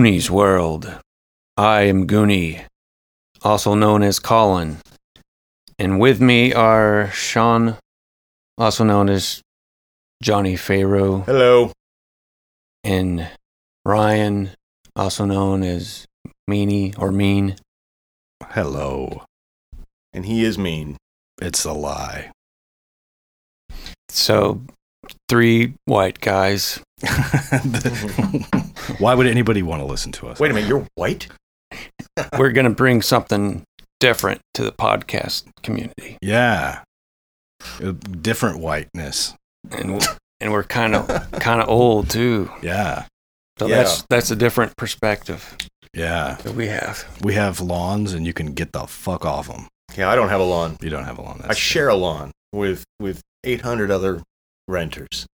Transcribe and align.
Welcome 0.00 0.12
Goonies 0.12 0.30
World. 0.30 0.98
I 1.58 1.82
am 1.82 2.06
Goonie, 2.06 2.64
also 3.42 3.74
known 3.74 4.02
as 4.02 4.18
Colin. 4.18 4.78
And 5.78 6.00
with 6.00 6.22
me 6.22 6.54
are 6.54 7.10
Sean, 7.10 7.76
also 8.56 8.82
known 8.82 9.10
as 9.10 9.42
Johnny 10.22 10.56
Pharaoh, 10.56 11.20
Hello. 11.26 11.72
and 12.82 13.28
Ryan, 13.84 14.52
also 14.96 15.26
known 15.26 15.62
as 15.62 16.06
Meanie 16.48 16.98
or 16.98 17.12
Mean. 17.12 17.56
Hello. 18.42 19.24
And 20.14 20.24
he 20.24 20.46
is 20.46 20.56
mean. 20.56 20.96
It's 21.42 21.66
a 21.66 21.74
lie. 21.74 22.30
So, 24.08 24.62
three 25.28 25.74
white 25.84 26.20
guys. 26.20 26.80
Why 29.00 29.14
would 29.14 29.26
anybody 29.26 29.62
want 29.62 29.80
to 29.80 29.86
listen 29.86 30.12
to 30.12 30.28
us? 30.28 30.38
Wait 30.38 30.50
a 30.50 30.54
minute, 30.54 30.68
you're 30.68 30.86
white? 30.94 31.28
We're 32.38 32.52
going 32.52 32.64
to 32.64 32.70
bring 32.70 33.00
something 33.02 33.64
different 33.98 34.40
to 34.54 34.62
the 34.62 34.72
podcast 34.72 35.44
community. 35.62 36.18
Yeah. 36.20 36.82
A 37.82 37.92
Different 37.92 38.58
whiteness. 38.60 39.34
And, 39.70 40.02
and 40.40 40.52
we're 40.52 40.62
kind 40.64 40.94
of 40.94 41.06
kind 41.32 41.60
of 41.60 41.68
old 41.68 42.08
too. 42.08 42.50
Yeah. 42.62 43.04
So 43.58 43.66
Yeah. 43.66 43.76
that's 43.82 44.04
that's 44.08 44.30
a 44.30 44.36
different 44.36 44.74
perspective 44.76 45.56
Yeah. 45.94 46.38
that 46.42 46.54
we 46.54 46.68
have. 46.68 47.04
We 47.22 47.34
have 47.34 47.60
lawns 47.60 48.14
and 48.14 48.26
you 48.26 48.32
can 48.32 48.54
get 48.54 48.72
the 48.72 48.86
fuck 48.86 49.24
off 49.26 49.48
them. 49.48 49.68
Yeah, 49.96 50.08
I 50.10 50.14
don't 50.16 50.30
have 50.30 50.40
a 50.40 50.44
lawn. 50.44 50.78
You 50.80 50.88
don't 50.88 51.04
have 51.04 51.18
a 51.18 51.22
lawn. 51.22 51.40
I 51.44 51.48
That's 51.48 51.58
share 51.58 51.88
a 51.88 51.94
lawn 51.94 52.30
with 52.54 52.84
with 52.98 53.20
800 53.44 53.90
other 53.90 54.22
renters. 54.66 55.26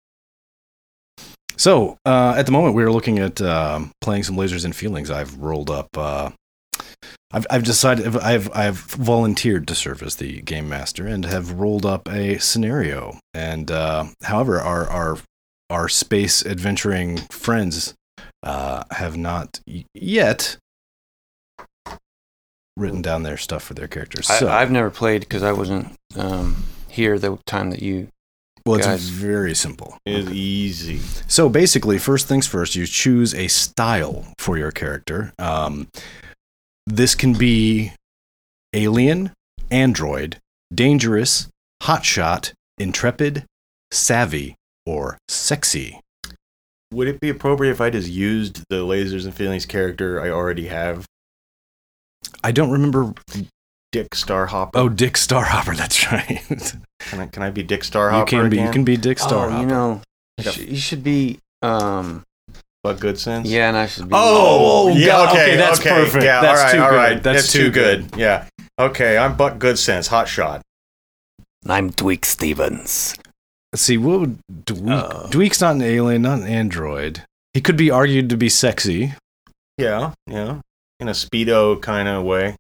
So, 1.57 1.99
uh, 2.05 2.35
at 2.37 2.47
the 2.47 2.53
moment, 2.53 2.75
we 2.75 2.83
are 2.83 2.93
looking 2.93 3.19
at 3.19 3.41
um, 3.41 3.93
playing 4.01 4.25
some 4.25 4.37
Lasers 4.37 4.65
and 4.65 4.77
Feelings. 4.77 5.11
I've 5.11 5.37
rolled 5.39 5.71
up. 5.71 5.89
Uh, 5.97 6.31
I've, 7.33 7.47
I've 7.51 7.65
decided. 7.65 8.17
I've 8.17 8.55
I've 8.55 8.79
volunteered 8.79 9.67
to 9.69 9.75
serve 9.75 10.03
as 10.03 10.17
the 10.17 10.43
game 10.43 10.69
master 10.69 11.07
and 11.07 11.25
have 11.25 11.53
rolled 11.53 11.87
up 11.87 12.09
a 12.09 12.39
scenario. 12.39 13.19
And 13.35 13.71
uh, 13.71 14.07
however, 14.23 14.61
our 14.61 14.89
our 14.89 15.19
our 15.71 15.89
space 15.89 16.45
adventuring 16.45 17.19
friends 17.31 17.95
uh, 18.43 18.85
have 18.93 19.17
not 19.17 19.61
yet 19.95 20.59
written 22.77 23.03
down 23.03 23.23
their 23.23 23.37
stuff 23.37 23.63
for 23.63 23.75
their 23.75 23.89
characters. 23.89 24.27
So, 24.27 24.49
I, 24.49 24.61
I've 24.63 24.71
never 24.71 24.91
played 24.91 25.23
because 25.23 25.43
I 25.43 25.53
wasn't 25.53 25.97
um, 26.17 26.65
here 26.89 27.19
the 27.19 27.39
time 27.47 27.71
that 27.71 27.83
you. 27.83 28.09
Well, 28.67 28.79
it's 28.79 28.87
guys. 28.87 29.09
very 29.09 29.55
simple. 29.55 29.97
It's 30.05 30.29
easy. 30.31 30.99
So 31.29 31.49
basically, 31.49 31.99
first 31.99 32.27
things 32.27 32.47
first, 32.47 32.75
you 32.75 32.87
choose 32.87 33.35
a 33.35 33.49
style 33.49 34.27
for 34.39 34.59
your 34.59 34.73
character. 34.73 35.33
Um, 35.39 35.89
this 36.87 37.15
can 37.15 37.35
be 37.35 37.93
alien, 38.73 39.33
android, 39.71 40.39
dangerous, 40.75 41.49
hotshot, 41.83 42.53
intrepid, 42.79 43.45
savvy, 43.93 44.57
or 44.85 45.19
sexy. 45.29 46.01
Would 46.93 47.09
it 47.09 47.21
be 47.21 47.29
appropriate 47.29 47.73
if 47.73 47.81
I 47.81 47.91
just 47.91 48.09
used 48.09 48.65
the 48.69 48.85
lasers 48.85 49.25
and 49.25 49.35
feelings 49.35 49.67
character 49.67 50.21
I 50.21 50.31
already 50.31 50.69
have? 50.69 51.07
I 52.43 52.53
don't 52.53 52.71
remember. 52.71 53.15
Dick 53.93 54.11
Starhopper. 54.11 54.71
Oh, 54.75 54.89
Dick 54.89 55.15
Starhopper. 55.15 55.77
That's 55.79 56.11
right. 56.13 56.43
can 57.01 57.21
I, 57.21 57.27
can 57.27 57.43
I 57.43 57.51
be 57.51 57.63
Dick 57.63 57.83
Starhopper? 57.83 58.21
you 58.21 58.27
can 58.41 58.51
be. 58.51 58.57
You 58.59 58.71
can 58.71 58.85
be 58.85 58.97
Dick 58.97 59.19
Oh, 59.23 59.27
Starhopper. 59.27 59.61
you 59.61 59.67
know, 59.67 60.03
you, 60.39 60.51
should, 60.51 60.69
you 60.69 60.77
should 60.77 61.05
be. 61.05 61.39
Um, 61.63 62.23
Buck 62.83 62.99
Goodsense? 62.99 63.43
yeah, 63.47 63.69
and 63.69 63.77
I 63.77 63.87
should 63.87 64.09
be. 64.09 64.15
Oh, 64.15 64.89
Oh, 64.89 64.97
yeah, 64.97 65.23
okay, 65.23 65.31
okay, 65.33 65.57
that's 65.57 65.81
okay, 65.81 65.89
perfect. 65.91 66.25
Yeah, 66.25 66.41
That's 66.41 66.61
all 66.61 66.67
right, 66.67 66.73
too 66.73 66.83
all 66.83 66.91
good. 66.91 67.23
That's 67.25 67.43
That's, 67.43 67.53
too 67.53 67.65
too 67.65 67.71
good. 67.73 68.17
Yeah. 68.17 68.47
Okay, 68.79 69.19
I'm 69.19 69.37
Buck 69.37 69.59
Goodsense, 69.59 70.09
hot 70.09 70.29
shot. 70.29 70.63
I'm 71.67 71.91
Dweek 71.91 72.25
Stevens. 72.25 73.17
Let's 73.73 73.83
see. 73.83 73.97
What 73.99 74.21
would 74.21 74.39
Dweek? 74.67 74.91
Uh. 74.91 75.27
Dweek's 75.29 75.61
not 75.61 75.75
an 75.77 75.83
alien, 75.83 76.23
not 76.23 76.39
an 76.41 76.47
android. 76.47 77.23
He 77.55 77.61
could 77.61 77.77
be 77.77 77.91
argued 77.91 78.29
to 78.31 78.37
be 78.37 78.49
sexy. 78.49 79.15
Yeah, 79.79 80.13
yeah. 80.29 80.61
In 81.01 81.09
a 81.09 81.13
speedo 81.13 81.81
kind 81.83 82.07
of 82.07 82.23
way. 82.25 82.55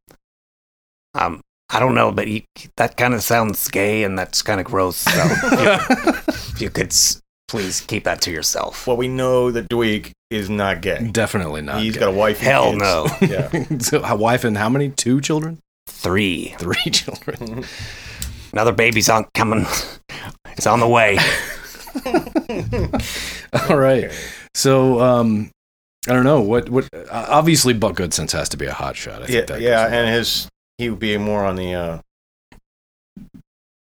Um, 1.19 1.41
I 1.71 1.81
don't 1.81 1.94
know, 1.94 2.12
but 2.12 2.28
you, 2.28 2.43
that 2.77 2.97
kind 2.97 3.12
of 3.15 3.22
sounds 3.22 3.66
gay, 3.69 4.04
and 4.04 4.19
that's 4.19 4.43
kind 4.43 4.60
of 4.60 4.66
gross. 4.66 4.97
So 4.99 5.10
if 5.15 6.60
you 6.60 6.71
could 6.71 6.88
s- 6.93 7.21
please 7.49 7.81
keep 7.81 8.04
that 8.04 8.21
to 8.22 8.31
yourself. 8.31 8.87
Well, 8.87 8.97
we 8.97 9.09
know 9.09 9.50
that 9.50 9.69
Dweek 9.69 10.12
is 10.31 10.49
not 10.49 10.81
gay. 10.81 11.09
Definitely 11.10 11.62
not. 11.62 11.81
He's 11.82 11.94
gay. 11.94 12.00
got 12.00 12.09
a 12.10 12.12
wife. 12.12 12.38
and 12.38 12.47
Hell 12.47 12.71
kids. 12.71 12.81
no. 12.81 13.06
Yeah. 13.21 13.78
so, 13.81 14.03
a 14.05 14.15
wife 14.15 14.44
and 14.44 14.56
how 14.56 14.69
many? 14.69 14.91
Two 14.91 15.21
children? 15.21 15.59
Three. 15.88 16.55
Three 16.59 16.91
children. 16.91 17.65
Another 18.53 18.72
baby's 18.72 19.09
on 19.09 19.26
coming. 19.34 19.66
It's 20.56 20.66
on 20.66 20.81
the 20.81 20.88
way. 20.88 21.19
All 23.69 23.76
right. 23.76 24.10
So, 24.55 25.00
um, 25.00 25.50
I 26.09 26.12
don't 26.12 26.25
know 26.25 26.41
what 26.41 26.69
what. 26.69 26.88
uh, 26.94 27.26
Obviously, 27.28 27.75
Buck 27.75 27.97
Goodsense 27.97 28.32
has 28.32 28.49
to 28.50 28.56
be 28.56 28.66
a 28.66 28.72
hot 28.72 28.97
shot. 28.97 29.22
I 29.22 29.26
think 29.26 29.31
yeah, 29.34 29.44
that 29.56 29.60
yeah, 29.60 29.87
and 29.87 30.09
his 30.15 30.49
he 30.78 30.91
would 30.91 30.98
be 30.98 31.16
more 31.19 31.44
on 31.44 31.56
the. 31.56 31.75
uh 31.75 31.98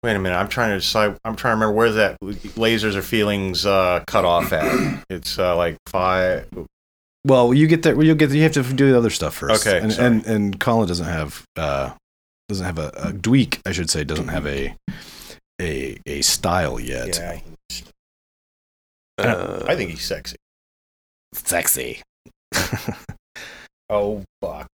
Wait 0.04 0.16
a 0.16 0.20
minute, 0.20 0.36
I'm 0.38 0.48
trying 0.50 0.70
to 0.70 0.78
decide. 0.78 1.18
I'm 1.26 1.36
trying 1.36 1.54
to 1.54 1.56
remember 1.56 1.74
where 1.76 1.92
that 1.94 2.20
lasers 2.22 2.94
or 2.96 3.02
feelings 3.02 3.66
uh, 3.66 4.04
cut 4.06 4.24
off 4.24 4.54
at. 4.54 5.04
It's 5.10 5.40
uh, 5.40 5.56
like 5.58 5.78
five. 5.88 6.48
well, 7.26 7.54
you 7.56 7.66
get 7.66 7.82
that. 7.84 7.98
You'll 8.00 8.16
get. 8.16 8.30
You 8.30 8.44
have 8.44 8.52
to 8.54 8.62
do 8.62 8.92
the 8.92 8.98
other 8.98 9.10
stuff 9.10 9.34
first. 9.34 9.66
Okay, 9.66 9.80
And 9.80 9.92
sorry. 9.92 10.08
and, 10.08 10.26
and 10.28 10.60
Colin 10.60 10.88
doesn't 10.88 11.08
have. 11.08 11.44
Uh, 11.56 11.94
doesn't 12.50 12.66
have 12.68 12.78
a, 12.78 12.90
a 12.90 13.12
Dweek, 13.14 13.60
I 13.66 13.72
should 13.72 13.90
say, 13.90 14.04
doesn't 14.04 14.28
have 14.28 14.46
a 14.46 14.76
a 15.60 15.98
a 16.06 16.22
style 16.22 16.80
yet. 16.80 17.18
Yeah, 17.18 17.40
Uh, 19.18 19.64
I 19.68 19.76
think 19.76 19.90
he's 19.90 20.06
sexy. 20.06 20.36
Sexy. 21.34 22.02
Oh 23.90 24.24
fuck! 24.42 24.68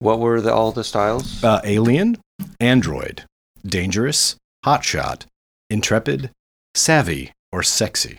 What 0.00 0.18
were 0.20 0.40
the, 0.40 0.52
all 0.52 0.72
the 0.72 0.84
styles? 0.84 1.42
uh, 1.44 1.60
alien, 1.64 2.18
android, 2.60 3.24
dangerous, 3.64 4.36
hotshot, 4.64 5.24
intrepid, 5.70 6.30
savvy, 6.74 7.32
or 7.52 7.62
sexy. 7.62 8.18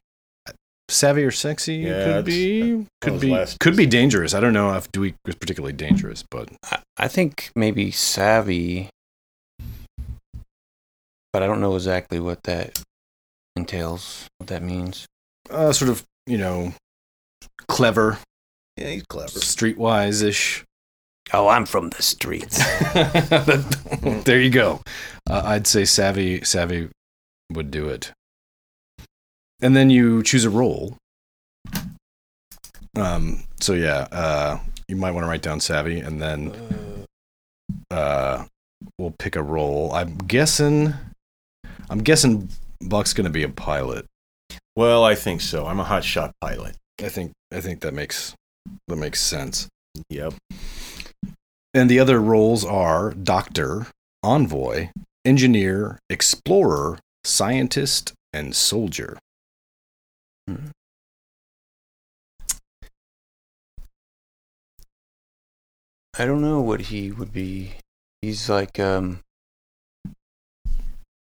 Savvy 0.90 1.24
or 1.24 1.30
sexy 1.32 1.76
Yeah, 1.76 2.04
could 2.04 2.10
it's- 2.10 2.26
be 2.26 2.88
could 3.02 3.20
be 3.20 3.30
last- 3.30 3.60
could 3.60 3.78
be 3.78 3.86
dangerous. 3.86 4.34
I 4.34 4.40
don't 4.40 4.54
know 4.54 4.74
if 4.76 4.92
Dweek 4.92 5.14
was 5.26 5.36
particularly 5.36 5.74
dangerous, 5.74 6.24
but 6.32 6.50
I, 6.64 6.80
I 6.98 7.08
think 7.08 7.52
maybe 7.56 7.92
savvy, 7.92 8.90
but 11.32 11.44
I 11.44 11.46
don't 11.48 11.62
know 11.62 11.76
exactly 11.76 12.20
what 12.20 12.42
that 12.44 12.82
entails. 13.56 14.26
What 14.38 14.48
that 14.48 14.64
means. 14.64 15.06
uh, 15.52 15.72
sort 15.74 15.90
of 15.90 16.04
you 16.26 16.38
know 16.40 16.74
clever, 17.68 18.18
Yeah, 18.78 18.90
he's 18.90 19.04
clever. 19.04 19.30
streetwise 19.40 20.24
ish. 20.24 20.64
Oh, 21.34 21.48
I'm 21.48 21.66
from 21.66 21.90
the 21.90 22.02
streets. 22.02 22.58
there 24.26 24.42
you 24.42 24.50
go. 24.50 24.82
Uh, 25.30 25.42
I'd 25.46 25.68
say 25.68 25.86
savvy 25.86 26.44
savvy 26.44 26.90
would 27.52 27.72
do 27.72 27.90
it. 27.90 28.12
And 29.62 29.76
then 29.76 29.90
you 29.90 30.24
choose 30.24 30.46
a 30.46 30.50
role. 30.50 30.98
Um. 32.96 33.44
So 33.60 33.74
yeah. 33.74 34.08
Uh. 34.12 34.60
You 34.90 34.96
might 34.96 35.12
want 35.12 35.24
to 35.24 35.28
write 35.30 35.44
down 35.44 35.60
savvy, 35.60 36.00
and 36.00 36.20
then 36.20 36.52
uh, 37.92 38.46
we'll 38.98 39.14
pick 39.20 39.36
a 39.36 39.44
role. 39.44 39.94
I'm 39.94 40.18
guessing. 40.18 40.96
I'm 41.92 42.00
guessing 42.00 42.50
Buck's 42.82 43.14
gonna 43.14 43.30
be 43.30 43.44
a 43.44 43.50
pilot. 43.50 44.08
Well, 44.76 45.04
I 45.04 45.14
think 45.14 45.42
so. 45.42 45.68
I'm 45.68 45.80
a 45.80 45.84
hot 45.84 46.04
shot 46.04 46.32
pilot. 46.42 46.76
I 47.00 47.10
think. 47.10 47.34
I 47.54 47.62
think 47.62 47.82
that 47.82 47.94
makes 47.94 48.34
that 48.88 48.96
makes 48.96 49.22
sense. 49.22 49.68
Yep. 50.10 50.34
And 51.74 51.90
the 51.90 52.00
other 52.00 52.20
roles 52.20 52.66
are 52.66 53.12
doctor, 53.12 53.88
envoy, 54.24 54.90
engineer, 55.24 56.00
explorer, 56.10 57.00
scientist, 57.24 58.14
and 58.34 58.56
soldier. 58.56 59.18
I 66.18 66.26
don't 66.26 66.42
know 66.42 66.60
what 66.60 66.82
he 66.82 67.12
would 67.12 67.32
be. 67.32 67.74
He's 68.22 68.50
like 68.50 68.80
um 68.80 69.20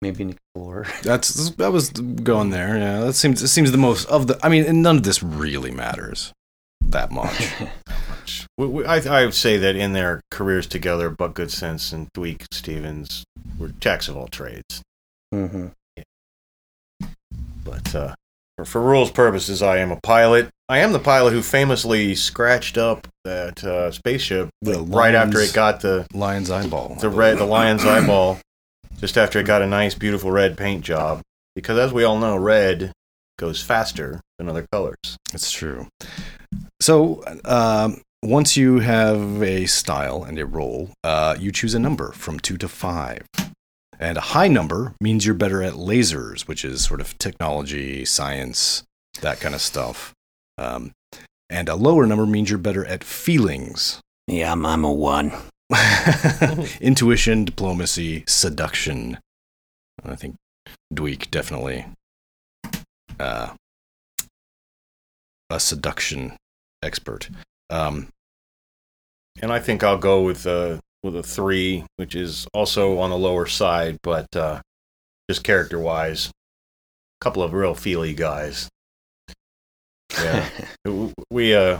maybe 0.02 0.24
an 0.24 0.30
explorer. 0.30 0.86
That's 1.02 1.50
that 1.50 1.72
was 1.72 1.90
going 1.90 2.50
there. 2.50 2.76
Yeah, 2.78 3.00
that 3.00 3.12
seems 3.12 3.42
it 3.42 3.48
seems 3.48 3.70
the 3.70 3.78
most 3.78 4.08
of 4.08 4.26
the. 4.26 4.38
I 4.42 4.48
mean, 4.48 4.82
none 4.82 4.96
of 4.96 5.02
this 5.04 5.22
really 5.22 5.70
matters 5.70 6.32
that 6.80 7.12
much. 7.12 7.52
We, 8.56 8.66
we, 8.66 8.84
I, 8.84 8.96
I 9.20 9.24
would 9.24 9.34
say 9.34 9.56
that 9.58 9.76
in 9.76 9.92
their 9.92 10.20
careers 10.30 10.66
together, 10.66 11.10
Buck 11.10 11.34
Goodsense 11.34 11.92
and 11.92 12.08
Dweek 12.12 12.44
Stevens 12.52 13.24
were 13.58 13.68
jacks 13.68 14.08
of 14.08 14.16
all 14.16 14.28
trades. 14.28 14.82
hmm 15.32 15.68
But 17.64 17.94
uh, 17.94 18.14
For, 18.56 18.64
for 18.64 18.80
rules 18.80 19.10
purposes, 19.10 19.62
I 19.62 19.78
am 19.78 19.90
a 19.90 20.00
pilot. 20.02 20.48
I 20.68 20.78
am 20.78 20.92
the 20.92 20.98
pilot 20.98 21.32
who 21.32 21.42
famously 21.42 22.14
scratched 22.14 22.76
up 22.76 23.08
that 23.24 23.64
uh, 23.64 23.90
spaceship 23.90 24.50
The 24.62 24.80
right 24.82 25.14
after 25.14 25.40
it 25.40 25.54
got 25.54 25.80
the 25.80 26.06
Lion's 26.12 26.50
eyeball. 26.50 26.96
the 27.00 27.08
red 27.08 27.38
the 27.38 27.44
lion's 27.46 27.84
eyeball 27.84 28.38
just 29.00 29.16
after 29.16 29.38
it 29.38 29.44
got 29.46 29.62
a 29.62 29.66
nice 29.66 29.94
beautiful 29.94 30.30
red 30.30 30.56
paint 30.58 30.84
job 30.84 31.22
because 31.54 31.78
as 31.78 31.92
we 31.92 32.04
all 32.04 32.18
know 32.18 32.36
red 32.36 32.92
goes 33.38 33.62
faster 33.62 34.20
than 34.38 34.48
other 34.48 34.66
colors 34.72 35.16
It's 35.32 35.50
true. 35.50 35.86
So, 36.80 37.22
um, 37.44 38.02
once 38.22 38.56
you 38.56 38.80
have 38.80 39.42
a 39.42 39.66
style 39.66 40.24
and 40.24 40.38
a 40.38 40.46
role, 40.46 40.90
uh, 41.04 41.36
you 41.38 41.52
choose 41.52 41.74
a 41.74 41.78
number 41.78 42.12
from 42.12 42.38
two 42.40 42.56
to 42.58 42.68
five. 42.68 43.26
And 44.00 44.16
a 44.16 44.20
high 44.20 44.48
number 44.48 44.94
means 45.00 45.26
you're 45.26 45.34
better 45.34 45.62
at 45.62 45.74
lasers, 45.74 46.42
which 46.42 46.64
is 46.64 46.84
sort 46.84 47.00
of 47.00 47.18
technology, 47.18 48.04
science, 48.04 48.84
that 49.20 49.40
kind 49.40 49.54
of 49.54 49.60
stuff. 49.60 50.12
Um, 50.56 50.92
and 51.50 51.68
a 51.68 51.74
lower 51.74 52.06
number 52.06 52.26
means 52.26 52.50
you're 52.50 52.58
better 52.58 52.84
at 52.84 53.02
feelings, 53.02 54.00
Yeah, 54.26 54.52
I'm, 54.52 54.64
I'm 54.66 54.84
a 54.84 54.92
one. 54.92 55.32
intuition, 56.80 57.44
diplomacy, 57.44 58.24
seduction. 58.26 59.18
I 60.04 60.14
think 60.14 60.36
Dweek 60.94 61.30
definitely 61.30 61.86
uh, 63.18 63.54
a 65.50 65.60
seduction 65.60 66.36
expert. 66.82 67.30
Um, 67.70 68.08
and 69.42 69.52
i 69.52 69.58
think 69.58 69.82
i'll 69.82 69.98
go 69.98 70.22
with 70.22 70.46
uh 70.46 70.78
with 71.02 71.16
a 71.16 71.22
three 71.22 71.84
which 71.96 72.14
is 72.14 72.46
also 72.52 72.98
on 72.98 73.10
the 73.10 73.18
lower 73.18 73.46
side 73.46 73.98
but 74.02 74.26
uh 74.36 74.60
just 75.30 75.44
character 75.44 75.78
wise 75.78 76.28
a 76.28 77.24
couple 77.24 77.42
of 77.42 77.52
real 77.52 77.74
feely 77.74 78.14
guys 78.14 78.68
yeah 80.20 80.48
we 81.30 81.54
uh 81.54 81.78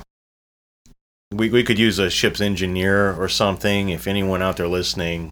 we, 1.33 1.51
we 1.51 1.63
could 1.63 1.79
use 1.79 1.99
a 1.99 2.09
ship's 2.09 2.41
engineer 2.41 3.13
or 3.15 3.29
something 3.29 3.89
if 3.91 4.07
anyone 4.07 4.43
out 4.43 4.57
there 4.57 4.69
listening 4.69 5.31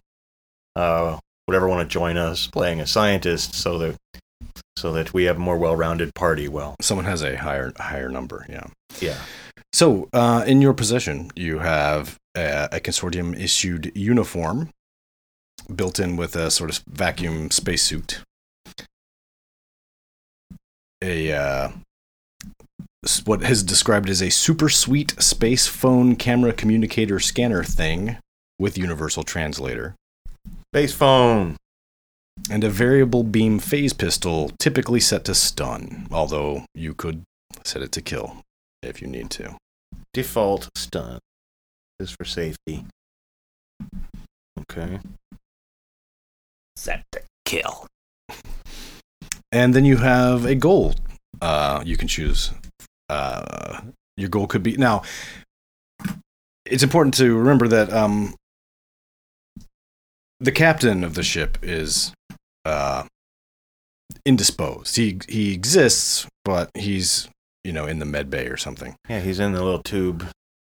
uh 0.75 1.17
would 1.47 1.55
ever 1.55 1.67
want 1.67 1.87
to 1.87 1.91
join 1.91 2.17
us 2.17 2.47
playing 2.47 2.81
a 2.81 2.87
scientist 2.87 3.55
so 3.55 3.77
that 3.77 3.95
so 4.75 4.91
that 4.91 5.13
we 5.13 5.23
have 5.23 5.37
a 5.37 5.39
more 5.39 5.57
well-rounded 5.57 6.13
party 6.13 6.47
well 6.47 6.75
someone 6.81 7.05
has 7.05 7.23
a 7.23 7.35
higher 7.37 7.71
higher 7.77 8.09
number. 8.09 8.45
Yeah. 8.47 8.67
yeah 8.99 9.17
So, 9.73 10.09
uh, 10.13 10.43
in 10.47 10.61
your 10.61 10.73
possession, 10.73 11.29
you 11.35 11.59
have 11.59 12.17
a, 12.35 12.69
a 12.73 12.79
consortium 12.79 13.37
issued 13.37 13.91
uniform 13.95 14.69
built 15.73 15.99
in 15.99 16.15
with 16.15 16.35
a 16.35 16.49
sort 16.49 16.69
of 16.69 16.83
vacuum 16.87 17.51
spacesuit. 17.51 18.21
A 21.03 21.31
uh, 21.31 21.69
what 23.25 23.43
is 23.43 23.63
described 23.63 24.09
as 24.09 24.21
a 24.21 24.29
super 24.29 24.69
sweet 24.69 25.21
space 25.21 25.67
phone 25.67 26.15
camera 26.15 26.53
communicator 26.53 27.19
scanner 27.19 27.63
thing 27.63 28.17
with 28.59 28.77
universal 28.77 29.23
translator. 29.23 29.95
Base 30.73 30.93
phone. 30.93 31.55
And 32.49 32.63
a 32.63 32.69
variable 32.69 33.23
beam 33.23 33.59
phase 33.59 33.93
pistol 33.93 34.51
typically 34.59 34.99
set 34.99 35.25
to 35.25 35.35
stun, 35.35 36.07
although 36.11 36.65
you 36.73 36.93
could 36.93 37.23
set 37.63 37.81
it 37.81 37.91
to 37.93 38.01
kill 38.01 38.41
if 38.87 39.01
you 39.01 39.07
need 39.07 39.29
to. 39.29 39.55
default 40.13 40.69
stun 40.75 41.19
is 41.99 42.11
for 42.11 42.25
safety 42.25 42.85
okay 44.59 44.99
Set 46.77 47.03
to 47.11 47.21
kill. 47.43 47.87
And 49.51 49.73
then 49.73 49.83
you 49.83 49.97
have 49.97 50.45
a 50.45 50.53
goal. 50.53 50.93
Uh, 51.41 51.81
you 51.83 51.97
can 51.97 52.07
choose. 52.07 52.51
Uh, 53.09 53.81
your 54.15 54.29
goal 54.29 54.45
could 54.45 54.61
be 54.61 54.77
now. 54.77 55.01
It's 56.65 56.83
important 56.83 57.15
to 57.15 57.35
remember 57.35 57.67
that 57.69 57.91
um, 57.91 58.35
the 60.39 60.51
captain 60.51 61.03
of 61.03 61.15
the 61.15 61.23
ship 61.23 61.57
is 61.63 62.13
uh, 62.63 63.05
indisposed. 64.23 64.97
He 64.97 65.17
he 65.27 65.53
exists, 65.53 66.27
but 66.45 66.69
he's 66.75 67.27
you 67.67 67.73
know 67.73 67.85
in 67.91 67.99
the 67.99 68.05
med 68.05 68.27
bay 68.29 68.45
or 68.47 68.57
something. 68.57 68.91
yeah 69.09 69.19
he's 69.27 69.39
in 69.45 69.51
the 69.53 69.63
little 69.67 69.83
tube 69.93 70.19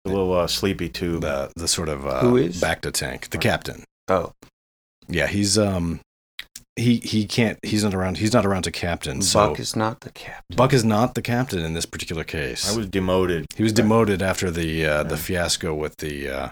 the 0.05 0.11
little 0.15 0.33
uh, 0.41 0.47
sleepy 0.47 0.89
tube 0.99 1.21
The 1.21 1.51
the 1.63 1.67
sort 1.67 1.89
of 1.89 1.99
uh, 2.07 2.21
Who 2.21 2.37
is? 2.37 2.61
bacta 2.61 2.91
tank. 3.01 3.19
The 3.35 3.37
captain. 3.49 3.79
Oh, 4.07 4.31
Yeah, 5.17 5.27
he's 5.27 5.57
um 5.57 5.99
he 6.85 6.91
he 7.11 7.25
can't. 7.25 7.57
He's 7.71 7.83
not 7.83 7.93
around. 7.97 8.17
He's 8.23 8.33
not 8.37 8.45
around 8.45 8.63
to 8.63 8.71
captain. 8.71 9.21
So 9.21 9.37
Buck 9.49 9.59
is 9.59 9.75
not 9.75 9.95
the 10.01 10.11
captain. 10.11 10.55
Buck 10.61 10.73
is 10.79 10.85
not 10.85 11.15
the 11.15 11.21
captain 11.33 11.61
in 11.67 11.73
this 11.73 11.87
particular 11.93 12.23
case. 12.23 12.61
i 12.71 12.77
was 12.77 12.87
demoted 12.87 13.41
he 13.59 13.63
was 13.63 13.73
demoted 13.73 14.21
after 14.31 14.47
the 14.59 14.69
uh, 14.93 15.03
the 15.11 15.17
fiasco 15.17 15.73
with 15.83 15.95
the 15.97 16.15
uh, 16.37 16.49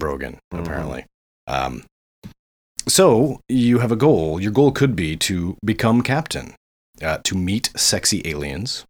Brogan, 0.00 0.34
Mhm. 0.52 0.60
apparently. 0.60 1.02
Um, 1.56 1.74
so 2.86 3.40
you 3.48 3.78
have 3.78 3.92
a 3.92 3.96
goal. 3.96 4.40
Your 4.40 4.52
goal 4.52 4.70
could 4.72 4.94
be 4.94 5.16
to 5.28 5.56
become 5.64 6.02
captain, 6.02 6.54
uh, 7.02 7.18
to 7.24 7.34
meet 7.36 7.70
sexy 7.76 8.22
aliens, 8.24 8.84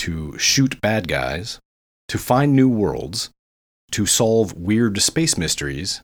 to 0.00 0.36
shoot 0.38 0.80
bad 0.80 1.08
guys, 1.08 1.58
to 2.08 2.16
find 2.18 2.56
new 2.56 2.68
worlds, 2.68 3.30
to 3.92 4.06
solve 4.06 4.54
weird 4.54 5.00
space 5.02 5.36
mysteries, 5.36 6.00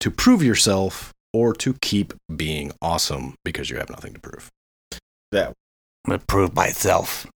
to 0.00 0.10
prove 0.10 0.42
yourself, 0.42 1.12
or 1.32 1.52
to 1.52 1.74
keep 1.82 2.14
being 2.34 2.72
awesome 2.80 3.34
because 3.44 3.68
you 3.68 3.76
have 3.76 3.90
nothing 3.90 4.14
to 4.14 4.20
prove. 4.20 4.48
that 5.32 5.48
I'm 5.48 6.10
gonna 6.10 6.18
prove 6.20 6.54
myself. 6.54 7.26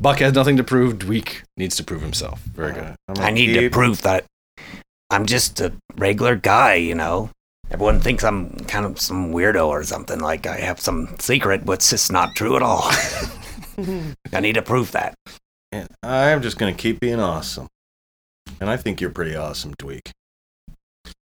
Buck 0.00 0.18
has 0.20 0.34
nothing 0.34 0.56
to 0.56 0.64
prove. 0.64 0.98
Dweek 0.98 1.42
needs 1.56 1.76
to 1.76 1.84
prove 1.84 2.00
himself. 2.02 2.40
Very 2.42 2.72
good. 2.72 2.82
Uh, 2.84 2.94
I'm 3.08 3.14
gonna 3.14 3.32
need 3.32 3.54
to 3.54 3.70
prove 3.70 4.02
that 4.02 4.24
I'm 5.10 5.26
just 5.26 5.60
a 5.60 5.72
regular 5.96 6.36
guy, 6.36 6.74
you 6.74 6.94
know. 6.94 7.30
Everyone 7.70 8.00
thinks 8.00 8.24
I'm 8.24 8.50
kind 8.66 8.86
of 8.86 9.00
some 9.00 9.32
weirdo 9.32 9.66
or 9.66 9.82
something, 9.84 10.20
like 10.20 10.46
I 10.46 10.58
have 10.58 10.80
some 10.80 11.16
secret, 11.18 11.64
but 11.64 11.72
it's 11.74 11.90
just 11.90 12.12
not 12.12 12.34
true 12.36 12.56
at 12.56 12.62
all. 12.62 12.90
I 14.32 14.40
need 14.40 14.54
to 14.54 14.62
prove 14.62 14.92
that. 14.92 15.14
And 15.72 15.88
i'm 16.02 16.42
just 16.42 16.58
gonna 16.58 16.74
keep 16.74 16.98
being 16.98 17.20
awesome 17.20 17.68
and 18.60 18.68
i 18.68 18.76
think 18.76 19.00
you're 19.00 19.10
pretty 19.10 19.36
awesome 19.36 19.74
Dweek 19.76 20.10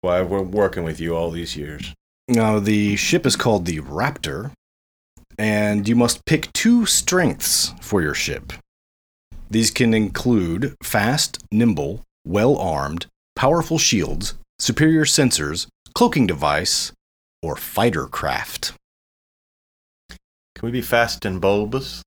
why 0.01 0.21
we're 0.21 0.41
working 0.41 0.83
with 0.83 0.99
you 0.99 1.15
all 1.15 1.29
these 1.31 1.55
years 1.55 1.93
Now, 2.27 2.59
the 2.59 2.95
ship 2.95 3.25
is 3.25 3.35
called 3.35 3.65
the 3.65 3.79
Raptor, 3.81 4.51
and 5.37 5.87
you 5.87 5.95
must 5.95 6.25
pick 6.25 6.51
two 6.53 6.85
strengths 6.85 7.73
for 7.81 8.01
your 8.01 8.13
ship. 8.13 8.53
These 9.49 9.71
can 9.71 9.93
include 9.93 10.75
fast, 10.81 11.43
nimble, 11.51 12.01
well 12.25 12.57
armed, 12.57 13.07
powerful 13.35 13.77
shields, 13.77 14.35
superior 14.57 15.05
sensors, 15.05 15.67
cloaking 15.93 16.27
device, 16.27 16.91
or 17.41 17.55
fighter 17.55 18.07
craft. 18.07 18.73
can 20.55 20.65
we 20.65 20.71
be 20.71 20.81
fast 20.81 21.25
and 21.25 21.41
bulbous 21.41 22.01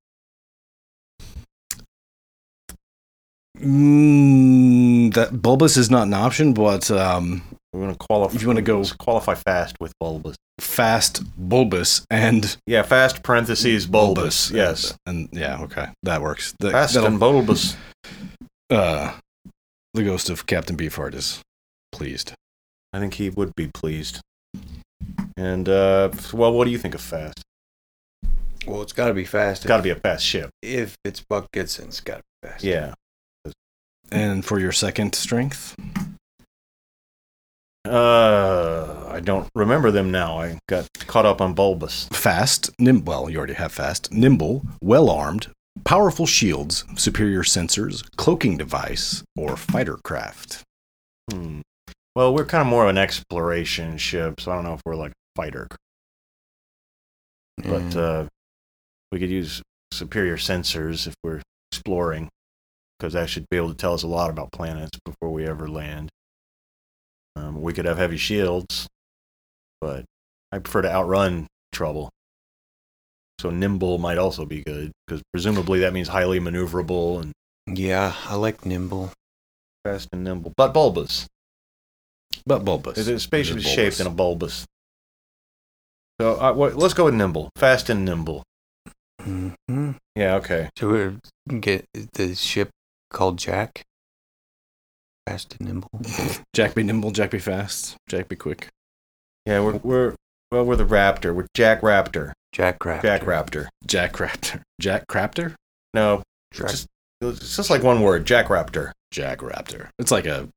Mm, 3.59 5.15
that 5.15 5.41
bulbous 5.43 5.77
is 5.77 5.91
not 5.91 6.07
an 6.07 6.15
option, 6.15 6.53
but 6.53 6.91
um, 6.91 7.43
we're 7.73 7.81
gonna 7.81 7.97
qualify 7.97 8.35
If 8.35 8.43
you 8.43 8.49
wanna 8.49 8.63
go- 8.63 8.85
qualify 8.99 9.35
fast 9.35 9.77
with 9.81 9.93
bulbous 9.99 10.37
fast, 10.59 11.23
bulbous, 11.37 12.05
and 12.11 12.57
yeah 12.67 12.83
fast 12.83 13.23
parentheses 13.23 13.87
bulbous, 13.87 14.51
yes 14.51 14.97
and 15.07 15.29
yeah, 15.33 15.61
okay, 15.63 15.89
that 16.03 16.23
works. 16.23 16.55
The, 16.61 16.71
fast 16.71 16.97
and 16.97 17.19
bulbous 17.21 17.77
uh, 18.71 19.17
the 19.95 20.03
ghost 20.03 20.31
of 20.31 20.47
Captain 20.47 20.77
Beefheart 20.77 21.15
is 21.15 21.41
pleased. 21.93 22.33
I 22.93 22.99
think 22.99 23.15
he 23.15 23.31
would 23.31 23.55
be 23.55 23.69
pleased. 23.69 24.21
And 25.37 25.69
uh, 25.69 26.11
well, 26.33 26.53
what 26.53 26.65
do 26.65 26.71
you 26.71 26.79
think 26.79 26.95
of 26.95 27.01
fast? 27.01 27.43
Well, 28.67 28.83
it's 28.83 28.93
got 28.93 29.09
to 29.09 29.15
be 29.15 29.25
fast. 29.25 29.63
It's 29.63 29.69
got 29.69 29.77
to 29.77 29.83
be 29.83 29.91
a 29.91 29.97
fast 29.97 30.25
ship. 30.25 30.51
If 30.63 30.97
it's 31.05 31.21
Buck 31.21 31.53
Gibson, 31.53 31.87
it's 31.89 32.01
got 32.01 32.17
to 32.17 32.23
be 32.43 32.49
fast. 32.49 32.65
Yeah. 32.65 32.95
And 34.11 34.45
for 34.45 34.59
your 34.59 34.73
second 34.73 35.15
strength, 35.15 35.75
Uh, 37.85 39.07
I 39.09 39.21
don't 39.21 39.49
remember 39.55 39.93
them 39.93 40.11
now. 40.11 40.41
I 40.41 40.59
got 40.69 40.89
caught 41.07 41.25
up 41.25 41.41
on 41.41 41.55
bulbous. 41.55 42.09
fast, 42.13 42.69
nim- 42.81 43.05
well, 43.05 43.31
you 43.31 43.39
already 43.39 43.55
have 43.55 43.71
fast, 43.71 44.11
nimble, 44.13 44.65
well 44.83 45.09
armed, 45.09 45.53
powerful 45.85 46.27
shields, 46.27 46.85
superior 46.97 47.45
sensors, 47.45 48.03
cloaking 48.17 48.57
device, 48.57 49.23
or 49.37 49.57
fighter 49.57 49.99
craft. 50.03 50.65
Hmm. 51.31 51.61
Well, 52.17 52.35
we're 52.35 52.45
kind 52.47 52.63
of 52.63 52.67
more 52.67 52.83
of 52.85 52.91
an 52.91 52.99
exploration 52.99 53.99
ship, 53.99 54.41
so 54.41 54.51
I 54.51 54.57
don't 54.57 54.65
know 54.65 54.75
if 54.75 54.81
we're 54.85 54.97
like 54.97 55.13
a 55.13 55.41
fighter. 55.41 55.69
But 57.59 57.91
Mm. 57.93 57.97
uh, 57.97 58.29
we 59.13 59.21
could 59.21 59.31
use 59.31 59.63
superior 59.93 60.37
sensors 60.39 61.07
if 61.07 61.15
we're 61.23 61.41
exploring, 61.71 62.29
because 62.99 63.13
that 63.15 63.29
should 63.31 63.49
be 63.51 63.57
able 63.57 63.69
to 63.71 63.75
tell 63.77 63.95
us 63.95 64.03
a 64.03 64.07
lot 64.09 64.31
about 64.31 64.53
planets 64.53 64.99
before 65.05 65.31
we 65.31 65.47
ever 65.47 65.69
land. 65.69 66.09
Um, 67.37 67.61
we 67.61 67.73
could 67.73 67.85
have 67.85 67.99
heavy 67.99 68.17
shields, 68.17 68.87
but 69.81 70.05
I 70.53 70.59
prefer 70.59 70.83
to 70.83 70.91
outrun 70.93 71.47
trouble. 71.73 72.09
So 73.41 73.51
nimble 73.51 73.99
might 73.99 74.17
also 74.17 74.47
be 74.47 74.63
good 74.63 74.93
because 75.07 75.23
presumably 75.33 75.81
that 75.81 75.93
means 75.93 76.09
highly 76.09 76.41
maneuverable 76.41 77.21
and 77.23 77.33
Yeah, 77.79 78.15
I 78.25 78.37
like 78.37 78.65
nimble. 78.65 79.13
fast 79.85 80.09
and 80.13 80.25
nimble. 80.25 80.55
But 80.57 80.73
bulbous. 80.73 81.27
But 82.47 82.65
bulbous. 82.65 82.97
Is 82.97 83.09
it 83.09 83.19
spaceship 83.19 83.59
is 83.59 83.67
shaped 83.67 84.01
in 84.01 84.07
a 84.07 84.11
bulbous? 84.11 84.65
So 86.19 86.37
uh, 86.41 86.53
let's 86.55 86.95
go 86.95 87.05
with 87.05 87.15
nimble. 87.15 87.51
Fast 87.57 87.91
and 87.91 88.07
nimble. 88.07 88.43
hmm 89.21 89.91
Yeah. 90.15 90.37
Okay. 90.37 90.71
So 90.79 91.19
we 91.47 91.59
get 91.59 91.85
the 92.15 92.35
ship 92.35 92.71
called 93.17 93.39
Jack. 93.39 93.83
Fast 95.27 95.57
and 95.59 95.69
nimble. 95.69 95.91
Jack 96.55 96.75
be 96.75 96.83
nimble, 96.83 97.11
Jack 97.11 97.31
be 97.31 97.39
fast, 97.39 97.97
Jack 98.09 98.29
be 98.29 98.37
quick. 98.37 98.69
Yeah. 99.47 99.61
We're 99.61 99.79
we're 99.79 100.15
well 100.53 100.65
we're 100.65 100.77
the 100.77 100.85
Raptor. 100.85 101.35
We're 101.35 101.47
Jack 101.55 101.81
Raptor. 101.81 102.33
Jack 102.53 102.79
Raptor. 102.81 103.03
Jack 103.03 103.23
Raptor. 103.23 103.67
Jack 103.87 104.13
Raptor. 104.15 104.61
Jack 104.81 105.07
Craptor? 105.09 105.55
No. 105.95 106.23
Jack- 106.53 106.69
Just, 106.71 106.87
it's 107.23 107.57
just 107.57 107.71
like 107.71 107.83
one 107.83 108.03
word. 108.03 108.27
Jack 108.27 108.47
Raptor. 108.49 108.93
Jack 109.11 109.39
Raptor. 109.39 109.89
It's 109.99 110.11
like 110.11 110.27
a 110.27 110.49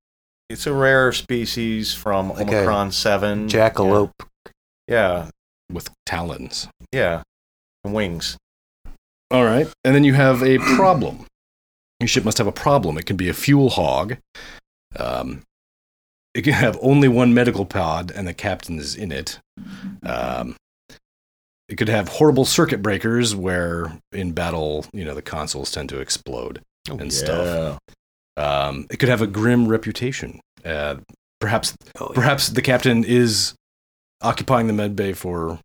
It's 0.50 0.68
a 0.68 0.74
rare 0.74 1.12
species 1.14 1.94
from 1.94 2.30
Like 2.30 2.48
Omicron 2.48 2.92
Seven. 2.92 3.48
Jackalope. 3.48 4.12
Yeah. 4.88 5.30
with 5.72 5.90
talons. 6.06 6.68
Yeah. 6.92 7.22
And 7.84 7.94
wings. 7.94 8.38
All 9.32 9.46
right. 9.46 9.68
And 9.84 9.96
then 9.96 10.04
you 10.04 10.14
have 10.14 10.44
a 10.44 10.58
problem. 10.58 11.26
Your 12.00 12.08
ship 12.08 12.24
must 12.26 12.38
have 12.38 12.48
a 12.48 12.52
problem. 12.52 12.98
It 12.98 13.06
can 13.06 13.18
be 13.18 13.30
a 13.30 13.34
fuel 13.34 13.70
hog. 13.70 14.18
Um, 14.98 15.44
it 16.34 16.44
can 16.44 16.54
have 16.54 16.78
only 16.82 17.08
one 17.08 17.34
medical 17.34 17.66
pod, 17.66 18.12
and 18.12 18.28
the 18.28 18.34
captain 18.34 18.80
is 18.80 18.96
in 18.96 19.12
it. 19.12 19.40
Um, 20.04 20.56
it 21.68 21.76
could 21.78 21.90
have 21.90 22.08
horrible 22.08 22.46
circuit 22.46 22.82
breakers 22.82 23.36
where 23.36 24.00
in 24.12 24.32
battle, 24.32 24.86
you 24.94 25.04
know, 25.06 25.14
the 25.14 25.22
consoles 25.22 25.72
tend 25.72 25.90
to 25.90 26.00
explode. 26.00 26.62
And 26.90 27.12
stuff. 27.14 27.78
Um, 28.38 28.88
it 28.90 28.98
could 28.98 29.10
have 29.10 29.22
a 29.22 29.28
grim 29.28 29.68
reputation. 29.68 30.40
Uh, 30.66 30.96
perhaps, 31.40 31.76
Oh, 32.00 32.08
yeah. 32.10 32.16
perhaps 32.16 32.48
the 32.50 32.62
captain 32.64 33.04
is 33.04 33.54
occupying 34.22 34.68
the 34.68 34.74
med 34.74 34.96
bay 34.96 35.14
for 35.14 35.60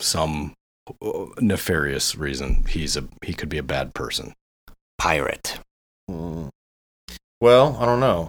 some 0.00 0.52
uh, 1.00 1.26
nefarious 1.40 2.16
reason. 2.16 2.64
He's 2.68 2.96
a 2.96 3.04
he 3.24 3.32
could 3.32 3.48
be 3.48 3.58
a 3.58 3.62
bad 3.62 3.94
person. 3.94 4.34
pirate. 4.98 5.60
Well, 6.08 7.76
I 7.78 7.84
don't 7.84 8.00
know. 8.00 8.28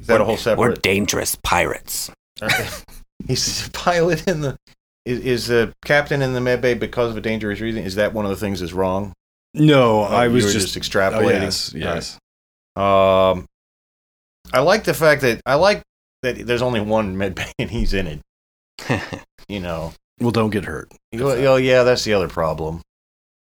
Is 0.00 0.06
that 0.06 0.20
a 0.20 0.24
whole 0.24 0.36
separate? 0.36 0.58
We're 0.58 0.74
dangerous 0.74 1.36
pirates. 1.42 2.10
He's 3.26 3.66
a 3.66 3.70
pilot 3.70 4.26
in 4.26 4.40
the. 4.40 4.56
Is, 5.04 5.20
is 5.20 5.46
the 5.46 5.72
captain 5.84 6.22
in 6.22 6.34
the 6.34 6.40
med 6.40 6.60
bay 6.60 6.74
because 6.74 7.10
of 7.10 7.16
a 7.16 7.20
dangerous 7.20 7.60
reason? 7.60 7.82
Is 7.82 7.94
that 7.94 8.12
one 8.12 8.24
of 8.24 8.30
the 8.30 8.36
things 8.36 8.60
that's 8.60 8.72
wrong? 8.72 9.12
No, 9.54 10.02
I 10.02 10.28
was 10.28 10.44
were 10.44 10.52
just, 10.52 10.78
extrapolating. 10.78 11.40
Oh, 11.40 11.44
yes, 11.44 11.74
yes. 11.74 12.18
Um, 12.76 13.46
I 14.52 14.60
like 14.60 14.84
the 14.84 14.94
fact 14.94 15.22
that 15.22 15.40
I 15.44 15.54
like 15.54 15.82
that 16.22 16.46
there's 16.46 16.62
only 16.62 16.80
one 16.80 17.16
med 17.16 17.34
bay 17.34 17.52
and 17.58 17.70
he's 17.70 17.94
in 17.94 18.06
it. 18.06 18.20
You 19.48 19.58
know. 19.58 19.92
Well, 20.20 20.30
don't 20.30 20.50
get 20.50 20.64
hurt. 20.64 20.92
You 21.10 21.18
go, 21.18 21.30
oh 21.32 21.56
yeah, 21.56 21.82
that's 21.82 22.04
the 22.04 22.12
other 22.12 22.28
problem. 22.28 22.82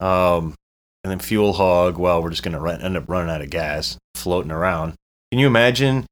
Um, 0.02 0.56
and 1.06 1.12
then 1.12 1.20
fuel 1.20 1.54
hog. 1.54 2.00
Well, 2.00 2.24
we're 2.24 2.32
just 2.32 2.42
gonna 2.42 2.68
end 2.68 2.98
up 2.98 3.08
running 3.08 3.30
out 3.30 3.44
of 3.44 3.52
gas, 3.52 3.96
floating 4.16 4.50
around. 4.52 4.96
Can 5.32 5.38
you 5.40 5.46
imagine, 5.46 6.08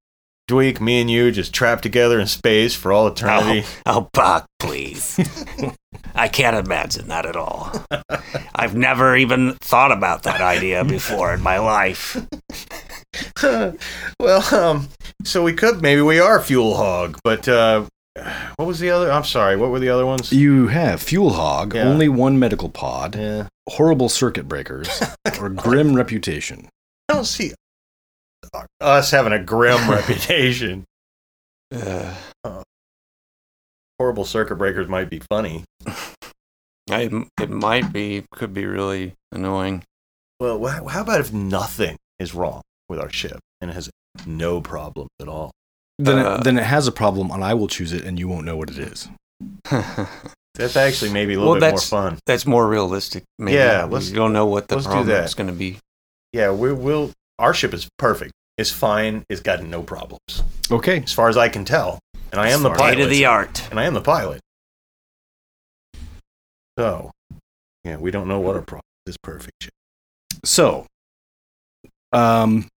Dweek, 0.47 0.79
me 0.79 1.01
and 1.01 1.09
you 1.09 1.31
just 1.31 1.51
trapped 1.51 1.81
together 1.81 2.19
in 2.19 2.27
space 2.27 2.75
for 2.75 2.91
all 2.93 3.07
eternity? 3.07 3.65
oh, 3.87 4.07
Buck, 4.13 4.45
please. 4.59 5.19
I 6.15 6.27
can't 6.27 6.63
imagine 6.63 7.07
that 7.07 7.25
at 7.25 7.35
all. 7.35 7.71
I've 8.55 8.75
never 8.75 9.17
even 9.17 9.55
thought 9.55 9.91
about 9.91 10.21
that 10.23 10.41
idea 10.41 10.83
before 10.85 11.33
in 11.33 11.41
my 11.41 11.57
life. 11.57 12.15
well, 14.19 14.55
um, 14.55 14.89
so 15.23 15.43
we 15.43 15.53
could 15.53 15.81
maybe 15.81 16.01
we 16.01 16.19
are 16.19 16.39
fuel 16.39 16.75
hog, 16.75 17.17
but 17.23 17.47
uh, 17.47 17.85
what 18.57 18.67
was 18.67 18.77
the 18.79 18.91
other? 18.91 19.11
I'm 19.11 19.23
sorry, 19.23 19.55
what 19.55 19.71
were 19.71 19.79
the 19.79 19.89
other 19.89 20.05
ones? 20.05 20.31
You 20.31 20.67
have 20.67 21.01
fuel 21.01 21.31
hog, 21.31 21.73
Yeah. 21.73 21.85
only 21.85 22.09
one 22.09 22.37
medical 22.37 22.69
pod, 22.69 23.15
Yeah, 23.15 23.47
horrible 23.69 24.09
circuit 24.09 24.47
breakers, 24.47 24.87
or 25.39 25.49
grim 25.49 25.95
reputation. 25.95 26.67
I 27.09 27.13
don't 27.15 27.25
see 27.25 27.53
us 28.81 29.11
having 29.11 29.33
a 29.33 29.43
grim 29.43 29.89
reputation. 29.89 30.85
Uh, 31.73 32.13
Horrible 33.99 34.25
circuit 34.25 34.55
breakers 34.55 34.87
might 34.87 35.09
be 35.09 35.19
funny. 35.29 35.63
I, 36.89 37.09
it 37.39 37.49
might 37.49 37.93
be, 37.93 38.25
could 38.33 38.53
be 38.53 38.65
really 38.65 39.13
annoying. 39.31 39.83
Well, 40.39 40.57
wha- 40.59 40.87
how 40.87 41.01
about 41.03 41.21
if 41.21 41.31
nothing 41.31 41.97
is 42.19 42.33
wrong 42.33 42.63
with 42.89 42.99
our 42.99 43.11
ship 43.11 43.39
and 43.61 43.69
it 43.71 43.75
has 43.75 43.89
no 44.25 44.59
problems 44.61 45.09
at 45.21 45.27
all? 45.29 45.51
Then, 45.99 46.17
Uh, 46.19 46.35
it, 46.35 46.43
then 46.43 46.57
it 46.57 46.63
has 46.65 46.87
a 46.87 46.91
problem, 46.91 47.29
and 47.31 47.43
I 47.43 47.53
will 47.53 47.67
choose 47.67 47.93
it, 47.93 48.03
and 48.03 48.17
you 48.19 48.27
won't 48.27 48.45
know 48.45 48.57
what 48.57 48.69
it 48.71 48.79
is. 48.79 49.07
That's 50.55 50.75
actually 50.75 51.11
maybe 51.11 51.33
a 51.33 51.37
little 51.37 51.51
Well, 51.53 51.59
bit 51.59 51.65
more 51.65 51.69
that's- 51.71 51.89
fun. 51.89 52.19
That's 52.25 52.45
more 52.45 52.67
realistic. 52.67 53.23
Maybe. 53.39 53.57
Yeah, 53.57 53.85
let's- 53.85 54.09
you 54.09 54.15
don't 54.15 54.33
know 54.33 54.45
what 54.45 54.67
the 54.67 54.77
do 54.77 54.83
problem 54.83 55.07
that. 55.07 55.25
is 55.25 55.33
going 55.33 55.47
to 55.47 55.53
be. 55.53 55.79
Yeah, 56.31 56.51
we 56.51 56.71
will. 56.73 57.11
Our 57.39 57.53
ship 57.53 57.73
is 57.73 57.87
perfect. 57.97 58.33
It's 58.57 58.69
fine. 58.69 59.23
It's 59.29 59.41
got 59.41 59.63
no 59.63 59.81
problems, 59.81 60.43
Okay. 60.69 61.01
as 61.01 61.11
far 61.11 61.27
as 61.29 61.37
I 61.37 61.49
can 61.49 61.65
tell. 61.65 61.99
And 62.31 62.39
I 62.39 62.47
As 62.49 62.55
am 62.55 62.63
the 62.63 62.69
pilot. 62.69 62.93
State 62.93 63.03
of 63.03 63.09
the 63.09 63.25
art. 63.25 63.67
and 63.71 63.79
I 63.79 63.85
am 63.85 63.93
the 63.95 64.01
pilot. 64.01 64.41
So, 66.77 67.11
yeah, 67.83 67.97
we 67.97 68.11
don't 68.11 68.27
know 68.27 68.39
what 68.39 68.55
our 68.55 68.61
problem 68.61 68.83
is. 69.07 69.17
Perfect 69.21 69.63
ship. 69.63 69.73
So, 70.45 70.85
um, 72.11 72.67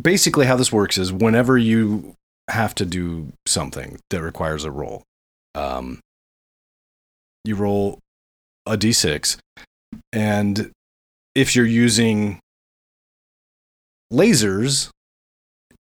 basically, 0.00 0.46
how 0.46 0.56
this 0.56 0.72
works 0.72 0.96
is 0.98 1.12
whenever 1.12 1.56
you 1.58 2.14
have 2.48 2.74
to 2.76 2.84
do 2.84 3.32
something 3.46 3.98
that 4.10 4.20
requires 4.22 4.64
a 4.64 4.70
roll, 4.70 5.02
um, 5.54 6.00
you 7.44 7.54
roll 7.54 7.98
a 8.66 8.76
d6, 8.76 9.38
and 10.12 10.70
if 11.34 11.54
you're 11.54 11.66
using 11.66 12.38
lasers, 14.12 14.90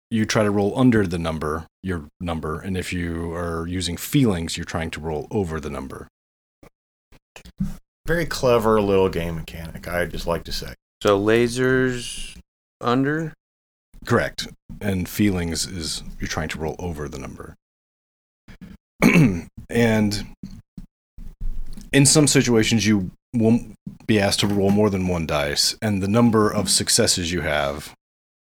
you 0.09 0.25
try 0.25 0.43
to 0.43 0.51
roll 0.51 0.77
under 0.77 1.07
the 1.07 1.17
number, 1.17 1.65
your 1.81 2.05
number, 2.19 2.59
and 2.59 2.77
if 2.77 2.93
you 2.93 3.33
are 3.33 3.65
using 3.67 3.97
feelings, 3.97 4.57
you're 4.57 4.65
trying 4.65 4.91
to 4.91 4.99
roll 4.99 5.27
over 5.31 5.59
the 5.59 5.69
number. 5.69 6.07
Very 8.05 8.25
clever 8.25 8.81
little 8.81 9.09
game 9.09 9.35
mechanic. 9.35 9.87
I 9.87 10.05
just 10.05 10.27
like 10.27 10.43
to 10.43 10.51
say. 10.51 10.73
So 11.01 11.19
lasers 11.19 12.37
under. 12.81 13.33
Correct. 14.05 14.47
And 14.81 15.07
feelings 15.07 15.65
is 15.65 16.03
you're 16.19 16.27
trying 16.27 16.49
to 16.49 16.59
roll 16.59 16.75
over 16.79 17.07
the 17.07 17.19
number. 17.19 17.55
and 19.69 20.25
in 21.91 22.05
some 22.05 22.27
situations, 22.27 22.85
you 22.85 23.11
won't 23.33 23.75
be 24.05 24.19
asked 24.19 24.39
to 24.41 24.47
roll 24.47 24.69
more 24.69 24.89
than 24.89 25.07
one 25.07 25.25
dice, 25.25 25.75
and 25.81 26.01
the 26.01 26.07
number 26.07 26.49
of 26.49 26.69
successes 26.69 27.31
you 27.31 27.41
have 27.41 27.93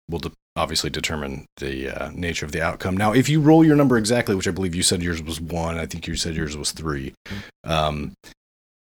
will 0.10 0.20
de- 0.20 0.32
obviously 0.56 0.90
determine 0.90 1.46
the 1.58 1.90
uh, 1.90 2.12
nature 2.12 2.46
of 2.46 2.52
the 2.52 2.62
outcome. 2.62 2.98
Now, 2.98 3.14
if 3.14 3.30
you 3.30 3.42
roll 3.42 3.64
your 3.64 3.76
number 3.76 3.98
exactly, 3.98 4.36
which 4.36 4.48
I 4.48 4.52
believe 4.52 4.76
you 4.76 4.84
said 4.84 5.02
yours 5.02 5.22
was 5.22 5.40
one, 5.40 5.78
I 5.78 5.86
think 5.86 6.08
you 6.08 6.16
said 6.16 6.36
yours 6.36 6.58
was 6.58 6.72
three, 6.72 7.14
um, 7.64 8.14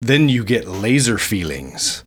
then 0.02 0.30
you 0.30 0.44
get 0.44 0.68
laser 0.68 1.18
feelings. 1.18 2.04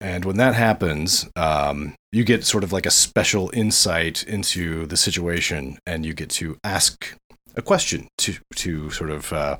And 0.00 0.24
when 0.24 0.36
that 0.36 0.54
happens, 0.54 1.28
um, 1.34 1.94
you 2.12 2.24
get 2.24 2.44
sort 2.44 2.62
of 2.64 2.72
like 2.72 2.86
a 2.86 2.90
special 2.90 3.50
insight 3.52 4.22
into 4.22 4.86
the 4.86 4.96
situation, 4.96 5.78
and 5.86 6.06
you 6.06 6.14
get 6.14 6.30
to 6.30 6.56
ask 6.62 7.16
a 7.58 7.62
question 7.62 8.08
to 8.18 8.36
to 8.54 8.90
sort 8.90 9.10
of 9.10 9.32
uh, 9.32 9.58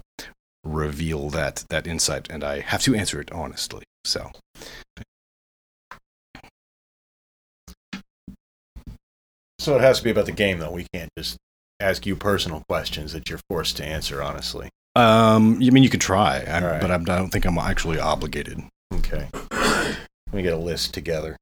reveal 0.65 1.29
that 1.31 1.65
that 1.69 1.87
insight. 1.87 2.29
And 2.31 2.43
I 2.43 2.61
have 2.61 2.83
to 2.83 2.95
answer 2.95 3.21
it 3.21 3.31
honestly. 3.33 3.85
So 4.05 4.31
So 9.59 9.75
it 9.75 9.81
has 9.81 9.99
to 9.99 10.05
be 10.05 10.11
about 10.11 10.27
the 10.27 10.33
game, 10.33 10.61
though. 10.61 10.71
We 10.71 10.87
can't 10.95 11.11
just 11.19 11.37
ask 11.81 12.07
you 12.07 12.17
personal 12.17 12.63
questions 12.69 13.13
that 13.13 13.29
you're 13.29 13.41
forced 13.51 13.77
to 13.79 13.85
answer. 13.85 14.23
Honestly. 14.23 14.71
Um, 14.95 15.59
I 15.63 15.71
mean, 15.71 15.83
you 15.83 15.91
could 15.91 16.01
try, 16.01 16.43
I, 16.43 16.65
right. 16.65 16.81
but 16.81 16.91
I'm, 16.91 17.03
I 17.03 17.17
don't 17.17 17.31
think 17.31 17.45
I'm 17.45 17.59
actually 17.59 18.01
obligated. 18.01 18.61
Okay. 18.95 19.29
Let 19.53 19.99
me 20.33 20.43
get 20.43 20.55
a 20.55 20.59
list 20.59 20.95
together. 20.95 21.37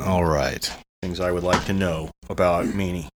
All 0.00 0.24
right. 0.24 0.72
Things 1.02 1.20
I 1.20 1.30
would 1.30 1.44
like 1.44 1.64
to 1.66 1.72
know 1.72 2.10
about 2.28 2.66
Meanie. 2.66 3.08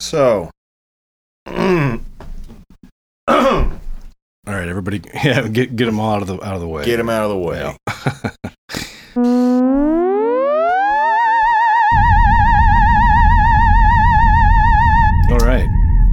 So. 0.00 0.50
All 1.46 2.00
right, 4.56 4.66
everybody, 4.66 5.00
yeah, 5.14 5.46
get 5.46 5.76
get 5.76 5.84
them 5.84 6.00
all 6.00 6.14
out 6.14 6.22
of 6.22 6.28
the 6.28 6.42
out 6.44 6.54
of 6.54 6.60
the 6.60 6.66
way. 6.66 6.84
Get 6.84 6.96
them 6.96 7.08
out 7.10 7.22
of 7.24 7.30
the 7.30 7.36
way. 7.36 7.58
Yeah. 7.58 7.76
All 15.30 15.38
right. 15.46 15.68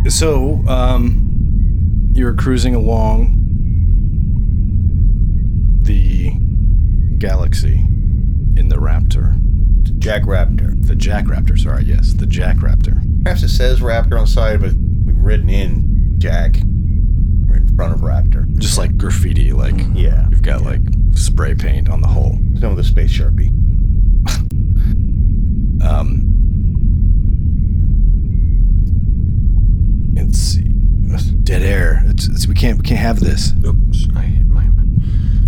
So, 0.10 0.62
um, 0.67 2.12
you're 2.13 2.36
cruising 2.36 2.75
along 2.75 3.34
the 5.84 6.32
galaxy 7.17 7.79
in 8.58 8.67
the 8.70 8.75
Raptor. 8.75 9.34
Jack 10.00 10.22
Raptor. 10.24 10.86
The 10.86 10.96
Jack 10.96 11.25
Raptor, 11.25 11.58
sorry, 11.60 11.86
yes, 11.86 12.13
the 12.13 12.27
Jack 12.27 12.58
Raptor. 12.58 12.87
Perhaps 13.27 13.43
it 13.43 13.50
says 13.50 13.81
Raptor 13.81 14.13
on 14.13 14.22
the 14.22 14.27
side, 14.27 14.62
but 14.62 14.72
we've 14.72 15.17
written 15.17 15.50
in 15.50 16.15
Jack. 16.17 16.55
We're 17.46 17.57
in 17.57 17.67
front 17.75 17.93
of 17.93 18.00
Raptor. 18.00 18.48
Just 18.57 18.77
like 18.77 18.96
graffiti, 18.98 19.51
like 19.51 19.75
Yeah. 19.93 20.29
you've 20.29 20.41
got 20.41 20.62
like 20.62 20.79
spray 21.13 21.53
paint 21.53 21.89
on 21.89 22.00
the 22.00 22.07
hull. 22.07 22.39
Some 22.62 22.72
of 22.72 22.77
the 22.77 22.86
space 22.86 23.12
sharpie. 23.12 23.51
Um, 25.79 26.24
it's 30.15 30.55
dead 31.43 31.62
air. 31.62 32.01
It's, 32.05 32.27
it's, 32.27 32.48
we 32.48 32.53
can't 32.55 32.77
we 32.77 32.84
can't 32.84 33.00
have 33.00 33.19
this. 33.19 33.53
Oops, 33.65 34.07
I 34.15 34.22
hit 34.22 34.48
my. 34.48 34.67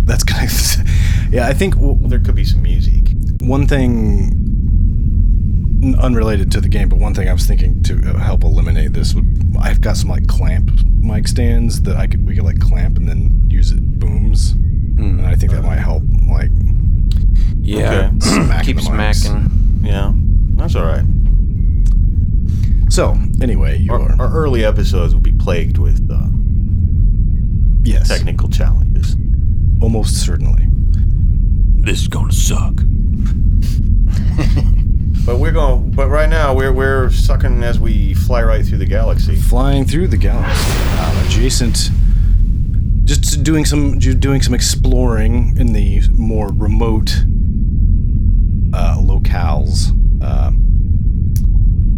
That's 0.04 0.24
gonna. 0.24 0.46
yeah, 1.30 1.46
I 1.46 1.52
think 1.54 1.74
w- 1.76 1.98
There 2.08 2.20
could 2.20 2.34
be 2.34 2.44
some 2.44 2.62
music. 2.62 3.08
one 3.40 3.66
thing 3.66 4.18
n- 4.20 4.39
unrelated 5.98 6.50
to 6.52 6.60
the 6.60 6.68
game, 6.68 6.88
but 6.88 6.98
one 6.98 7.14
thing 7.14 7.28
I 7.28 7.32
was 7.32 7.46
thinking 7.46 7.82
to 7.84 7.94
uh, 8.10 8.18
help 8.18 8.44
eliminate 8.44 8.92
this 8.92 9.14
would 9.14 9.26
I've 9.58 9.80
got 9.80 9.96
some 9.96 10.10
like 10.10 10.26
clamp 10.26 10.70
mic 11.00 11.26
stands 11.28 11.82
that 11.82 11.96
I 11.96 12.06
could 12.06 12.26
we 12.26 12.34
could 12.34 12.44
like 12.44 12.60
clamp 12.60 12.98
and 12.98 13.08
then 13.08 13.46
use 13.50 13.70
it 13.72 13.98
booms, 13.98 14.52
and 14.52 15.26
I 15.26 15.34
think 15.34 15.52
that 15.52 15.62
might 15.62 15.78
help 15.78 16.02
like 16.28 16.50
Yeah, 17.60 18.08
Okay. 18.08 18.18
smack 18.20 18.64
keep 18.64 18.80
smacking. 18.80 19.50
Yeah, 19.82 20.12
that's 20.56 20.74
all 20.76 20.84
right. 20.84 21.04
So 22.90 23.16
anyway, 23.40 23.78
you 23.78 23.92
Our, 23.92 24.00
are 24.00 24.16
our 24.20 24.32
early 24.34 24.64
episodes 24.64 25.14
will 25.14 25.22
be 25.22 25.32
plagued 25.32 25.78
with 25.78 26.10
uh, 26.10 26.28
yes, 27.82 28.08
technical 28.08 28.48
challenges. 28.48 29.16
almost 29.80 30.24
certainly. 30.24 30.66
This 31.82 32.02
is 32.02 32.08
gonna 32.08 32.32
suck. 32.32 32.74
But 35.26 35.38
we're 35.38 35.52
going. 35.52 35.90
But 35.90 36.08
right 36.08 36.28
now 36.28 36.54
we're 36.54 36.72
we're 36.72 37.10
sucking 37.10 37.62
as 37.62 37.78
we 37.78 38.14
fly 38.14 38.42
right 38.42 38.64
through 38.64 38.78
the 38.78 38.86
galaxy. 38.86 39.36
flying 39.36 39.84
through 39.84 40.08
the 40.08 40.16
galaxy, 40.16 40.72
um, 40.98 41.26
adjacent, 41.26 41.90
just 43.04 43.42
doing 43.42 43.64
some 43.64 43.98
doing 43.98 44.42
some 44.42 44.54
exploring 44.54 45.56
in 45.58 45.72
the 45.72 46.02
more 46.14 46.50
remote 46.52 47.10
uh, 48.72 48.96
locales, 48.98 49.90
uh, 50.22 50.50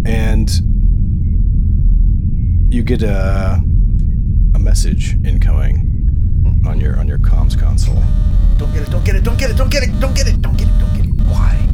and 0.05 0.51
you 2.75 2.83
get 2.83 3.03
a 3.03 3.63
a 4.55 4.59
message 4.59 5.15
incoming 5.25 6.63
on 6.67 6.81
your 6.81 6.99
on 6.99 7.07
your 7.07 7.19
comms 7.19 7.59
console. 7.59 8.03
Don't 8.59 8.73
get 8.73 8.83
it. 8.83 8.91
Don't 8.91 9.05
get 9.05 9.17
it. 9.17 9.25
Don't 9.25 9.39
get 9.39 9.51
it. 9.51 9.57
Don't 9.57 9.71
get 9.71 9.83
it. 9.83 10.01
Don't 10.01 10.15
get 10.15 10.27
it. 10.27 10.43
Don't 10.43 10.57
get 10.57 10.69
it. 10.69 10.79
Don't 10.79 10.95
get 10.97 11.05
it. 11.07 11.27
Why? 11.27 11.72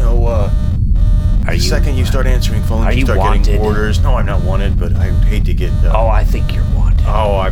Know, 0.00 0.26
uh, 0.26 0.50
Are 1.46 1.50
the 1.50 1.54
you? 1.56 1.60
second 1.60 1.96
you 1.96 2.06
start 2.06 2.26
answering 2.26 2.62
phones, 2.62 2.86
are 2.86 2.92
you 2.92 3.00
you 3.00 3.04
start 3.04 3.18
wanted? 3.18 3.44
getting 3.44 3.60
orders. 3.60 4.00
No, 4.00 4.14
I'm 4.16 4.24
not 4.26 4.42
wanted, 4.42 4.78
but 4.78 4.92
I 4.94 5.10
hate 5.24 5.44
to 5.44 5.54
get. 5.54 5.70
Uh, 5.84 5.92
Oh, 5.94 6.08
I 6.08 6.24
think 6.24 6.54
you're 6.54 6.64
wanted. 6.74 7.04
Oh, 7.06 7.36
I 7.36 7.50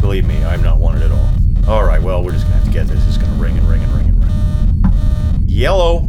believe 0.00 0.24
me, 0.26 0.42
I'm 0.44 0.62
not 0.62 0.78
wanted 0.78 1.02
at 1.02 1.10
all. 1.10 1.28
All 1.68 1.84
right, 1.84 2.00
well, 2.00 2.22
we're 2.22 2.32
just 2.32 2.44
gonna 2.44 2.56
have 2.56 2.64
to 2.66 2.70
get 2.70 2.86
this. 2.86 3.04
It's 3.08 3.18
gonna 3.18 3.34
ring 3.34 3.58
and 3.58 3.68
ring 3.68 3.82
and 3.82 3.92
ring 3.94 4.08
and 4.08 4.20
ring. 4.24 5.44
Yellow. 5.48 6.08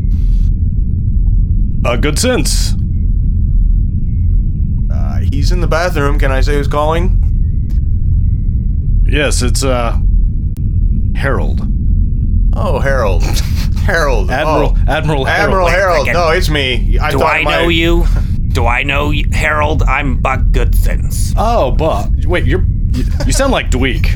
Uh, 1.86 1.98
Goodsense. 1.98 2.76
Uh, 4.92 5.20
he's 5.32 5.52
in 5.52 5.60
the 5.62 5.68
bathroom. 5.68 6.20
Can 6.20 6.32
I 6.32 6.42
say 6.42 6.54
who's 6.56 6.68
calling? 6.68 7.16
Yes, 9.08 9.42
it's 9.42 9.64
uh 9.64 9.98
Harold, 11.16 11.62
Oh, 12.54 12.80
Harold. 12.80 13.24
Harold. 13.90 14.30
Oh. 14.30 14.34
Admiral 14.34 14.70
Oh. 14.78 14.92
Admiral 14.92 15.26
Harold. 15.26 15.28
Admiral 15.28 15.68
Harold. 15.68 16.08
No, 16.08 16.30
it's 16.30 16.50
me. 16.50 16.98
I 17.00 17.12
Do 17.12 17.20
thought 17.20 17.36
I 17.36 17.44
my- 17.44 17.52
know 17.62 17.68
you? 17.70 18.06
Do 18.50 18.66
I 18.66 18.84
know 18.84 19.12
you? 19.12 19.26
Harold? 19.32 19.84
I'm 19.84 20.18
Buck 20.18 20.40
Goodsense. 20.52 21.34
Oh, 21.38 21.72
Buck. 21.72 22.10
Wait, 22.26 22.46
you're 22.46 22.64
you, 22.92 23.04
you 23.26 23.32
sound 23.32 23.52
like 23.52 23.70
Dweek. 23.70 24.08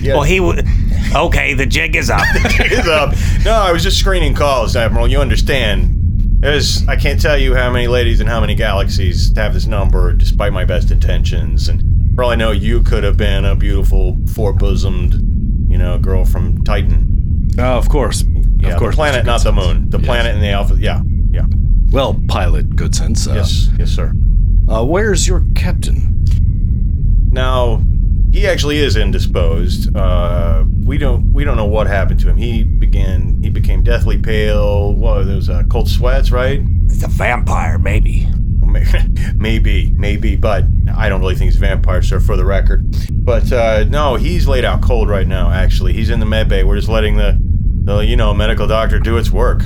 Yeah. 0.00 0.14
Well, 0.14 0.22
he 0.24 0.40
would. 0.40 0.66
Okay, 1.14 1.54
the 1.54 1.64
jig 1.66 1.96
is 1.96 2.10
up. 2.10 2.20
It's 2.34 2.86
up. 2.86 3.14
No, 3.44 3.52
I 3.52 3.72
was 3.72 3.82
just 3.82 3.98
screening 3.98 4.34
calls, 4.34 4.76
Admiral. 4.76 5.08
You 5.08 5.20
understand. 5.20 5.92
There's, 6.40 6.86
I 6.86 6.96
can't 6.96 7.18
tell 7.20 7.38
you 7.38 7.54
how 7.54 7.70
many 7.72 7.88
ladies 7.88 8.20
and 8.20 8.28
how 8.28 8.40
many 8.40 8.54
galaxies 8.54 9.34
have 9.36 9.54
this 9.54 9.66
number, 9.66 10.12
despite 10.12 10.52
my 10.52 10.66
best 10.66 10.90
intentions. 10.90 11.68
And 11.70 12.14
for 12.14 12.24
all 12.24 12.30
I 12.30 12.34
know, 12.34 12.50
you 12.50 12.82
could 12.82 13.02
have 13.04 13.16
been 13.16 13.46
a 13.46 13.56
beautiful, 13.56 14.18
four-bosomed, 14.34 15.14
you 15.70 15.78
know, 15.78 15.98
girl 15.98 16.26
from 16.26 16.62
Titan. 16.62 17.48
Oh, 17.58 17.78
of 17.78 17.88
course. 17.88 18.22
Yeah, 18.58 18.72
of 18.72 18.78
course. 18.78 18.94
the 18.94 18.96
planet, 18.96 19.22
Mr. 19.22 19.26
not 19.26 19.42
the 19.44 19.52
moon. 19.52 19.90
The 19.90 19.98
Yes. 19.98 20.06
planet 20.06 20.34
in 20.34 20.40
the 20.40 20.48
alpha. 20.50 20.76
Yeah, 20.78 21.00
yeah. 21.30 21.44
Well, 21.90 22.20
pilot, 22.28 22.70
Goodsense. 22.76 23.28
Uh, 23.30 23.34
Yes, 23.34 23.68
yes, 23.78 23.90
sir. 23.90 24.12
Uh, 24.68 24.84
where's 24.84 25.26
your 25.28 25.44
captain? 25.54 26.24
Now, 27.30 27.82
he 28.32 28.46
actually 28.46 28.78
is 28.78 28.96
indisposed. 28.96 29.94
Uh, 29.96 30.64
we 30.84 30.98
don't 30.98 31.32
we 31.32 31.44
don't 31.44 31.56
know 31.56 31.66
what 31.66 31.86
happened 31.86 32.20
to 32.20 32.28
him. 32.28 32.36
He 32.36 32.62
began 32.64 33.40
he 33.42 33.50
became 33.50 33.82
deathly 33.82 34.18
pale. 34.18 34.92
What 34.94 35.24
those 35.26 35.48
uh, 35.48 35.62
cold 35.70 35.88
sweats, 35.88 36.30
right? 36.30 36.60
It's 36.86 37.02
a 37.02 37.08
vampire, 37.08 37.78
maybe. 37.78 38.28
maybe, 39.36 39.92
maybe, 39.96 40.36
but 40.36 40.64
I 40.94 41.08
don't 41.08 41.20
really 41.20 41.34
think 41.34 41.50
he's 41.50 41.56
a 41.56 41.60
vampire, 41.60 42.02
sir, 42.02 42.20
for 42.20 42.36
the 42.36 42.44
record. 42.44 42.84
But 43.24 43.50
uh, 43.52 43.84
no, 43.84 44.16
he's 44.16 44.46
laid 44.48 44.64
out 44.64 44.82
cold 44.82 45.08
right 45.08 45.26
now. 45.26 45.50
Actually, 45.50 45.92
he's 45.94 46.10
in 46.10 46.20
the 46.20 46.26
med 46.26 46.48
bay. 46.48 46.62
We're 46.64 46.76
just 46.76 46.88
letting 46.88 47.16
the, 47.16 47.38
the 47.86 47.98
you 48.00 48.16
know 48.16 48.34
medical 48.34 48.66
doctor 48.66 48.98
do 48.98 49.16
its 49.16 49.30
work, 49.30 49.62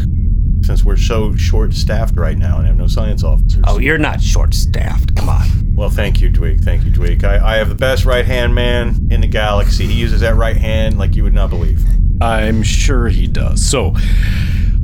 since 0.62 0.85
we're 0.85 0.96
so 0.96 1.35
short 1.37 1.72
staffed 1.72 2.16
right 2.16 2.37
now 2.37 2.59
and 2.59 2.66
have 2.66 2.76
no 2.76 2.87
science 2.87 3.24
officers. 3.24 3.64
Oh, 3.66 3.78
you're 3.78 3.98
not 3.98 4.20
short 4.20 4.52
staffed. 4.54 5.16
Come 5.16 5.30
on. 5.30 5.74
Well, 5.74 5.88
thank 5.88 6.20
you, 6.20 6.30
Dweek. 6.30 6.62
Thank 6.62 6.85
you, 6.85 6.92
Dweek. 6.92 7.24
I, 7.24 7.54
I 7.54 7.56
have 7.56 7.70
the 7.70 7.74
best 7.74 8.04
right 8.04 8.26
hand 8.26 8.54
man 8.54 9.09
in 9.11 9.22
the 9.22 9.26
galaxy. 9.26 9.87
He 9.87 9.94
uses 9.94 10.20
that 10.20 10.37
right 10.37 10.56
hand 10.56 10.98
like 10.98 11.16
you 11.16 11.22
would 11.22 11.33
not 11.33 11.48
believe. 11.48 11.83
I'm 12.20 12.62
sure 12.62 13.09
he 13.09 13.26
does. 13.26 13.64
So, 13.64 13.94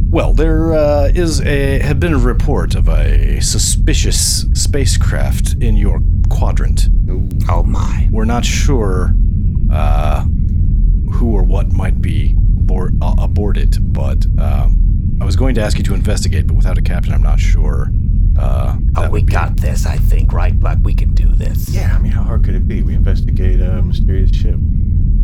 well, 0.08 0.32
there 0.32 0.72
uh, 0.72 1.10
is 1.14 1.42
a 1.42 1.78
had 1.80 2.00
been 2.00 2.14
a 2.14 2.18
report 2.18 2.74
of 2.74 2.88
a 2.88 3.38
suspicious 3.40 4.46
spacecraft 4.54 5.56
in 5.60 5.76
your 5.76 6.00
quadrant. 6.30 6.88
Oh 7.50 7.62
my. 7.62 8.08
We're 8.10 8.24
not 8.24 8.46
sure 8.46 9.14
uh, 9.70 10.22
who 10.22 11.32
or 11.32 11.42
what 11.42 11.72
might 11.72 12.00
be 12.00 12.34
abor- 12.66 12.96
uh, 13.00 13.22
aboard 13.22 13.56
it, 13.56 13.78
but 13.92 14.26
um, 14.38 15.18
I 15.20 15.24
was 15.24 15.36
going 15.36 15.54
to 15.56 15.60
ask 15.62 15.76
you 15.78 15.84
to 15.84 15.94
investigate, 15.94 16.46
but 16.46 16.54
without 16.54 16.78
a 16.78 16.82
captain, 16.82 17.12
I'm 17.12 17.22
not 17.22 17.40
sure. 17.40 17.90
Uh, 18.38 18.76
Oh, 18.96 19.02
we 19.04 19.08
would 19.20 19.26
be- 19.26 19.32
got 19.32 19.56
this, 19.58 19.86
I 19.86 19.96
think, 19.96 20.32
right, 20.32 20.58
Buck? 20.58 20.78
We 20.82 20.94
can 20.94 21.14
do 21.14 21.26
this. 21.28 21.68
Yeah, 21.70 21.94
I 21.94 21.98
mean, 22.00 22.12
how 22.12 22.22
hard 22.22 22.44
could 22.44 22.54
it 22.54 22.66
be? 22.68 22.82
We 22.82 22.94
investigate 22.94 23.60
a 23.60 23.82
mysterious 23.82 24.30
ship. 24.30 24.56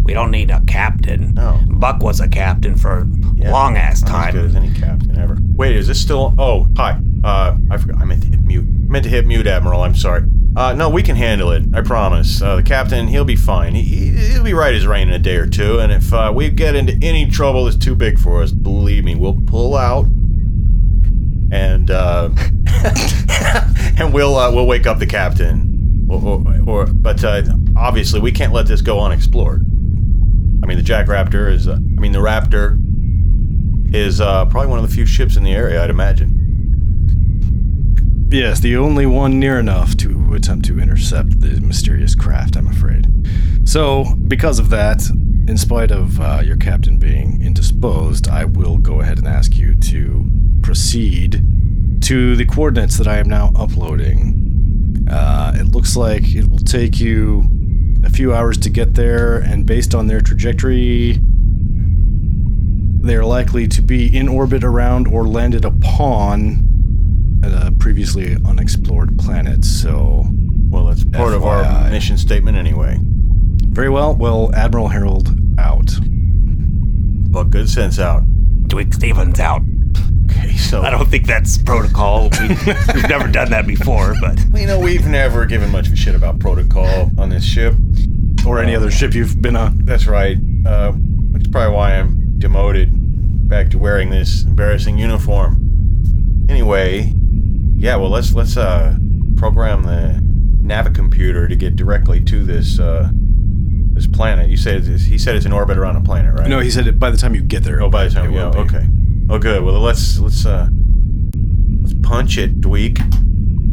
We 0.04 0.14
don't 0.14 0.30
need 0.30 0.50
a 0.50 0.60
captain. 0.66 1.34
No. 1.34 1.60
Buck 1.68 2.02
was 2.02 2.20
a 2.20 2.28
captain 2.28 2.74
for 2.76 3.06
Yeah, 3.36 3.52
long 3.52 3.76
ass 3.76 4.02
not 4.02 4.28
As 4.28 4.34
good 4.34 4.44
as 4.46 4.52
time. 4.54 4.62
any 4.64 4.74
captain 4.74 5.16
ever. 5.18 5.38
Wait, 5.54 5.76
is 5.76 5.86
this 5.86 6.00
still? 6.00 6.34
Oh, 6.38 6.66
hi. 6.76 6.98
Uh, 7.22 7.56
I 7.70 7.76
forgot. 7.76 8.00
I 8.00 8.04
meant 8.04 8.22
to 8.22 8.28
hit 8.28 8.40
mute. 8.42 8.64
I 8.64 8.90
meant 8.92 9.04
to 9.04 9.10
hit 9.10 9.26
mute, 9.26 9.46
Admiral. 9.46 9.82
I'm 9.82 9.94
sorry. 9.94 10.22
Uh, 10.54 10.74
no, 10.74 10.90
we 10.90 11.02
can 11.02 11.16
handle 11.16 11.50
it. 11.50 11.62
I 11.74 11.80
promise. 11.80 12.42
Uh, 12.42 12.56
the 12.56 12.62
captain, 12.62 13.08
he'll 13.08 13.24
be 13.24 13.36
fine. 13.36 13.74
He, 13.74 14.08
he'll 14.10 14.44
be 14.44 14.52
right 14.52 14.74
as 14.74 14.86
rain 14.86 15.08
in 15.08 15.14
a 15.14 15.18
day 15.18 15.36
or 15.36 15.46
two. 15.46 15.78
And 15.78 15.90
if 15.90 16.12
uh, 16.12 16.30
we 16.34 16.50
get 16.50 16.74
into 16.74 16.98
any 17.00 17.30
trouble 17.30 17.64
that's 17.64 17.76
too 17.78 17.94
big 17.94 18.18
for 18.18 18.42
us, 18.42 18.52
believe 18.52 19.02
me, 19.04 19.14
we'll 19.14 19.40
pull 19.46 19.74
out. 19.76 20.04
And 21.50 21.90
uh, 21.90 22.28
and 23.98 24.12
we'll 24.12 24.36
uh, 24.36 24.52
we'll 24.52 24.66
wake 24.66 24.86
up 24.86 24.98
the 24.98 25.06
captain. 25.06 26.06
Or, 26.10 26.20
or, 26.20 26.44
or 26.66 26.86
but 26.86 27.24
uh, 27.24 27.44
obviously 27.76 28.20
we 28.20 28.32
can't 28.32 28.52
let 28.52 28.66
this 28.66 28.82
go 28.82 29.00
unexplored. 29.00 29.62
I 29.62 30.66
mean, 30.66 30.76
the 30.76 30.82
Jack 30.82 31.06
Raptor 31.06 31.50
is. 31.50 31.66
I 31.66 31.76
mean, 31.76 32.12
the 32.12 32.18
Raptor 32.18 32.78
is 33.94 34.18
probably 34.18 34.66
one 34.66 34.78
of 34.78 34.88
the 34.88 34.94
few 34.94 35.06
ships 35.06 35.36
in 35.36 35.44
the 35.44 35.52
area, 35.52 35.82
I'd 35.82 35.88
imagine. 35.90 36.40
Yes, 38.30 38.60
the 38.60 38.76
only 38.76 39.04
one 39.04 39.38
near 39.38 39.58
enough 39.58 39.94
to 39.98 40.21
attempt 40.34 40.64
to 40.66 40.78
intercept 40.78 41.40
the 41.40 41.60
mysterious 41.60 42.14
craft, 42.14 42.56
I'm 42.56 42.68
afraid. 42.68 43.06
So, 43.64 44.04
because 44.28 44.58
of 44.58 44.70
that, 44.70 45.02
in 45.48 45.56
spite 45.56 45.90
of 45.90 46.20
uh, 46.20 46.40
your 46.44 46.56
captain 46.56 46.98
being 46.98 47.40
indisposed, 47.42 48.28
I 48.28 48.44
will 48.44 48.78
go 48.78 49.00
ahead 49.00 49.18
and 49.18 49.26
ask 49.26 49.56
you 49.56 49.74
to 49.74 50.28
proceed 50.62 51.42
to 52.02 52.36
the 52.36 52.44
coordinates 52.44 52.98
that 52.98 53.08
I 53.08 53.18
am 53.18 53.28
now 53.28 53.52
uploading. 53.56 55.06
Uh, 55.10 55.52
it 55.56 55.68
looks 55.68 55.96
like 55.96 56.34
it 56.34 56.48
will 56.48 56.58
take 56.58 57.00
you 57.00 57.44
a 58.04 58.10
few 58.10 58.34
hours 58.34 58.58
to 58.58 58.70
get 58.70 58.94
there, 58.94 59.38
and 59.38 59.66
based 59.66 59.94
on 59.94 60.06
their 60.06 60.20
trajectory, 60.20 61.18
they're 63.02 63.24
likely 63.24 63.66
to 63.68 63.82
be 63.82 64.16
in 64.16 64.28
orbit 64.28 64.62
around 64.64 65.08
or 65.08 65.26
landed 65.26 65.64
upon 65.64 66.71
a 67.42 67.72
previously 67.78 68.36
unexplored 68.46 69.18
planet. 69.18 69.64
So, 69.64 70.26
Well, 70.70 70.86
that's 70.86 71.04
part 71.04 71.34
of 71.34 71.44
our 71.44 71.90
mission 71.90 72.16
statement 72.18 72.56
anyway. 72.56 72.98
Very 73.00 73.88
well. 73.90 74.14
Well, 74.14 74.54
Admiral 74.54 74.88
Harold 74.88 75.28
out. 75.58 75.90
But 77.32 77.50
Goodsense 77.50 77.98
out. 77.98 78.24
Dweek 78.68 78.94
Stevens 78.94 79.40
out. 79.40 79.62
Okay, 80.30 80.56
so 80.56 80.82
I 80.82 80.90
don't 80.90 81.08
think 81.08 81.26
that's 81.26 81.58
protocol. 81.58 82.30
We, 82.40 82.48
we've 82.94 83.08
never 83.08 83.28
done 83.28 83.50
that 83.50 83.66
before, 83.66 84.14
but 84.20 84.38
you 84.54 84.66
know 84.66 84.78
we've 84.78 85.06
never 85.06 85.44
given 85.46 85.70
much 85.70 85.88
of 85.88 85.92
a 85.94 85.96
shit 85.96 86.14
about 86.14 86.38
protocol 86.38 87.10
on 87.18 87.28
this 87.28 87.44
ship. 87.44 87.74
Or 88.46 88.60
any 88.60 88.74
other 88.74 88.90
ship 88.90 89.14
you've 89.14 89.40
been 89.40 89.56
on. 89.56 89.84
That's 89.84 90.06
right. 90.06 90.36
Uh, 90.66 90.92
which 90.92 91.44
is 91.44 91.48
probably 91.48 91.74
why 91.76 91.94
I'm 91.98 92.38
demoted 92.38 93.48
back 93.48 93.70
to 93.70 93.78
wearing 93.78 94.10
this 94.10 94.44
embarrassing 94.44 94.98
uniform. 94.98 96.46
Anyway, 96.48 97.14
yeah. 97.82 97.96
Well, 97.96 98.10
let's 98.10 98.32
let's 98.32 98.56
uh 98.56 98.96
program 99.36 99.82
the 99.82 100.20
navicomputer 100.66 101.48
to 101.48 101.56
get 101.56 101.74
directly 101.74 102.20
to 102.20 102.44
this 102.44 102.78
uh 102.78 103.10
this 103.12 104.06
planet. 104.06 104.48
You 104.48 104.56
said 104.56 104.86
it's, 104.86 105.04
he 105.04 105.18
said 105.18 105.36
it's 105.36 105.44
in 105.44 105.52
orbit 105.52 105.76
around 105.76 105.96
a 105.96 106.00
planet, 106.00 106.38
right? 106.38 106.48
No, 106.48 106.60
he 106.60 106.70
said 106.70 106.86
it 106.86 106.98
by 106.98 107.10
the 107.10 107.16
time 107.18 107.34
you 107.34 107.42
get 107.42 107.64
there. 107.64 107.82
Oh, 107.82 107.90
by 107.90 108.04
the 108.04 108.10
time, 108.10 108.32
it 108.32 108.34
yeah, 108.34 108.46
okay. 108.54 108.86
Oh, 109.28 109.38
good. 109.38 109.62
Well, 109.62 109.80
let's 109.80 110.18
let's 110.18 110.46
uh 110.46 110.68
let's 111.82 111.94
punch 112.02 112.38
it, 112.38 112.60
Dweek. 112.60 113.00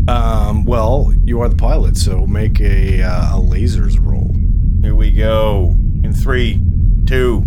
Um, 0.10 0.66
well, 0.66 1.14
you 1.24 1.42
are 1.42 1.50
the 1.50 1.56
pilot, 1.56 1.96
so 1.96 2.26
make 2.26 2.60
a, 2.60 3.04
uh, 3.04 3.38
a 3.38 3.40
lasers 3.40 4.04
roll. 4.04 4.34
Here 4.82 4.96
we 4.96 5.12
go. 5.12 5.76
In 6.04 6.14
three, 6.14 6.60
two, 7.06 7.42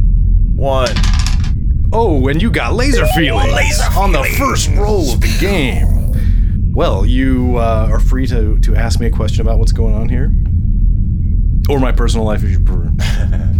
one. 0.54 0.94
Oh, 1.92 2.28
and 2.28 2.40
you 2.40 2.52
got 2.52 2.74
laser 2.74 3.04
feelings 3.08 3.52
laser 3.52 3.98
on 3.98 4.12
the 4.12 4.22
first 4.38 4.70
roll 4.76 5.12
of 5.12 5.20
the 5.20 5.36
game. 5.40 5.91
Well, 6.74 7.04
you 7.04 7.58
uh, 7.58 7.88
are 7.90 8.00
free 8.00 8.26
to, 8.28 8.58
to 8.58 8.76
ask 8.76 8.98
me 8.98 9.06
a 9.06 9.10
question 9.10 9.42
about 9.42 9.58
what's 9.58 9.72
going 9.72 9.94
on 9.94 10.08
here, 10.08 10.32
or 11.68 11.78
my 11.78 11.92
personal 11.92 12.24
life 12.24 12.42
if 12.42 12.50
you 12.50 12.60
prefer. 12.60 12.90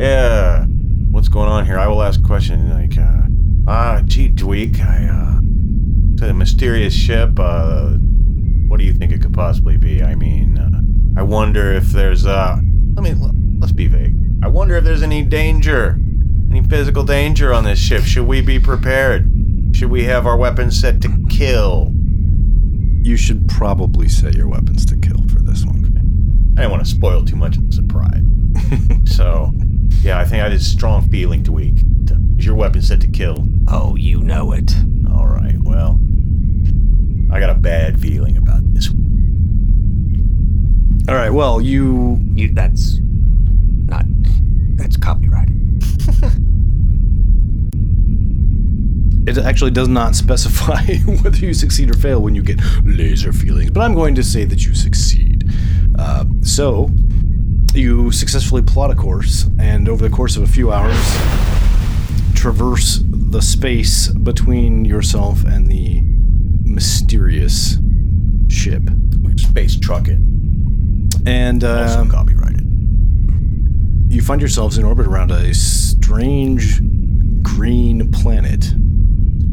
Yeah. 0.00 0.64
What's 1.10 1.28
going 1.28 1.50
on 1.50 1.66
here? 1.66 1.78
I 1.78 1.86
will 1.86 2.02
ask 2.02 2.20
a 2.20 2.22
question 2.22 2.70
like, 2.70 2.96
uh, 2.96 3.26
ah, 3.68 4.00
gee, 4.06 4.30
Dweek, 4.30 4.80
I, 4.80 5.06
uh, 5.06 5.40
it's 6.14 6.22
a 6.22 6.32
mysterious 6.32 6.94
ship. 6.94 7.38
Uh, 7.38 7.90
what 8.68 8.78
do 8.78 8.84
you 8.84 8.94
think 8.94 9.12
it 9.12 9.20
could 9.20 9.34
possibly 9.34 9.76
be? 9.76 10.02
I 10.02 10.14
mean, 10.14 10.56
uh, 10.56 11.20
I 11.20 11.22
wonder 11.22 11.70
if 11.70 11.84
there's, 11.88 12.24
uh, 12.24 12.56
I 12.96 13.00
mean, 13.02 13.58
let's 13.60 13.72
be 13.72 13.88
vague. 13.88 14.16
I 14.42 14.48
wonder 14.48 14.76
if 14.76 14.84
there's 14.84 15.02
any 15.02 15.22
danger, 15.22 15.98
any 16.50 16.62
physical 16.62 17.04
danger 17.04 17.52
on 17.52 17.64
this 17.64 17.78
ship. 17.78 18.02
Should 18.04 18.26
we 18.26 18.40
be 18.40 18.58
prepared? 18.58 19.30
Should 19.72 19.90
we 19.90 20.04
have 20.04 20.26
our 20.26 20.38
weapons 20.38 20.80
set 20.80 21.02
to 21.02 21.26
kill? 21.28 21.92
You 23.02 23.16
should 23.16 23.48
probably 23.48 24.08
set 24.08 24.34
your 24.34 24.48
weapons 24.48 24.84
to 24.86 24.96
kill 24.96 25.22
for 25.28 25.40
this 25.40 25.64
one. 25.64 26.54
I 26.56 26.62
didn't 26.62 26.70
want 26.72 26.84
to 26.84 26.90
spoil 26.90 27.24
too 27.24 27.36
much 27.36 27.56
of 27.56 27.66
the 27.66 27.72
surprise. 27.72 28.22
so, 29.16 29.52
yeah, 30.02 30.18
I 30.18 30.24
think 30.24 30.40
I 30.40 30.44
had 30.44 30.52
a 30.52 30.58
strong 30.60 31.08
feeling, 31.08 31.42
Dweek. 31.42 32.38
Is 32.38 32.46
your 32.46 32.54
weapon 32.54 32.82
set 32.82 33.00
to 33.02 33.08
kill? 33.08 33.46
oh, 33.68 33.94
you 33.96 34.20
know 34.20 34.52
it. 34.52 34.72
All 35.10 35.26
right, 35.26 35.56
well, 35.62 35.98
I 37.32 37.38
got 37.38 37.50
a 37.50 37.54
bad 37.54 38.00
feeling 38.00 38.36
about 38.36 38.62
this. 38.74 38.88
All 41.08 41.14
right. 41.14 41.30
Well, 41.30 41.60
you 41.60 42.20
You 42.34 42.52
that's 42.52 42.98
not 43.00 44.04
that's 44.76 44.96
copyrighted. 44.96 45.56
It 49.26 49.38
actually 49.38 49.70
does 49.70 49.88
not 49.88 50.14
specify 50.24 50.82
whether 51.22 51.38
you 51.38 51.54
succeed 51.54 51.90
or 51.90 51.94
fail 51.94 52.20
when 52.20 52.34
you 52.34 52.42
get 52.42 52.60
laser 52.84 53.32
feelings, 53.32 53.70
but 53.70 53.80
I'm 53.80 53.94
going 53.94 54.14
to 54.16 54.22
say 54.22 54.44
that 54.44 54.64
you 54.64 54.74
succeed. 54.74 55.48
Uh, 55.98 56.24
so, 56.42 56.90
you 57.74 58.10
successfully 58.10 58.62
plot 58.62 58.90
a 58.90 58.94
course, 58.94 59.46
and 59.58 59.88
over 59.88 60.06
the 60.08 60.14
course 60.14 60.36
of 60.36 60.42
a 60.42 60.46
few 60.46 60.72
hours, 60.72 60.96
traverse 62.34 63.00
the 63.04 63.40
space 63.42 64.08
between 64.08 64.84
yourself 64.84 65.44
and 65.44 65.66
the 65.66 66.00
mysterious 66.64 67.76
ship. 68.48 68.82
Space 69.36 69.78
truck 69.78 70.08
it. 70.08 70.18
And 71.26 71.62
Also 71.64 72.00
um, 72.00 72.08
copyrighted. 72.10 72.66
you 74.08 74.22
find 74.22 74.40
yourselves 74.40 74.78
in 74.78 74.84
orbit 74.84 75.06
around 75.06 75.30
a 75.30 75.52
strange 75.54 76.80
green 77.42 78.10
planet. 78.12 78.72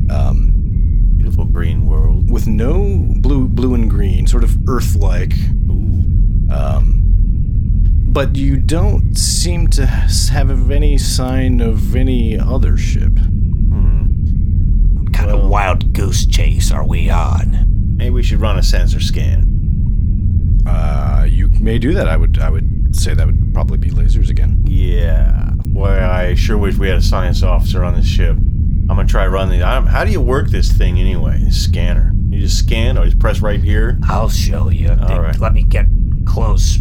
Um, 0.10 0.54
Beautiful 1.18 1.46
green 1.46 1.86
world. 1.86 2.30
with 2.32 2.48
no 2.48 3.06
blue 3.18 3.48
blue 3.48 3.74
and 3.74 3.90
green 3.90 4.28
sort 4.28 4.44
of 4.44 4.58
earth-like 4.70 5.34
um, 6.50 7.04
but 8.14 8.36
you 8.36 8.58
don't 8.58 9.16
seem 9.18 9.68
to 9.68 9.86
have 9.86 10.72
any 10.72 10.98
sign 10.98 11.60
of 11.62 11.96
any 11.96 12.40
other 12.40 12.78
ship 12.78 13.12
Hmm. 13.20 14.96
What 14.98 15.14
kind 15.14 15.32
of 15.32 15.50
wild 15.50 15.92
goose 15.94 16.26
chase 16.26 16.72
are 16.72 16.86
we 16.88 17.10
on? 17.10 17.66
Maybe 17.98 18.12
we 18.12 18.24
should 18.24 18.40
run 18.40 18.58
a 18.58 18.64
sensor 18.64 19.00
scan. 19.02 20.64
uh, 20.66 21.26
you 21.28 21.48
may 21.60 21.78
do 21.78 21.94
that 21.94 22.08
i 22.08 22.16
would 22.16 22.40
i 22.40 22.50
would 22.50 22.96
say 22.96 23.14
that 23.14 23.26
would 23.26 23.54
probably 23.54 23.78
be 23.78 23.90
lasers 23.90 24.30
again 24.30 24.62
Yeah. 24.66 25.52
Well, 25.74 26.10
I 26.12 26.34
sure 26.34 26.58
wish 26.58 26.78
we 26.78 26.88
had 26.88 26.98
a 26.98 27.02
science 27.02 27.44
officer 27.44 27.84
on 27.84 27.94
this 27.96 28.08
ship. 28.08 28.36
I'm 28.90 28.96
gonna 28.96 29.08
try 29.08 29.28
run 29.28 29.50
the. 29.50 29.64
I'm, 29.64 29.86
how 29.86 30.06
do 30.06 30.12
you 30.12 30.22
work 30.22 30.50
this 30.50 30.72
thing 30.72 31.00
anyway? 31.00 31.50
Scanner. 31.50 32.14
You 32.30 32.40
just 32.40 32.60
scan 32.60 32.98
or 32.98 33.06
just 33.06 33.20
press 33.20 33.42
right 33.42 33.60
here? 33.60 33.98
I'll 34.04 34.30
show 34.30 34.70
you. 34.70 34.90
All 34.90 35.22
right. 35.22 35.38
Let 35.40 35.54
me 35.54 35.64
get 35.64 35.86
close. 36.26 36.80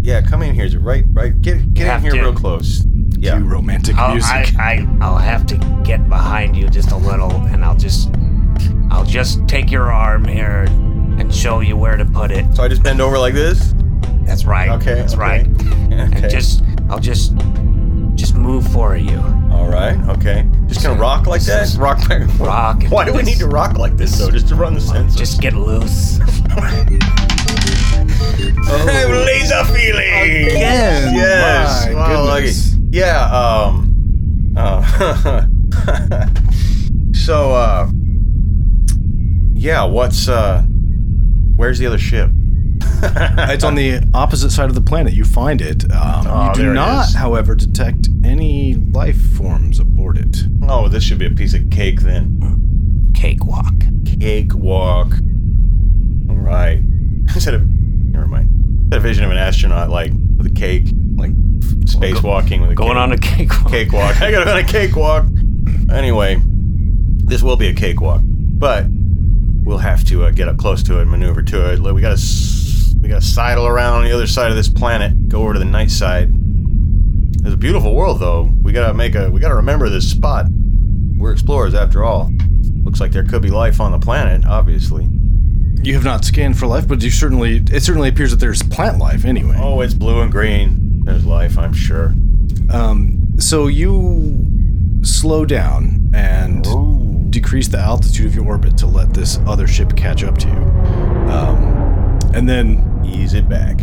Yeah, 0.00 0.20
come 0.22 0.42
in 0.42 0.54
here. 0.54 0.64
Is 0.64 0.74
it 0.74 0.78
right? 0.78 1.04
Right. 1.12 1.40
Get 1.40 1.74
get 1.74 1.96
in 1.96 2.02
here 2.02 2.12
to. 2.12 2.20
real 2.20 2.34
close. 2.34 2.84
Yeah. 3.18 3.36
Cue 3.36 3.46
romantic 3.46 3.96
I'll, 3.96 4.12
music 4.12 4.30
I, 4.58 4.74
I 4.74 4.88
I'll 5.00 5.18
have 5.18 5.46
to 5.46 5.56
get 5.84 6.08
behind 6.08 6.56
you 6.56 6.68
just 6.68 6.90
a 6.90 6.96
little, 6.96 7.32
and 7.32 7.64
I'll 7.64 7.76
just 7.76 8.10
I'll 8.90 9.04
just 9.04 9.46
take 9.46 9.70
your 9.70 9.92
arm 9.92 10.24
here 10.24 10.64
and 11.18 11.34
show 11.34 11.60
you 11.60 11.76
where 11.76 11.96
to 11.96 12.04
put 12.04 12.30
it. 12.30 12.44
So 12.54 12.62
I 12.62 12.68
just 12.68 12.82
bend 12.82 13.00
over 13.00 13.18
like 13.18 13.34
this. 13.34 13.74
That's 14.22 14.44
right. 14.44 14.70
Okay. 14.70 14.94
That's 14.94 15.14
okay. 15.14 15.22
right. 15.22 15.46
Okay. 15.86 16.22
And 16.22 16.30
just 16.30 16.62
I'll 16.90 16.98
just 16.98 17.32
just 18.16 18.34
move 18.34 18.66
for 18.70 18.96
you. 18.96 19.18
All 19.50 19.68
right. 19.68 19.96
Okay. 20.08 20.46
Just 20.68 20.82
gonna 20.82 20.98
rock 21.00 21.26
like 21.26 21.42
that. 21.42 21.74
Rock 21.78 21.98
back. 22.08 22.10
and 22.22 22.30
forth? 22.32 22.48
Rock. 22.48 22.82
Why 22.88 23.04
do 23.04 23.12
we 23.12 23.22
need 23.22 23.38
to 23.38 23.46
rock 23.46 23.78
like 23.78 23.96
this 23.96 24.16
though? 24.18 24.30
Just 24.30 24.48
to 24.48 24.54
run 24.54 24.74
the 24.74 24.80
sensor. 24.80 25.18
Just 25.18 25.40
get 25.40 25.54
loose. 25.54 26.18
Hey, 28.66 29.06
laser 29.24 29.64
feeling. 29.66 30.46
Again? 30.48 31.14
Yes. 31.14 31.86
My 31.86 31.92
Wow, 31.94 32.24
lucky. 32.24 32.50
Yeah. 32.90 33.26
Um. 33.30 34.54
Uh, 34.56 35.46
so. 37.14 37.52
Uh. 37.52 37.88
Yeah. 39.54 39.84
What's 39.84 40.28
uh. 40.28 40.62
Where's 41.56 41.78
the 41.78 41.86
other 41.86 41.98
ship? 41.98 42.30
it's 43.50 43.64
on 43.64 43.74
the 43.74 44.00
opposite 44.14 44.50
side 44.50 44.68
of 44.68 44.74
the 44.74 44.80
planet 44.80 45.12
you 45.12 45.24
find 45.24 45.60
it 45.60 45.84
um, 45.92 46.26
Oh, 46.26 46.48
you 46.48 46.54
do 46.54 46.72
not 46.72 47.12
however 47.14 47.54
detect 47.54 48.08
any 48.24 48.74
life 48.74 49.20
forms 49.36 49.78
aboard 49.78 50.18
it 50.18 50.36
Oh, 50.68 50.88
this 50.88 51.02
should 51.04 51.18
be 51.18 51.26
a 51.26 51.30
piece 51.30 51.54
of 51.54 51.70
cake 51.70 52.00
then. 52.00 53.12
Cakewalk. 53.14 53.72
Cakewalk. 54.04 55.12
All 56.28 56.36
right. 56.36 56.78
Instead 57.34 57.54
of 57.54 57.66
never 57.68 58.26
mind. 58.26 58.92
Had 58.92 58.98
a 58.98 59.00
vision 59.00 59.24
of 59.24 59.30
an 59.30 59.36
astronaut 59.36 59.90
like 59.90 60.10
with 60.36 60.46
a 60.46 60.50
cake, 60.54 60.86
like 61.16 61.32
spacewalking 61.84 62.60
with 62.62 62.70
a 62.72 62.74
Going 62.74 62.90
cake. 62.94 62.96
on 62.98 63.12
a 63.12 63.18
cakewalk. 63.18 63.70
cakewalk. 63.70 64.20
I 64.20 64.30
got 64.32 64.42
it 64.42 64.48
on 64.48 64.58
a 64.58 64.64
cakewalk. 64.64 65.26
Anyway, 65.92 66.40
this 66.44 67.42
will 67.42 67.56
be 67.56 67.68
a 67.68 67.74
cakewalk, 67.74 68.22
but 68.24 68.86
we'll 68.90 69.78
have 69.78 70.04
to 70.06 70.24
uh, 70.24 70.30
get 70.32 70.48
up 70.48 70.56
close 70.58 70.82
to 70.84 70.98
it 70.98 71.02
and 71.02 71.10
maneuver 71.10 71.42
to 71.42 71.72
it. 71.72 71.80
We 71.80 72.00
got 72.00 72.10
to 72.10 72.16
we 73.00 73.08
got 73.08 73.22
to 73.22 73.26
sidle 73.26 73.66
around 73.66 73.94
on 73.94 74.04
the 74.04 74.12
other 74.12 74.26
side 74.26 74.50
of 74.50 74.56
this 74.56 74.68
planet, 74.68 75.28
go 75.28 75.42
over 75.42 75.52
to 75.54 75.58
the 75.58 75.64
night 75.64 75.90
side. 75.90 76.30
It's 77.44 77.54
a 77.54 77.56
beautiful 77.56 77.94
world, 77.94 78.18
though. 78.20 78.50
We 78.62 78.72
gotta 78.72 78.92
make 78.94 79.14
a 79.14 79.30
we 79.30 79.38
gotta 79.40 79.54
remember 79.56 79.88
this 79.88 80.10
spot. 80.10 80.46
We're 81.16 81.32
explorers, 81.32 81.74
after 81.74 82.02
all. 82.04 82.30
Looks 82.82 83.00
like 83.00 83.12
there 83.12 83.24
could 83.24 83.42
be 83.42 83.50
life 83.50 83.80
on 83.80 83.92
the 83.92 83.98
planet, 83.98 84.44
obviously. 84.46 85.08
you 85.82 85.94
have 85.94 86.04
not 86.04 86.24
scanned 86.24 86.58
for 86.58 86.66
life 86.66 86.88
but 86.88 87.00
you 87.02 87.10
certainly 87.10 87.62
it 87.70 87.82
certainly 87.82 88.08
appears 88.08 88.30
that 88.32 88.38
there's 88.40 88.62
plant 88.64 88.98
life 88.98 89.24
anyway 89.24 89.56
Oh, 89.60 89.80
it's 89.82 89.94
blue 89.94 90.20
and 90.20 90.32
green. 90.32 91.04
There's 91.04 91.24
life, 91.24 91.56
I'm 91.58 91.72
sure. 91.72 92.12
Um, 92.70 93.34
so 93.38 93.68
you 93.68 94.44
slow 95.02 95.44
down 95.44 96.10
and 96.14 96.66
Ooh. 96.66 97.26
decrease 97.30 97.68
the 97.68 97.78
altitude 97.78 98.26
of 98.26 98.34
your 98.34 98.46
orbit 98.46 98.76
to 98.78 98.86
let 98.86 99.14
this 99.14 99.38
other 99.46 99.68
ship 99.68 99.94
catch 99.96 100.24
up 100.24 100.36
to 100.38 100.48
you, 100.48 100.54
um, 101.30 101.60
and 102.36 102.48
then 102.48 103.02
Ease 103.04 103.34
it 103.34 103.48
back. 103.48 103.80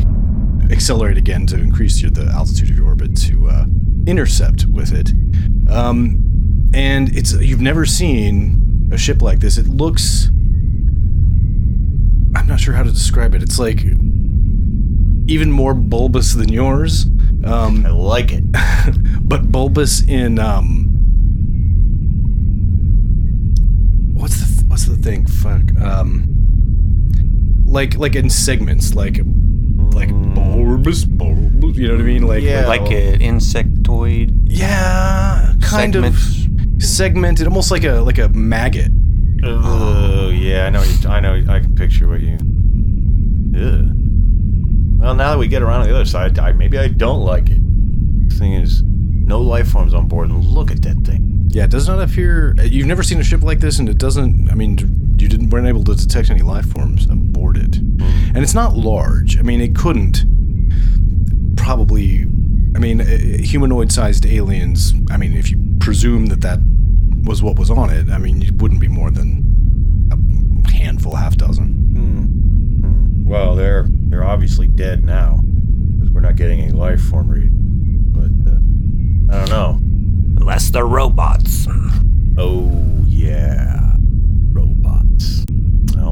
accelerate 0.69 1.17
again 1.17 1.45
to 1.47 1.57
increase 1.57 2.01
your, 2.01 2.11
the 2.11 2.25
altitude 2.25 2.69
of 2.69 2.77
your 2.77 2.87
orbit 2.87 3.15
to 3.17 3.49
uh, 3.49 3.65
intercept 4.05 4.65
with 4.65 4.93
it. 4.93 5.11
Um, 5.69 6.69
and 6.73 7.15
it's 7.15 7.33
you've 7.33 7.61
never 7.61 7.85
seen 7.85 8.89
a 8.91 8.97
ship 8.97 9.21
like 9.21 9.39
this. 9.39 9.57
It 9.57 9.67
looks. 9.67 10.27
I'm 12.35 12.47
not 12.47 12.59
sure 12.59 12.73
how 12.73 12.83
to 12.83 12.91
describe 12.91 13.33
it. 13.33 13.41
It's 13.43 13.59
like 13.59 13.83
even 15.27 15.51
more 15.51 15.73
bulbous 15.73 16.33
than 16.33 16.49
yours. 16.49 17.05
Um, 17.45 17.85
I 17.85 17.89
like 17.91 18.31
it. 18.33 18.43
but 19.27 19.51
bulbous 19.51 20.03
in 20.03 20.37
um 20.39 20.89
what's 24.15 24.39
the 24.39 24.45
th- 24.53 24.69
what's 24.69 24.85
the 24.85 24.95
thing 24.97 25.25
fuck 25.25 25.61
um 25.81 26.32
like 27.73 27.97
like 27.97 28.15
in 28.15 28.29
segments 28.29 28.93
like 28.95 29.17
like 29.93 30.09
bulbous 30.35 31.03
bulbous 31.05 31.75
you 31.75 31.87
know 31.87 31.93
what 31.95 32.01
i 32.01 32.05
mean 32.05 32.23
like 32.27 32.43
Yeah. 32.43 32.67
like 32.67 32.89
an 32.91 33.19
insectoid 33.19 34.31
yeah 34.45 35.53
kind 35.61 35.93
segment. 35.93 36.15
of 36.15 36.83
segmented 36.83 37.47
almost 37.47 37.71
like 37.71 37.83
a 37.83 37.93
like 38.01 38.17
a 38.19 38.29
maggot 38.29 38.91
Oh 39.45 40.29
yeah, 40.29 40.67
I 40.67 40.69
know. 40.69 40.81
You, 40.83 41.09
I 41.09 41.19
know. 41.19 41.33
I 41.53 41.59
can 41.59 41.75
picture 41.75 42.07
what 42.07 42.21
you. 42.21 42.35
Ugh. 43.59 43.89
Well, 45.01 45.15
now 45.15 45.31
that 45.31 45.37
we 45.37 45.49
get 45.49 45.61
around 45.61 45.81
to 45.83 45.89
the 45.89 45.95
other 45.95 46.05
side, 46.05 46.39
I, 46.39 46.53
maybe 46.53 46.77
I 46.77 46.87
don't 46.87 47.23
like 47.25 47.49
it. 47.49 47.59
The 48.29 48.35
thing 48.35 48.53
is, 48.53 48.81
no 48.85 49.41
life 49.41 49.67
forms 49.67 49.93
on 49.93 50.07
board, 50.07 50.29
and 50.29 50.45
look 50.45 50.71
at 50.71 50.81
that 50.83 50.95
thing. 51.05 51.49
yeah 51.51 51.65
it 51.65 51.71
does 51.71 51.89
not 51.89 51.99
appear 52.01 52.55
uh, 52.57 52.63
you've 52.63 52.87
never 52.87 53.03
seen 53.03 53.19
a 53.19 53.23
ship 53.23 53.43
like 53.43 53.59
this 53.59 53.79
and 53.79 53.87
it 53.89 53.97
doesn't 53.97 54.49
i 54.49 54.55
mean 54.55 54.71
you 55.19 55.27
didn't 55.27 55.49
weren't 55.51 55.67
able 55.67 55.83
to 55.83 55.93
detect 55.93 56.29
any 56.31 56.41
life 56.41 56.65
forms 56.75 57.05
aboard 57.55 57.75
it 57.75 57.77
and 57.77 58.37
it's 58.37 58.53
not 58.53 58.75
large 58.75 59.37
i 59.37 59.41
mean 59.41 59.61
it 59.61 59.75
couldn't 59.75 60.23
probably 61.55 62.21
i 62.75 62.79
mean 62.79 63.01
uh, 63.01 63.05
humanoid 63.43 63.91
sized 63.91 64.25
aliens 64.25 64.93
i 65.11 65.17
mean 65.17 65.33
if 65.33 65.49
you 65.51 65.57
presume 65.79 66.27
that 66.27 66.41
that 66.41 66.59
was 67.23 67.41
what 67.41 67.57
was 67.57 67.69
on 67.69 67.89
it 67.89 68.09
i 68.09 68.17
mean 68.17 68.41
it 68.41 68.61
wouldn't 68.61 68.81
be 68.81 68.87
more 68.87 69.11
than 69.11 70.09
a 70.11 70.71
handful 70.71 71.15
half 71.15 71.35
dozen 71.35 71.79
Hmm. 71.93 73.25
Well, 73.29 73.55
they're 73.55 73.85
they're 73.87 74.23
obviously 74.23 74.67
dead 74.67 75.03
now 75.05 75.39
because 75.43 76.09
we're 76.11 76.21
not 76.21 76.35
getting 76.35 76.59
any 76.59 76.71
life 76.71 77.01
form 77.01 77.29
read. 77.29 77.51
But 78.13 78.51
uh, 78.51 78.55
I 79.35 79.39
don't 79.45 79.49
know. 79.49 79.77
Unless 80.41 80.71
they're 80.71 80.85
robots. 80.87 81.67
Oh 82.37 83.03
yeah, 83.07 83.79
robots. 83.79 83.82
I 83.82 83.82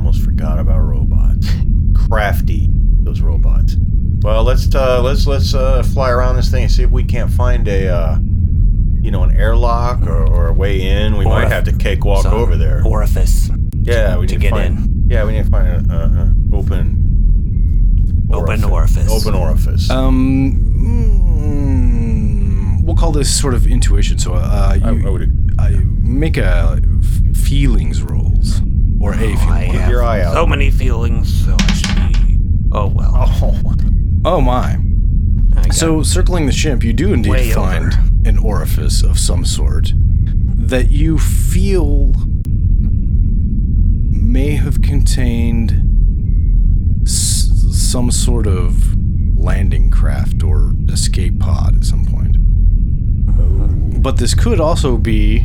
almost 0.02 0.22
forgot 0.24 0.58
about 0.58 0.80
robots. 0.80 1.48
Crafty, 2.08 2.68
those 2.72 3.22
robots. 3.22 3.76
Well, 4.24 4.44
let's 4.44 4.74
uh, 4.74 5.00
let's 5.04 5.28
let's 5.28 5.54
uh, 5.54 5.84
fly 5.84 6.10
around 6.10 6.38
this 6.38 6.50
thing 6.50 6.64
and 6.64 6.72
see 6.72 6.82
if 6.84 6.90
we 6.90 7.04
can't 7.04 7.30
find 7.32 7.68
a 7.68 7.88
uh, 7.88 8.18
you 8.20 9.12
know 9.12 9.22
an 9.24 9.36
airlock 9.36 10.02
or, 10.08 10.24
or 10.28 10.48
a 10.48 10.54
way 10.54 10.82
in. 10.82 11.18
We 11.18 11.26
Or 11.26 11.30
might 11.30 11.46
a- 11.46 11.50
have 11.50 11.66
to 11.66 11.72
cakewalk 11.78 12.24
Some 12.24 12.34
over 12.34 12.58
there. 12.58 12.82
Orifice. 12.84 13.50
yeah, 13.84 14.18
we 14.18 14.26
to 14.26 14.34
need 14.36 14.42
get 14.42 14.50
find, 14.52 15.06
Yeah, 15.12 15.24
we 15.26 15.34
need 15.34 15.44
to 15.46 15.50
find 15.52 15.68
an 15.68 15.92
uh, 15.92 16.32
uh, 16.52 16.58
open 16.58 16.98
Open 18.34 18.64
orifice. 18.64 19.10
Open 19.12 19.36
orifice. 19.40 19.90
um 19.92 20.56
mm, 21.42 22.84
we'll 22.84 22.96
call 22.96 23.12
this 23.12 23.30
sort 23.40 23.54
of 23.54 23.68
intuition 23.68 24.18
so 24.18 24.34
uh 24.34 24.78
you, 24.82 24.86
I, 24.86 25.08
I 25.08 25.10
would 25.10 25.56
I 25.60 25.70
make 26.00 26.38
a 26.38 26.80
f- 26.82 27.36
feelings 27.38 28.02
rolls 28.02 28.21
or 29.02 29.14
a 29.14 29.18
feeling 29.18 29.40
I 29.50 29.78
roll. 29.80 29.90
your 29.90 30.04
eye 30.04 30.22
out. 30.22 30.34
so 30.34 30.46
many 30.46 30.70
feelings, 30.72 31.46
so 31.46 31.56
I 31.60 31.74
should 31.74 31.96
be. 32.28 32.38
Oh 32.72 32.88
well. 32.88 33.12
Oh, 33.16 33.74
oh 34.26 34.42
my 34.42 34.78
I 35.58 35.64
got- 35.64 35.74
So, 35.74 36.04
circling 36.04 36.46
the 36.46 36.52
ship, 36.54 36.84
you 36.84 36.94
do 36.94 37.12
indeed 37.14 37.30
Way 37.32 37.52
find 37.52 37.94
over. 37.94 38.02
an 38.26 38.38
orifice 38.38 39.04
of 39.04 39.18
some 39.20 39.44
sort 39.46 39.94
that 40.56 40.90
you 40.92 41.18
feel 41.18 42.14
may 44.24 44.52
have 44.52 44.82
contained 44.82 45.72
s- 47.06 47.52
some 47.72 48.12
sort 48.12 48.48
of 48.48 48.96
landing 49.38 49.90
craft 49.90 50.44
or 50.44 50.72
escape 50.90 51.40
pod 51.40 51.76
at 51.76 51.84
some 51.84 52.06
point. 52.06 52.38
Oh. 53.40 54.00
But 54.00 54.18
this 54.18 54.34
could 54.34 54.60
also 54.62 54.98
be, 54.98 55.44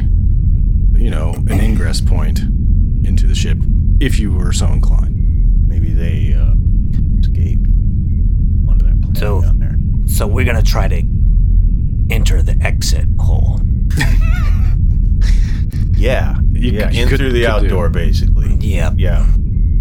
you 0.94 1.10
know, 1.10 1.32
an 1.48 1.60
ingress 1.60 2.00
point 2.00 2.40
into 2.40 2.50
the 2.50 2.55
ship 3.36 3.58
if 4.00 4.18
you 4.18 4.32
were 4.32 4.52
so 4.52 4.66
inclined. 4.66 5.14
maybe 5.68 5.90
they 5.92 6.32
uh, 6.34 6.54
escaped 7.20 7.66
onto 8.68 8.84
that 8.86 9.00
planet 9.00 9.18
So- 9.18 9.42
down 9.42 9.58
there. 9.58 9.76
so 10.06 10.26
we're 10.26 10.44
gonna 10.44 10.62
try 10.62 10.88
to 10.88 11.02
enter 12.10 12.42
the 12.42 12.56
exit 12.60 13.06
hole. 13.20 13.60
Yeah, 15.98 16.36
You 16.52 16.72
yeah, 16.72 16.84
could- 16.86 16.94
you 16.94 17.02
in 17.02 17.08
could- 17.08 17.18
through 17.18 17.32
the 17.32 17.44
could 17.46 17.60
do. 17.60 17.66
outdoor, 17.66 17.88
basically. 17.88 18.54
Yep. 18.60 18.94
Yeah, 18.98 19.26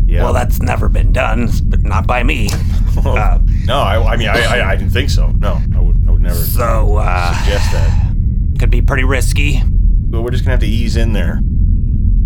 yeah. 0.05 0.23
Well, 0.23 0.31
that's 0.33 0.61
never 0.61 0.87
been 0.87 1.11
done, 1.11 1.49
but 1.65 1.81
not 1.83 2.07
by 2.07 2.23
me. 2.23 2.49
Uh, 3.05 3.39
no, 3.65 3.77
I, 3.81 4.13
I 4.13 4.15
mean, 4.15 4.29
I, 4.29 4.41
I, 4.61 4.69
I 4.71 4.75
didn't 4.77 4.93
think 4.93 5.09
so. 5.09 5.27
No, 5.31 5.61
I 5.75 5.79
would, 5.81 6.01
I 6.07 6.11
would 6.11 6.21
never 6.21 6.33
so 6.33 6.95
uh, 6.95 7.37
suggest 7.43 7.71
that. 7.73 8.55
could 8.57 8.69
be 8.71 8.81
pretty 8.81 9.03
risky. 9.03 9.61
But 9.65 10.21
we're 10.21 10.31
just 10.31 10.45
gonna 10.45 10.53
have 10.53 10.61
to 10.61 10.65
ease 10.65 10.95
in 10.95 11.11
there. 11.11 11.41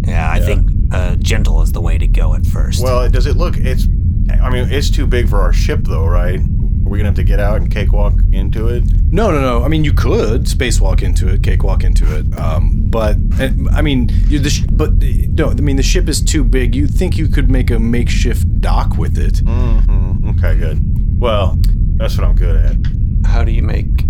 Yeah, 0.07 0.29
I 0.31 0.37
Yeah. 0.37 0.45
think 0.45 0.69
uh, 0.91 1.15
gentle 1.15 1.61
is 1.61 1.71
the 1.71 1.81
way 1.81 1.97
to 1.97 2.07
go 2.07 2.33
at 2.33 2.45
first. 2.45 2.83
Well, 2.83 3.09
does 3.09 3.25
it 3.25 3.37
look? 3.37 3.55
It's, 3.57 3.85
I 4.41 4.49
mean, 4.49 4.69
it's 4.71 4.89
too 4.89 5.05
big 5.07 5.29
for 5.29 5.39
our 5.41 5.53
ship, 5.53 5.81
though, 5.83 6.05
right? 6.05 6.39
Are 6.39 6.89
we 6.89 6.97
gonna 6.97 7.09
have 7.09 7.15
to 7.17 7.23
get 7.23 7.39
out 7.39 7.57
and 7.57 7.69
cakewalk 7.71 8.13
into 8.31 8.67
it? 8.67 8.83
No, 9.11 9.29
no, 9.31 9.39
no. 9.41 9.63
I 9.63 9.67
mean, 9.67 9.83
you 9.83 9.93
could 9.93 10.45
spacewalk 10.45 11.03
into 11.03 11.27
it, 11.27 11.43
cakewalk 11.43 11.83
into 11.83 12.17
it. 12.17 12.25
Um, 12.39 12.85
but 12.89 13.15
I 13.71 13.81
mean, 13.83 14.09
you 14.27 14.39
the 14.39 14.49
sh- 14.49 14.65
but 14.71 14.93
no. 14.93 15.49
I 15.51 15.55
mean, 15.55 15.75
the 15.75 15.83
ship 15.83 16.09
is 16.09 16.19
too 16.21 16.43
big. 16.43 16.73
You 16.75 16.87
think 16.87 17.15
you 17.17 17.27
could 17.27 17.51
make 17.51 17.69
a 17.69 17.77
makeshift 17.77 18.59
dock 18.61 18.97
with 18.97 19.19
it? 19.19 19.33
Mm-hmm. 19.45 20.29
Okay, 20.29 20.57
good. 20.57 21.19
Well, 21.19 21.57
that's 21.97 22.17
what 22.17 22.25
I'm 22.27 22.35
good 22.35 22.55
at. 22.55 22.77
How 23.29 23.43
do 23.43 23.51
you 23.51 23.61
make 23.61 24.01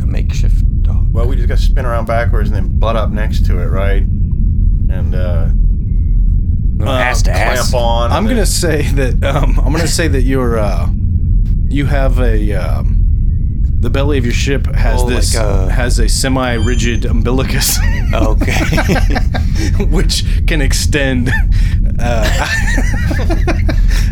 a 0.00 0.06
makeshift 0.06 0.82
dock? 0.82 1.04
Well, 1.10 1.26
we 1.26 1.34
just 1.34 1.48
got 1.48 1.58
to 1.58 1.64
spin 1.64 1.86
around 1.86 2.06
backwards 2.06 2.50
and 2.50 2.56
then 2.56 2.78
butt 2.78 2.94
up 2.94 3.10
next 3.10 3.46
to 3.46 3.58
it, 3.58 3.66
right? 3.66 4.02
And 4.02 5.14
uh, 5.14 5.48
ass 6.88 7.22
to 7.22 7.30
clamp 7.30 7.58
ass. 7.58 7.74
on. 7.74 8.04
and 8.06 8.14
I'm 8.14 8.24
then- 8.24 8.34
gonna 8.36 8.46
say 8.46 8.82
that. 8.92 9.22
Um, 9.24 9.58
I'm 9.60 9.72
gonna 9.72 9.86
say 9.88 10.08
that 10.08 10.22
you're. 10.22 10.58
Uh, 10.58 10.88
you 11.68 11.86
have 11.86 12.18
a. 12.20 12.52
Um, 12.52 12.98
the 13.80 13.90
belly 13.90 14.16
of 14.16 14.24
your 14.24 14.32
ship 14.34 14.66
has 14.66 15.02
Oh, 15.02 15.08
this 15.10 15.34
like 15.34 15.44
a- 15.44 15.70
has 15.72 15.98
a 15.98 16.08
semi-rigid 16.08 17.04
umbilicus, 17.04 17.78
Okay. 18.14 18.54
which 19.90 20.24
can 20.46 20.60
extend 20.62 21.30
uh, 21.98 22.48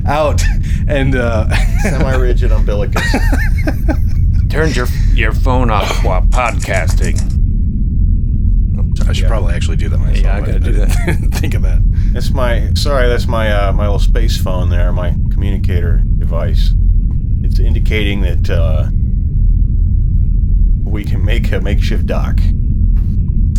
out 0.07 0.43
and. 0.89 1.15
Uh, 1.15 1.49
semi-rigid 1.83 2.51
umbilicus. 2.53 3.03
Turned 4.51 4.75
your 4.75 4.87
your 5.15 5.33
phone 5.33 5.71
off 5.71 6.03
while 6.05 6.23
podcasting. 6.23 7.17
I 9.09 9.13
should 9.13 9.23
Yeah. 9.23 9.29
probably 9.29 9.55
actually 9.55 9.77
do 9.77 9.89
that 9.89 9.99
myself. 9.99 10.19
Yeah, 10.25 10.37
I 10.37 10.41
gotta 10.41 10.59
do 10.61 10.73
that. 10.73 10.89
didn't 11.07 11.31
think 11.33 11.55
of 11.55 11.63
that. 11.63 11.81
That's 12.13 12.31
my 12.31 12.73
sorry. 12.75 13.09
That's 13.09 13.27
my 13.27 13.53
uh, 13.53 13.73
my 13.73 13.85
little 13.85 13.99
space 14.01 14.41
phone 14.41 14.71
there, 14.71 14.93
my 14.93 15.11
communicator 15.31 16.03
device. 16.19 16.73
It's 17.43 17.59
indicating 17.59 18.21
that 18.23 18.51
uh, 18.51 18.89
we 20.91 21.05
can 21.05 21.25
make 21.25 21.51
a 21.53 21.61
makeshift 21.61 22.07
dock. 22.07 22.39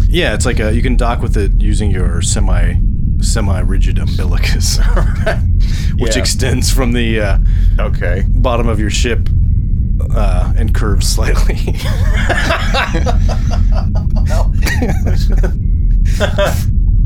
Yeah, 0.07 0.33
it's 0.33 0.45
like 0.45 0.59
a, 0.59 0.73
you 0.73 0.81
can 0.81 0.97
dock 0.97 1.21
with 1.21 1.37
it 1.37 1.53
using 1.61 1.91
your 1.91 2.21
semi 2.21 2.75
semi-rigid 3.21 3.99
umbilicus, 3.99 4.77
which 5.97 6.15
Yeah. 6.15 6.21
extends 6.21 6.71
from 6.71 6.91
the 6.91 7.21
uh, 7.21 7.37
Okay. 7.79 8.23
bottom 8.27 8.67
of 8.67 8.79
your 8.79 8.89
ship 8.89 9.29
uh, 10.13 10.53
and 10.57 10.73
curves 10.73 11.07
slightly. 11.07 11.55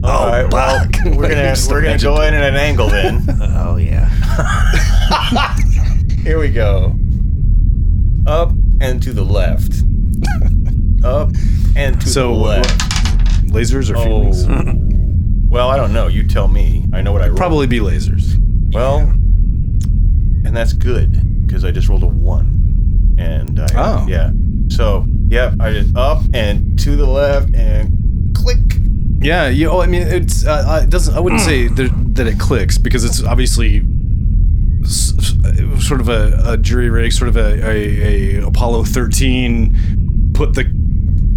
Oh, 0.06 0.10
All 0.12 0.28
right. 0.28 0.52
Well, 0.54 0.80
fuck. 0.84 0.96
we're 1.18 1.30
gonna 1.30 1.56
we're 1.70 1.82
gonna 1.82 1.98
go 1.98 2.22
in 2.22 2.34
at 2.34 2.44
an 2.44 2.56
angle 2.56 2.88
then. 2.88 3.24
Oh 3.68 3.78
yeah. 3.78 4.08
Here 6.24 6.39
we 6.39 6.50
go. 6.50 6.96
Up 8.28 8.52
and 8.82 9.02
to 9.04 9.12
the 9.13 9.24
left. 9.24 9.74
Up 11.04 11.30
and 11.76 12.00
to 12.02 12.08
So, 12.08 12.28
the 12.34 12.39
left. 12.39 12.70
So 12.70 12.80
what? 13.50 13.52
Lasers 13.52 13.89
or 13.94 13.98
Oh. 13.98 14.04
feelings? 14.04 14.48
Well, 15.50 15.70
I 15.70 15.78
don't 15.78 15.94
know. 15.94 16.08
You 16.08 16.28
tell 16.28 16.48
me. 16.48 16.84
I 16.94 17.02
know 17.02 17.12
what 17.12 17.22
I 17.22 17.28
rolled. 17.28 17.38
Probably 17.38 17.68
be 17.68 17.80
lasers. 17.80 18.36
Well, 18.74 19.00
and 19.00 20.56
that's 20.56 20.74
good 20.74 21.46
because 21.46 21.63
I 21.65 21.72
just 21.72 21.88
rolled 21.89 22.04
a 22.04 22.08
one, 22.08 23.15
and 23.18 23.60
I, 23.60 23.68
Oh. 23.76 24.06
yeah. 24.08 24.32
So 24.70 25.06
yep, 25.28 25.54
I 25.60 25.72
just 25.74 25.96
up 25.96 26.22
and 26.34 26.78
to 26.80 26.96
the 26.96 27.06
left 27.08 27.54
and 27.56 28.36
click. 28.36 28.58
Yeah, 29.26 29.48
you. 29.48 29.70
Oh, 29.70 29.82
I 29.82 29.88
mean, 29.88 30.04
it's. 30.04 30.46
Uh, 30.46 30.82
it 30.84 30.92
doesn't. 30.92 31.16
I 31.16 31.20
wouldn't 31.20 31.42
say 31.42 31.68
that, 31.68 32.16
that 32.16 32.28
it 32.28 32.40
clicks 32.40 32.78
because 32.78 33.04
it's 33.04 33.24
obviously 33.24 33.80
sort 35.82 36.00
of 36.00 36.10
a, 36.10 36.40
a 36.46 36.58
jury 36.58 36.92
rig, 36.92 37.12
sort 37.12 37.30
of 37.30 37.38
a, 37.38 37.68
a, 37.68 38.38
a 38.38 38.48
Apollo 38.48 38.84
thirteen. 38.84 40.32
Put 40.36 40.54
the, 40.54 40.66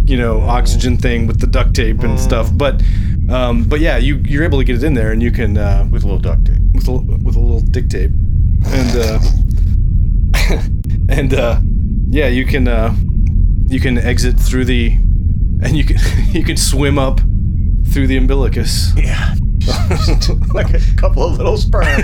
you 0.05 0.17
know, 0.17 0.41
oxygen 0.41 0.97
thing 0.97 1.25
with 1.25 1.39
the 1.39 1.47
duct 1.47 1.73
tape 1.73 2.01
and 2.01 2.19
stuff. 2.19 2.49
But, 2.53 2.83
um, 3.29 3.63
but 3.63 3.79
yeah, 3.79 3.97
you 3.97 4.17
you're 4.17 4.43
able 4.43 4.59
to 4.59 4.63
get 4.63 4.75
it 4.75 4.83
in 4.83 4.93
there, 4.93 5.11
and 5.11 5.23
you 5.23 5.31
can 5.31 5.57
uh, 5.57 5.87
with 5.89 6.03
a 6.03 6.05
little 6.05 6.19
duct 6.19 6.45
tape. 6.45 6.61
with 6.75 6.87
a, 6.87 6.91
with 6.91 7.35
a 7.35 7.39
little 7.39 7.61
dick 7.61 7.89
tape, 7.89 8.11
and 8.67 8.97
uh, 8.97 9.19
and 11.09 11.33
uh, 11.33 11.59
yeah, 12.09 12.27
you 12.27 12.45
can 12.45 12.67
uh, 12.67 12.93
you 13.65 13.79
can 13.79 13.97
exit 13.97 14.39
through 14.39 14.65
the, 14.65 14.91
and 15.63 15.75
you 15.75 15.83
can 15.83 15.97
you 16.31 16.43
can 16.43 16.55
swim 16.55 16.99
up 16.99 17.19
through 17.89 18.07
the 18.07 18.17
umbilicus. 18.17 18.93
Yeah. 18.95 19.35
like 20.53 20.73
a 20.73 20.79
couple 20.95 21.23
of 21.23 21.37
little 21.37 21.57
sperm. 21.57 21.85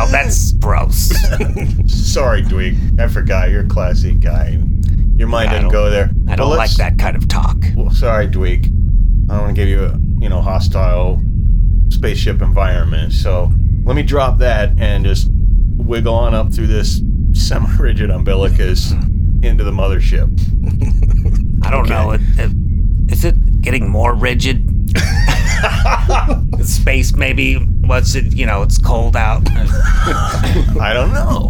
Oh, 0.00 0.06
that's 0.12 0.52
gross. 0.52 1.08
Sorry, 1.86 2.42
Dweek. 2.42 3.00
I 3.00 3.08
forgot. 3.08 3.50
You're 3.50 3.64
a 3.64 3.68
classy 3.68 4.14
guy. 4.14 4.62
Your 5.16 5.26
mind 5.26 5.50
I 5.50 5.54
didn't 5.54 5.70
go 5.70 5.90
there. 5.90 6.10
I 6.28 6.36
don't 6.36 6.56
like 6.56 6.70
that 6.76 6.98
kind 6.98 7.16
of 7.16 7.26
talk. 7.26 7.56
Well, 7.74 7.90
sorry, 7.90 8.28
Dweek. 8.28 8.66
I 8.66 9.34
don't 9.34 9.40
want 9.42 9.56
to 9.56 9.60
give 9.60 9.68
you 9.68 9.82
a 9.82 9.98
you 10.20 10.28
know 10.28 10.40
hostile 10.40 11.20
spaceship 11.88 12.40
environment. 12.40 13.12
So 13.12 13.52
let 13.82 13.96
me 13.96 14.04
drop 14.04 14.38
that 14.38 14.78
and 14.78 15.04
just 15.04 15.28
wiggle 15.76 16.14
on 16.14 16.34
up 16.34 16.52
through 16.52 16.68
this 16.68 17.02
semi-rigid 17.32 18.10
umbilicus 18.10 18.92
into 19.42 19.64
the 19.64 19.72
mothership. 19.72 20.28
I 21.64 21.70
don't 21.72 21.88
know. 21.88 22.12
It, 22.12 22.20
it, 22.38 22.52
is 23.12 23.24
it 23.24 23.34
getting 23.60 23.88
more 23.88 24.14
rigid? 24.14 24.64
Space 26.64 27.14
maybe. 27.16 27.54
What's 27.56 28.14
it? 28.14 28.34
You 28.34 28.46
know, 28.46 28.62
it's 28.62 28.78
cold 28.78 29.16
out. 29.16 29.42
I 29.50 30.92
don't 30.94 31.12
know. 31.12 31.48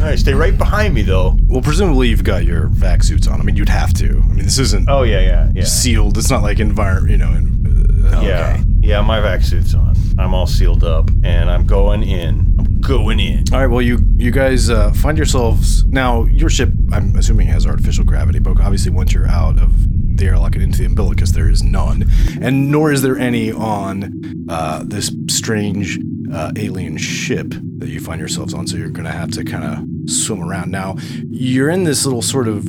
All 0.00 0.08
right, 0.08 0.18
stay 0.18 0.34
right 0.34 0.56
behind 0.56 0.94
me 0.94 1.02
though. 1.02 1.36
Well, 1.48 1.62
presumably 1.62 2.08
you've 2.08 2.24
got 2.24 2.44
your 2.44 2.68
vac 2.68 3.02
suits 3.02 3.26
on. 3.26 3.40
I 3.40 3.44
mean, 3.44 3.56
you'd 3.56 3.68
have 3.68 3.92
to. 3.94 4.06
I 4.06 4.32
mean, 4.32 4.44
this 4.44 4.58
isn't 4.58 4.88
Oh 4.88 5.02
yeah, 5.02 5.20
yeah, 5.20 5.50
yeah. 5.54 5.64
sealed. 5.64 6.18
It's 6.18 6.30
not 6.30 6.42
like 6.42 6.58
environment. 6.60 7.10
You 7.10 7.18
know. 7.18 7.30
In, 7.32 8.06
uh, 8.06 8.20
Yeah, 8.20 8.62
yeah. 8.80 9.00
My 9.00 9.20
vac 9.20 9.42
suit's 9.42 9.74
on. 9.74 9.96
I'm 10.18 10.34
all 10.34 10.46
sealed 10.46 10.84
up, 10.84 11.10
and 11.24 11.50
I'm 11.50 11.66
going 11.66 12.02
in. 12.02 12.54
I'm 12.58 12.80
going 12.80 13.18
in. 13.18 13.44
All 13.52 13.60
right. 13.60 13.66
Well, 13.66 13.82
you 13.82 13.98
you 14.16 14.30
guys 14.30 14.70
uh, 14.70 14.92
find 14.92 15.16
yourselves 15.16 15.84
now. 15.86 16.24
Your 16.24 16.50
ship, 16.50 16.70
I'm 16.92 17.16
assuming, 17.16 17.48
has 17.48 17.66
artificial 17.66 18.04
gravity, 18.04 18.38
but 18.38 18.60
obviously, 18.60 18.90
once 18.92 19.12
you're 19.12 19.28
out 19.28 19.58
of 19.58 19.72
the 20.16 20.26
airlock 20.26 20.54
and 20.54 20.62
into 20.62 20.78
the 20.78 20.86
umbilicus, 20.86 21.32
there 21.32 21.48
is 21.48 21.62
none, 21.62 22.08
and 22.40 22.70
nor 22.70 22.92
is 22.92 23.02
there 23.02 23.18
any 23.18 23.52
on 23.52 24.46
uh, 24.48 24.82
this 24.84 25.14
strange 25.28 25.98
uh, 26.32 26.52
alien 26.56 26.96
ship 26.96 27.54
that 27.78 27.88
you 27.88 28.00
find 28.00 28.18
yourselves 28.20 28.54
on. 28.54 28.66
So 28.66 28.76
you're 28.76 28.88
going 28.88 29.04
to 29.04 29.12
have 29.12 29.30
to 29.32 29.44
kind 29.44 29.64
of 29.64 30.10
swim 30.10 30.42
around. 30.42 30.70
Now, 30.70 30.96
you're 31.28 31.70
in 31.70 31.84
this 31.84 32.04
little 32.04 32.22
sort 32.22 32.48
of 32.48 32.64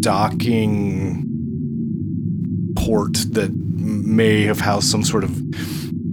docking 0.00 1.24
port 2.76 3.14
that 3.30 3.52
may 3.54 4.42
have 4.42 4.60
housed 4.60 4.88
some 4.88 5.02
sort 5.02 5.24
of 5.24 5.42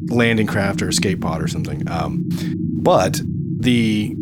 landing 0.09 0.47
craft 0.47 0.81
or 0.81 0.89
escape 0.89 1.21
pod 1.21 1.41
or 1.41 1.47
something. 1.47 1.87
Um, 1.89 2.27
but 2.27 3.21
the 3.59 4.15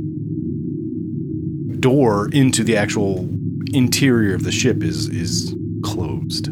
door 1.79 2.29
into 2.31 2.63
the 2.63 2.77
actual 2.77 3.27
interior 3.73 4.35
of 4.35 4.43
the 4.43 4.51
ship 4.51 4.83
is 4.83 5.07
is 5.09 5.55
closed. 5.81 6.47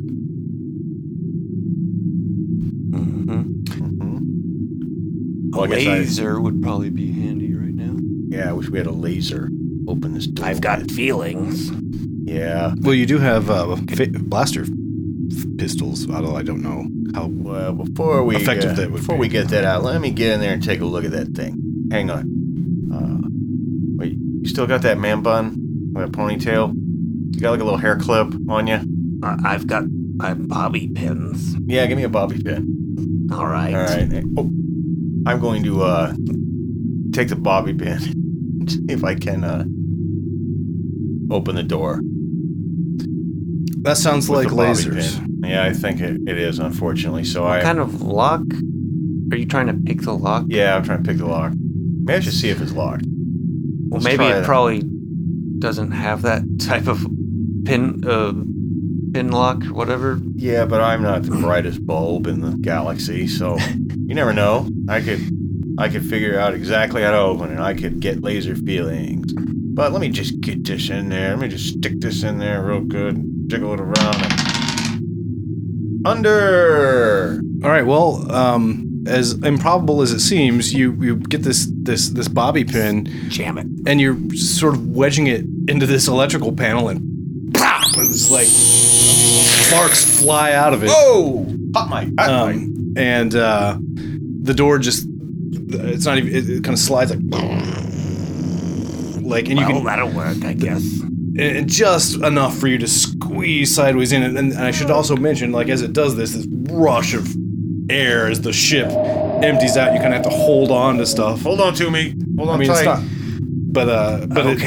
Mhm. 2.91 3.63
Mhm. 3.63 5.53
A 5.53 5.57
Well, 5.57 5.63
I 5.63 5.67
guess 5.67 5.87
I- 5.87 5.91
laser 5.99 6.39
would 6.41 6.61
probably 6.61 6.89
be 6.89 7.11
handy 7.11 7.53
right 7.53 7.73
now. 7.73 7.95
Yeah, 8.29 8.49
I 8.49 8.53
wish 8.53 8.69
we 8.69 8.77
had 8.77 8.87
a 8.87 8.91
laser. 8.91 9.49
Open 9.87 10.13
this 10.13 10.27
door. 10.27 10.45
I've 10.45 10.61
got 10.61 10.89
feelings. 10.91 11.71
Yeah. 12.25 12.75
Well, 12.81 12.93
you 12.93 13.05
do 13.07 13.17
have 13.17 13.49
uh, 13.49 13.75
fa- 13.89 14.07
blaster 14.19 14.61
f- 15.31 15.45
pistols, 15.57 16.07
although 16.09 16.35
I 16.35 16.43
don't 16.43 16.61
know 16.61 16.85
how. 17.15 17.25
Well, 17.27 17.73
before 17.73 18.23
we 18.23 18.35
Effective 18.35 18.71
uh, 18.71 18.75
that 18.75 18.91
would 18.91 19.01
before 19.01 19.15
be. 19.15 19.21
we 19.21 19.27
get 19.29 19.47
that 19.49 19.63
out, 19.63 19.83
let 19.83 19.99
me 19.99 20.11
get 20.11 20.33
in 20.33 20.39
there 20.39 20.53
and 20.53 20.61
take 20.63 20.81
a 20.81 20.85
look 20.85 21.05
at 21.05 21.11
that 21.11 21.29
thing. 21.33 21.87
Hang 21.91 22.11
on. 22.11 22.29
Uh, 22.93 23.27
wait, 23.97 24.15
you 24.41 24.47
still 24.47 24.67
got 24.67 24.83
that 24.83 24.99
man 24.99 25.21
bun, 25.23 25.91
that 25.93 26.11
ponytail? 26.11 26.75
You 27.33 27.39
got 27.41 27.49
like 27.51 27.61
a 27.61 27.63
little 27.63 27.79
hair 27.79 27.95
clip 27.97 28.31
on 28.47 28.67
you? 28.67 28.79
I- 29.23 29.37
I've 29.53 29.67
got 29.67 29.83
my 30.15 30.33
bobby 30.33 30.87
pins. 30.89 31.55
Yeah, 31.65 31.85
give 31.87 31.97
me 31.97 32.03
a 32.03 32.09
bobby 32.09 32.41
pin. 32.41 33.29
All 33.31 33.45
right. 33.47 33.73
All 33.75 33.81
right. 33.81 34.23
Oh, 34.37 34.49
I'm 35.25 35.39
going 35.39 35.63
to 35.63 35.83
uh 35.83 36.13
take 37.13 37.29
the 37.29 37.35
bobby 37.35 37.73
pin. 37.73 37.99
See 38.67 38.85
if 38.89 39.03
I 39.03 39.15
can 39.15 39.43
uh 39.43 39.63
open 41.33 41.55
the 41.55 41.63
door. 41.63 42.01
That 43.83 43.97
sounds 43.97 44.29
like 44.29 44.47
lasers. 44.49 45.17
pin. 45.19 45.39
Yeah, 45.49 45.63
I 45.63 45.73
think 45.73 46.01
it, 46.01 46.21
it 46.27 46.37
is. 46.37 46.59
Unfortunately, 46.59 47.23
so 47.23 47.43
What 47.43 47.59
I 47.59 47.61
kind 47.61 47.79
of 47.79 48.01
lock? 48.01 48.41
Are 49.31 49.37
you 49.37 49.45
trying 49.45 49.67
to 49.67 49.73
pick 49.73 50.01
the 50.01 50.13
lock? 50.13 50.45
yeah, 50.47 50.75
I'm 50.75 50.83
trying 50.83 51.03
to 51.03 51.07
pick 51.09 51.17
the 51.17 51.25
lock. 51.27 51.53
Maybe 51.55 52.17
I 52.17 52.19
should 52.19 52.33
see 52.33 52.49
if 52.49 52.61
it's 52.61 52.73
locked. 52.73 53.03
Well, 53.05 54.01
Let's 54.01 54.05
maybe 54.05 54.17
try 54.17 54.31
it 54.31 54.33
that. 54.41 54.45
probably 54.45 54.83
doesn't 55.59 55.91
have 55.91 56.23
that 56.23 56.43
type 56.59 56.87
of 56.87 57.05
pin 57.65 58.03
uh, 58.05 58.33
pin 59.13 59.31
lock 59.31 59.63
whatever. 59.65 60.19
Yeah, 60.35 60.65
but 60.65 60.81
I'm 60.81 61.01
not 61.01 61.23
the 61.23 61.31
brightest 61.37 61.85
bulb 61.85 62.27
in 62.27 62.41
the 62.41 62.57
galaxy, 62.57 63.27
so 63.27 63.57
you 64.07 64.15
never 64.15 64.33
know. 64.33 64.69
I 64.87 65.01
could 65.01 65.21
I 65.77 65.89
could 65.89 66.05
figure 66.05 66.39
out 66.39 66.53
exactly 66.53 67.01
how 67.01 67.11
to 67.11 67.17
open 67.17 67.53
it. 67.53 67.59
I 67.59 67.73
could 67.73 67.99
get 67.99 68.21
laser 68.21 68.55
feelings. 68.55 69.33
But 69.33 69.93
let 69.93 70.01
me 70.01 70.09
just 70.09 70.41
get 70.41 70.65
this 70.65 70.89
in 70.89 71.07
there. 71.07 71.29
Let 71.29 71.39
me 71.39 71.47
just 71.47 71.77
stick 71.77 72.01
this 72.01 72.23
in 72.23 72.37
there 72.37 72.61
real 72.63 72.81
good. 72.81 73.15
And 73.15 73.49
jiggle 73.49 73.73
it 73.73 73.79
around. 73.79 74.15
And... 74.21 76.05
Under. 76.05 77.41
All 77.63 77.69
right. 77.69 77.85
Well, 77.85 78.29
um, 78.29 78.89
as 79.07 79.33
improbable 79.43 80.01
as 80.01 80.11
it 80.11 80.19
seems, 80.19 80.73
you 80.73 80.91
you 80.99 81.15
get 81.15 81.43
this 81.43 81.71
this 81.73 82.09
this 82.09 82.27
bobby 82.27 82.63
pin, 82.63 83.05
Jam 83.29 83.57
it. 83.57 83.67
and 83.87 84.01
you're 84.01 84.17
sort 84.35 84.75
of 84.75 84.87
wedging 84.89 85.27
it 85.27 85.45
into 85.67 85.85
this 85.85 86.07
electrical 86.07 86.51
panel, 86.51 86.89
and 86.89 87.53
pop! 87.53 87.85
It's 87.97 88.31
like 88.31 88.47
sparks 89.69 90.19
fly 90.21 90.53
out 90.53 90.73
of 90.73 90.83
it. 90.83 90.89
Oh! 90.91 91.45
Hot 91.75 91.89
mic. 91.89 92.13
Hot 92.19 92.47
mic. 92.53 92.57
um, 92.57 92.93
and 92.97 93.35
uh, 93.35 93.77
the 93.79 94.53
door 94.53 94.79
just 94.79 95.07
it's 95.71 96.05
not 96.05 96.17
even 96.17 96.35
it, 96.35 96.49
it 96.49 96.63
kind 96.63 96.73
of 96.73 96.79
slides 96.79 97.11
like 97.11 97.19
like 99.23 99.47
and 99.49 99.59
you 99.59 99.65
well, 99.65 99.75
can 99.75 99.83
that'll 99.85 100.11
work, 100.11 100.43
I 100.43 100.53
guess. 100.53 100.83
and 101.37 101.69
just 101.69 102.15
enough 102.15 102.57
for 102.57 102.67
you 102.67 102.77
to 102.79 102.87
squeeze 102.87 103.73
sideways 103.73 104.11
in 104.11 104.23
it 104.23 104.29
and, 104.29 104.37
and 104.37 104.57
i 104.57 104.71
should 104.71 104.89
also 104.89 105.15
mention 105.15 105.51
like 105.51 105.69
as 105.69 105.81
it 105.83 105.93
does 105.93 106.15
this 106.15 106.33
this 106.33 106.47
rush 106.71 107.13
of 107.13 107.27
air 107.91 108.27
as 108.27 108.41
the 108.41 108.51
ship 108.51 108.87
empties 109.43 109.77
out 109.77 109.93
you 109.93 109.99
kind 109.99 110.13
of 110.13 110.23
have 110.23 110.23
to 110.23 110.29
hold 110.37 110.71
on 110.71 110.97
to 110.97 111.05
stuff 111.05 111.41
Hold 111.43 111.61
on 111.61 111.73
to 111.75 111.89
me. 111.91 112.15
Hold 112.37 112.49
on 112.49 112.55
i 112.55 112.57
mean 112.57 112.67
tight. 112.69 112.77
it's 112.79 112.85
not 112.85 112.99
but 113.71 113.89
uh 113.89 114.25
but 114.27 114.47
it- 114.47 114.59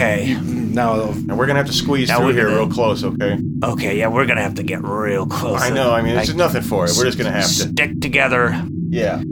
Okay. 0.72 0.76
now 0.76 1.10
And 1.10 1.38
we're 1.38 1.46
gonna 1.46 1.58
have 1.58 1.66
to 1.68 1.72
squeeze 1.72 2.08
Now 2.08 2.18
through 2.18 2.26
we're 2.28 2.32
here 2.34 2.44
gonna- 2.48 2.56
real 2.58 2.68
close, 2.70 3.04
okay? 3.04 3.38
Okay, 3.64 3.98
yeah, 3.98 4.08
we're 4.08 4.26
gonna 4.26 4.42
have 4.42 4.54
to 4.56 4.62
get 4.62 4.82
real 4.82 5.26
close. 5.26 5.60
I 5.62 5.70
know. 5.70 5.92
I 5.92 6.02
mean, 6.02 6.14
Like, 6.14 6.26
there's 6.26 6.36
nothing 6.36 6.62
for 6.62 6.84
it. 6.86 6.92
We're 6.96 7.04
just 7.04 7.18
gonna 7.18 7.30
have 7.32 7.44
to. 7.44 7.48
stick 7.48 8.00
together. 8.00 8.64
Yeah. 8.88 9.22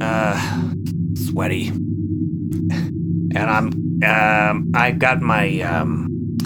Uh, 0.00 0.70
sweaty. 1.14 1.68
And 1.68 3.38
I'm 3.38 4.02
um 4.04 4.70
I 4.74 4.92
got 4.92 5.20
my 5.20 5.60
um 5.60 6.36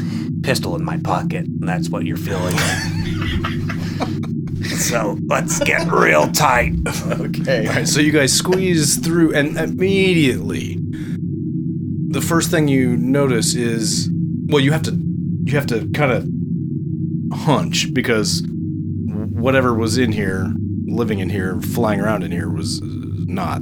pistol 0.43 0.75
in 0.77 0.85
my 0.85 0.97
pocket, 0.99 1.45
and 1.47 1.69
that's 1.69 1.89
what 1.91 2.05
you're 2.07 2.17
feeling. 2.17 2.57
so 4.79 5.19
let's 5.27 5.59
get 5.61 5.91
real 5.91 6.31
tight. 6.33 6.73
Okay. 7.21 7.67
All 7.67 7.75
right, 7.75 7.89
so 7.89 8.01
you 8.01 8.13
guys 8.13 8.33
squeeze 8.33 8.97
through, 8.97 9.35
and 9.35 9.57
immediately, 9.59 10.79
the 10.81 12.21
first 12.23 12.51
thing 12.51 12.69
you 12.69 12.97
notice 12.97 13.55
is, 13.55 14.09
well, 14.49 14.61
you 14.61 14.73
have 14.73 14.83
to, 14.83 14.99
you 15.45 15.55
have 15.57 15.67
to 15.67 15.89
kind 15.91 16.13
of 16.13 17.39
hunch 17.39 17.93
because 17.93 18.43
whatever 18.47 19.75
was 19.75 19.99
in 19.99 20.11
here, 20.13 20.53
living 20.87 21.19
in 21.19 21.29
here, 21.29 21.61
flying 21.61 22.01
around 22.01 22.23
in 22.25 22.33
here, 22.33 22.49
was 22.49 22.81
not 22.83 23.61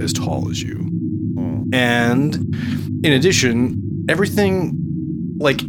as 0.00 0.12
tall 0.12 0.50
as 0.50 0.60
you. 0.60 0.76
Hmm. 0.76 1.62
And 1.72 2.34
in 3.04 3.12
addition, 3.12 4.06
everything, 4.08 5.36
like 5.38 5.60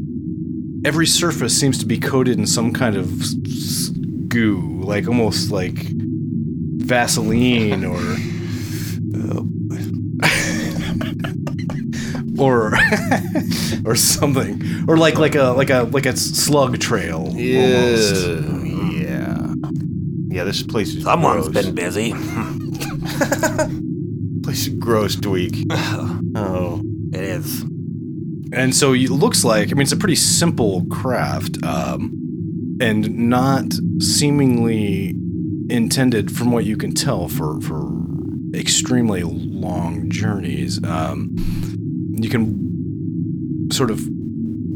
every 0.83 1.07
surface, 1.07 1.57
seems 1.57 1.77
to 1.79 1.85
be 1.85 1.99
coated 1.99 2.39
in 2.39 2.47
some 2.47 2.73
kind 2.73 2.95
of 2.95 4.29
goo, 4.29 4.81
like 4.81 5.07
almost 5.07 5.51
like 5.51 5.75
Vaseline 6.77 7.85
or 7.85 7.99
or 12.39 12.73
or 13.85 13.95
something, 13.95 14.61
or 14.87 14.97
like 14.97 15.17
like 15.17 15.35
a 15.35 15.49
like 15.51 15.69
a 15.69 15.83
like 15.91 16.05
a 16.05 16.15
slug 16.17 16.79
trail. 16.79 17.27
almost. 17.27 18.27
Yeah. 18.93 19.53
Yeah, 20.27 20.43
this 20.43 20.63
place 20.63 20.93
is 20.95 21.03
Someone's 21.03 21.47
gross. 21.49 21.65
been 21.65 21.75
busy. 21.75 22.11
place 24.43 24.67
is 24.67 24.73
gross, 24.79 25.15
Dweek. 25.15 25.65
Oh. 26.37 26.81
It 27.13 27.21
is. 27.23 27.61
And 28.51 28.75
so 28.75 28.91
it 28.93 29.09
looks 29.09 29.45
like, 29.45 29.69
I 29.69 29.73
mean, 29.73 29.83
it's 29.83 29.93
a 29.93 29.97
pretty 29.97 30.15
simple 30.15 30.85
craft, 30.91 31.63
um, 31.63 32.11
and 32.81 33.29
not 33.29 33.63
seemingly 33.99 35.15
intended, 35.69 36.29
from 36.35 36.51
what 36.51 36.65
you 36.65 36.75
can 36.75 36.93
tell, 36.93 37.29
for 37.29 37.61
for 37.61 37.89
extremely 38.53 39.23
long 39.23 40.09
journeys. 40.09 40.83
Um, 40.83 41.35
you 42.23 42.29
can 42.29 43.69
sort 43.71 43.91
of 43.91 43.99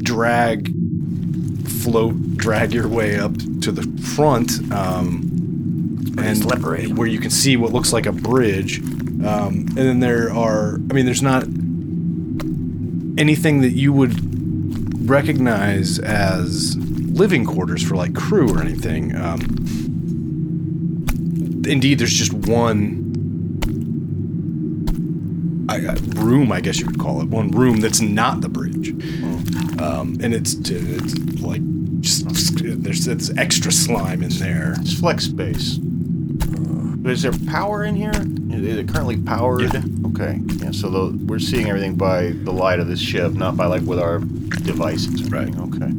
drag, 0.03 0.73
float, 1.67 2.37
drag 2.37 2.73
your 2.73 2.87
way 2.87 3.19
up 3.19 3.33
to 3.61 3.71
the 3.71 3.83
front, 4.15 4.51
um, 4.71 5.29
and 6.17 6.37
slippery. 6.37 6.91
where 6.91 7.07
you 7.07 7.19
can 7.19 7.31
see 7.31 7.55
what 7.57 7.71
looks 7.71 7.93
like 7.93 8.05
a 8.05 8.11
bridge. 8.11 8.79
Um, 8.79 9.65
and 9.69 9.77
then 9.77 9.99
there 9.99 10.31
are, 10.31 10.75
I 10.75 10.93
mean, 10.93 11.05
there's 11.05 11.21
not 11.21 11.43
anything 13.17 13.61
that 13.61 13.71
you 13.71 13.91
would 13.93 15.09
recognize 15.09 15.99
as 15.99 16.77
living 16.77 17.45
quarters 17.45 17.83
for 17.83 17.95
like 17.95 18.13
crew 18.15 18.49
or 18.49 18.61
anything. 18.61 19.15
Um, 19.15 19.41
indeed, 21.67 21.99
there's 21.99 22.13
just 22.13 22.33
one 22.33 23.08
Room, 26.15 26.51
I 26.51 26.61
guess 26.61 26.79
you 26.79 26.85
could 26.85 26.99
call 26.99 27.21
it, 27.21 27.27
one 27.27 27.49
room 27.51 27.79
that's 27.79 28.01
not 28.01 28.41
the 28.41 28.49
bridge, 28.49 28.89
um, 29.79 30.17
and 30.21 30.33
it's 30.33 30.53
it's 30.69 31.41
like 31.41 31.61
just 32.01 32.25
there's 32.63 33.07
it's 33.07 33.35
extra 33.37 33.71
slime 33.71 34.23
in 34.23 34.29
there. 34.29 34.75
It's 34.79 34.99
flex 34.99 35.25
space. 35.25 35.77
But 35.77 37.13
is 37.13 37.21
there 37.21 37.31
power 37.47 37.85
in 37.85 37.95
here? 37.95 38.11
Is 38.51 38.77
it 38.77 38.89
currently 38.89 39.17
powered? 39.17 39.73
Yeah. 39.73 39.81
Okay. 40.07 40.41
Yeah. 40.57 40.71
So 40.71 40.89
the, 40.89 41.25
we're 41.25 41.39
seeing 41.39 41.69
everything 41.69 41.95
by 41.95 42.31
the 42.31 42.51
light 42.51 42.79
of 42.79 42.87
this 42.87 42.99
ship, 42.99 43.33
not 43.33 43.55
by 43.55 43.67
like 43.67 43.83
with 43.83 43.99
our 43.99 44.19
devices. 44.19 45.31
Right. 45.31 45.47
Okay. 45.47 45.91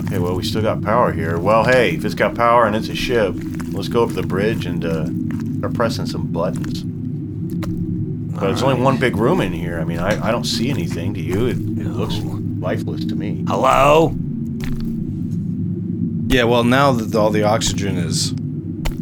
Okay. 0.00 0.18
Well, 0.18 0.34
we 0.34 0.42
still 0.42 0.62
got 0.62 0.82
power 0.82 1.12
here. 1.12 1.38
Well, 1.38 1.64
hey, 1.64 1.94
if 1.94 2.04
it's 2.04 2.16
got 2.16 2.34
power 2.34 2.66
and 2.66 2.74
it's 2.74 2.88
a 2.88 2.96
ship, 2.96 3.34
let's 3.70 3.88
go 3.88 4.02
up 4.02 4.10
the 4.10 4.24
bridge 4.24 4.66
and 4.66 4.84
uh, 4.84 5.66
are 5.66 5.70
pressing 5.70 6.06
some 6.06 6.26
buttons. 6.26 6.84
But 8.40 8.50
it's 8.50 8.62
only 8.62 8.80
one 8.82 8.96
big 8.98 9.16
room 9.16 9.40
in 9.42 9.52
here. 9.52 9.78
I 9.80 9.84
mean, 9.84 9.98
I, 9.98 10.28
I 10.28 10.30
don't 10.30 10.44
see 10.44 10.70
anything. 10.70 11.12
Do 11.12 11.20
you? 11.20 11.46
It, 11.46 11.56
it 11.58 11.88
looks 11.88 12.16
lifeless 12.60 13.04
to 13.04 13.14
me. 13.14 13.44
Hello? 13.46 14.14
Yeah, 16.28 16.44
well, 16.44 16.64
now 16.64 16.92
that 16.92 17.14
all 17.18 17.30
the 17.30 17.42
oxygen 17.42 17.96
is 17.98 18.32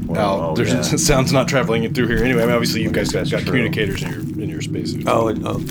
Well, 0.07 0.21
out, 0.21 0.51
oh, 0.51 0.55
there's 0.57 0.73
yeah. 0.73 0.83
sound's 0.97 1.33
not 1.33 1.47
traveling 1.47 1.85
in 1.85 1.95
through 1.95 2.09
here 2.09 2.25
anyway. 2.25 2.43
I 2.43 2.47
mean, 2.47 2.55
obviously, 2.55 2.83
you 2.83 2.91
guys 2.91 3.11
got, 3.13 3.31
got 3.31 3.45
communicators 3.45 4.03
in 4.03 4.11
your 4.11 4.21
in 4.43 4.49
your 4.49 4.61
spaces. 4.63 5.05
Oh, 5.07 5.29
it- 5.29 5.39
oh, 5.45 5.63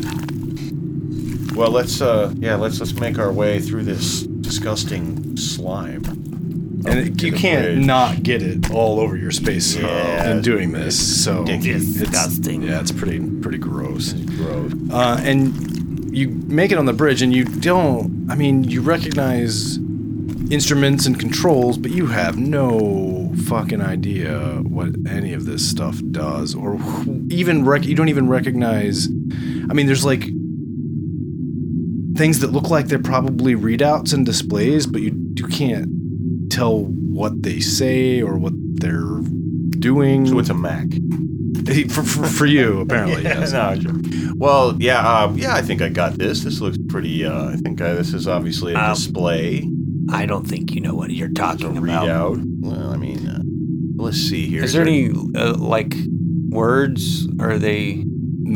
Well, 1.55 1.71
let's 1.71 1.99
uh, 2.01 2.33
yeah, 2.37 2.55
let's 2.55 2.79
let's 2.79 2.93
make 2.93 3.17
our 3.19 3.31
way 3.33 3.59
through 3.59 3.83
this 3.83 4.21
disgusting 4.23 5.35
slime. 5.35 6.03
And 6.87 6.99
it, 6.99 7.21
you 7.23 7.31
can't 7.31 7.79
not 7.85 8.23
get 8.23 8.41
it 8.41 8.71
all 8.71 8.99
over 8.99 9.15
your 9.17 9.31
space 9.31 9.75
uh, 9.77 9.81
Yeah, 9.81 10.31
in 10.31 10.41
doing 10.41 10.71
this. 10.71 11.23
So 11.23 11.43
it's- 11.47 11.63
Disgusting. 11.85 12.63
Yeah, 12.63 12.79
it's 12.79 12.91
pretty 12.91 13.19
pretty 13.41 13.57
gross. 13.57 14.13
Gross. 14.13 14.71
Uh, 14.91 15.19
and 15.23 16.15
you 16.15 16.29
make 16.29 16.71
it 16.71 16.77
on 16.77 16.85
the 16.85 16.93
bridge, 16.93 17.21
and 17.21 17.33
you 17.33 17.43
don't. 17.45 18.27
I 18.29 18.35
mean, 18.35 18.63
you 18.63 18.81
recognize 18.81 19.77
instruments 20.49 21.05
and 21.05 21.19
controls, 21.19 21.77
but 21.77 21.91
you 21.91 22.07
have 22.07 22.37
no 22.37 23.31
fucking 23.47 23.81
idea 23.81 24.39
what 24.63 24.89
any 25.07 25.33
of 25.33 25.45
this 25.45 25.67
stuff 25.69 26.01
does, 26.11 26.55
or 26.55 26.79
even 27.29 27.65
rec- 27.65 27.85
you 27.85 27.95
don't 27.95 28.09
even 28.09 28.27
recognize. 28.29 29.07
I 29.69 29.73
mean, 29.73 29.85
there's 29.85 30.05
like 30.05 30.23
things 32.17 32.39
that 32.39 32.51
look 32.51 32.69
like 32.69 32.87
they're 32.87 32.97
probably 32.99 33.55
readouts 33.55 34.13
and 34.13 34.25
displays, 34.25 34.87
but 34.87 35.01
you 35.01 35.13
you 35.35 35.47
can't 35.47 35.87
tell 36.57 36.79
what 36.85 37.43
they 37.43 37.59
say 37.59 38.21
or 38.21 38.37
what 38.37 38.53
they're 38.55 39.19
doing. 39.79 40.25
So 40.25 40.39
it's 40.39 40.49
a 40.49 40.53
Mac. 40.53 40.87
for, 41.89 42.03
for, 42.03 42.25
for 42.27 42.45
you, 42.45 42.81
apparently. 42.81 43.23
Yeah, 43.27 43.39
yes. 43.39 43.51
no, 43.53 43.79
sure. 43.79 43.93
Well, 44.35 44.75
yeah, 44.79 44.99
uh, 45.07 45.33
yeah. 45.35 45.55
I 45.55 45.61
think 45.61 45.81
I 45.81 45.89
got 45.89 46.13
this. 46.17 46.43
This 46.43 46.61
looks 46.61 46.77
pretty. 46.89 47.25
Uh, 47.25 47.49
I 47.49 47.55
think 47.55 47.81
uh, 47.81 47.93
this 47.95 48.13
is 48.13 48.27
obviously 48.27 48.73
a 48.73 48.77
Um, 48.79 48.93
display. 48.93 49.67
I 50.09 50.25
don't 50.25 50.47
think 50.47 50.73
you 50.73 50.81
know 50.81 50.93
what 50.95 51.09
you're 51.11 51.27
It's 51.29 51.39
a 51.39 51.43
talking 51.43 51.77
about. 51.77 52.07
readout. 52.07 52.43
Well, 52.61 52.89
I 52.91 52.97
mean, 52.97 53.27
uh, 53.27 53.41
let's 54.01 54.17
see 54.17 54.45
here. 54.47 54.63
is 54.63 54.73
there 54.73 54.83
any 54.83 55.09
uh, 55.35 55.55
like 55.57 55.93
words? 56.49 57.27
Are 57.39 57.57
they 57.57 58.03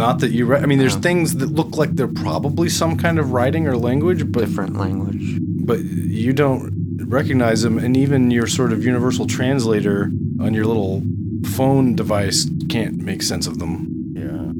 Not 0.04 0.20
that 0.20 0.32
you. 0.32 0.46
Re- 0.46 0.60
I 0.60 0.66
mean, 0.66 0.80
there's 0.80 0.96
Yeah. 0.96 1.02
things 1.02 1.36
that 1.38 1.52
look 1.52 1.76
like 1.78 1.96
they're 1.96 2.08
probably 2.08 2.70
some 2.70 2.96
kind 2.98 3.20
of 3.20 3.32
writing 3.34 3.68
or 3.68 3.76
language, 3.78 4.32
but 4.32 4.46
different 4.46 4.78
language? 4.78 5.40
but 5.64 5.80
you 5.84 6.34
don't 6.34 6.72
recognize 7.12 7.62
them, 7.62 7.78
and 7.78 7.96
even 7.98 8.32
your 8.32 8.48
sort 8.48 8.72
of 8.72 8.84
universal 8.84 9.28
translator 9.28 10.12
on 10.40 10.54
your 10.54 10.66
little 10.66 11.04
phone 11.52 11.96
device 11.96 12.50
can't 12.70 12.98
make 12.98 13.22
sense 13.22 13.48
of 13.48 13.60
them. 13.60 13.88
Yeah. 14.16 14.52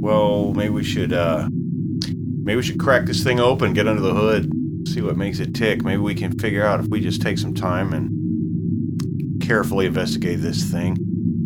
Well, 0.00 0.52
maybe 0.54 0.70
we 0.70 0.84
should. 0.84 1.12
uh 1.12 1.48
Maybe 1.50 2.56
we 2.58 2.62
should 2.62 2.78
crack 2.78 3.06
this 3.06 3.24
thing 3.24 3.40
open, 3.40 3.72
get 3.72 3.88
under 3.88 4.00
the 4.00 4.14
hood, 4.14 4.52
see 4.86 5.00
what 5.00 5.16
makes 5.16 5.40
it 5.40 5.52
tick. 5.52 5.82
Maybe 5.82 5.96
we 6.00 6.14
can 6.14 6.38
figure 6.38 6.64
out 6.64 6.78
if 6.78 6.86
we 6.86 7.00
just 7.00 7.20
take 7.20 7.38
some 7.38 7.54
time 7.54 7.92
and 7.92 9.42
carefully 9.42 9.86
investigate 9.86 10.40
this 10.42 10.62
thing. 10.62 10.96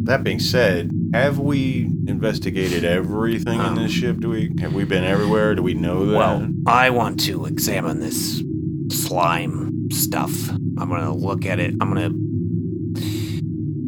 That 0.04 0.22
being 0.24 0.40
said, 0.40 0.90
have 1.14 1.38
we 1.38 1.88
investigated 2.06 2.84
everything 2.84 3.60
in 3.60 3.64
Um, 3.66 3.76
this 3.76 3.92
ship? 3.92 4.20
Do 4.20 4.28
we 4.28 4.54
have 4.60 4.74
we 4.74 4.84
been 4.84 5.04
everywhere? 5.04 5.54
Do 5.54 5.62
we 5.62 5.72
know 5.72 6.04
that? 6.04 6.18
Well, 6.18 6.46
I 6.66 6.90
want 6.90 7.18
to 7.20 7.46
examine 7.46 8.00
this 8.00 8.42
slime 8.90 9.69
stuff. 9.92 10.50
I'm 10.50 10.88
gonna 10.88 11.14
look 11.14 11.44
at 11.46 11.58
it. 11.60 11.74
I'm 11.80 11.92
gonna. 11.92 12.10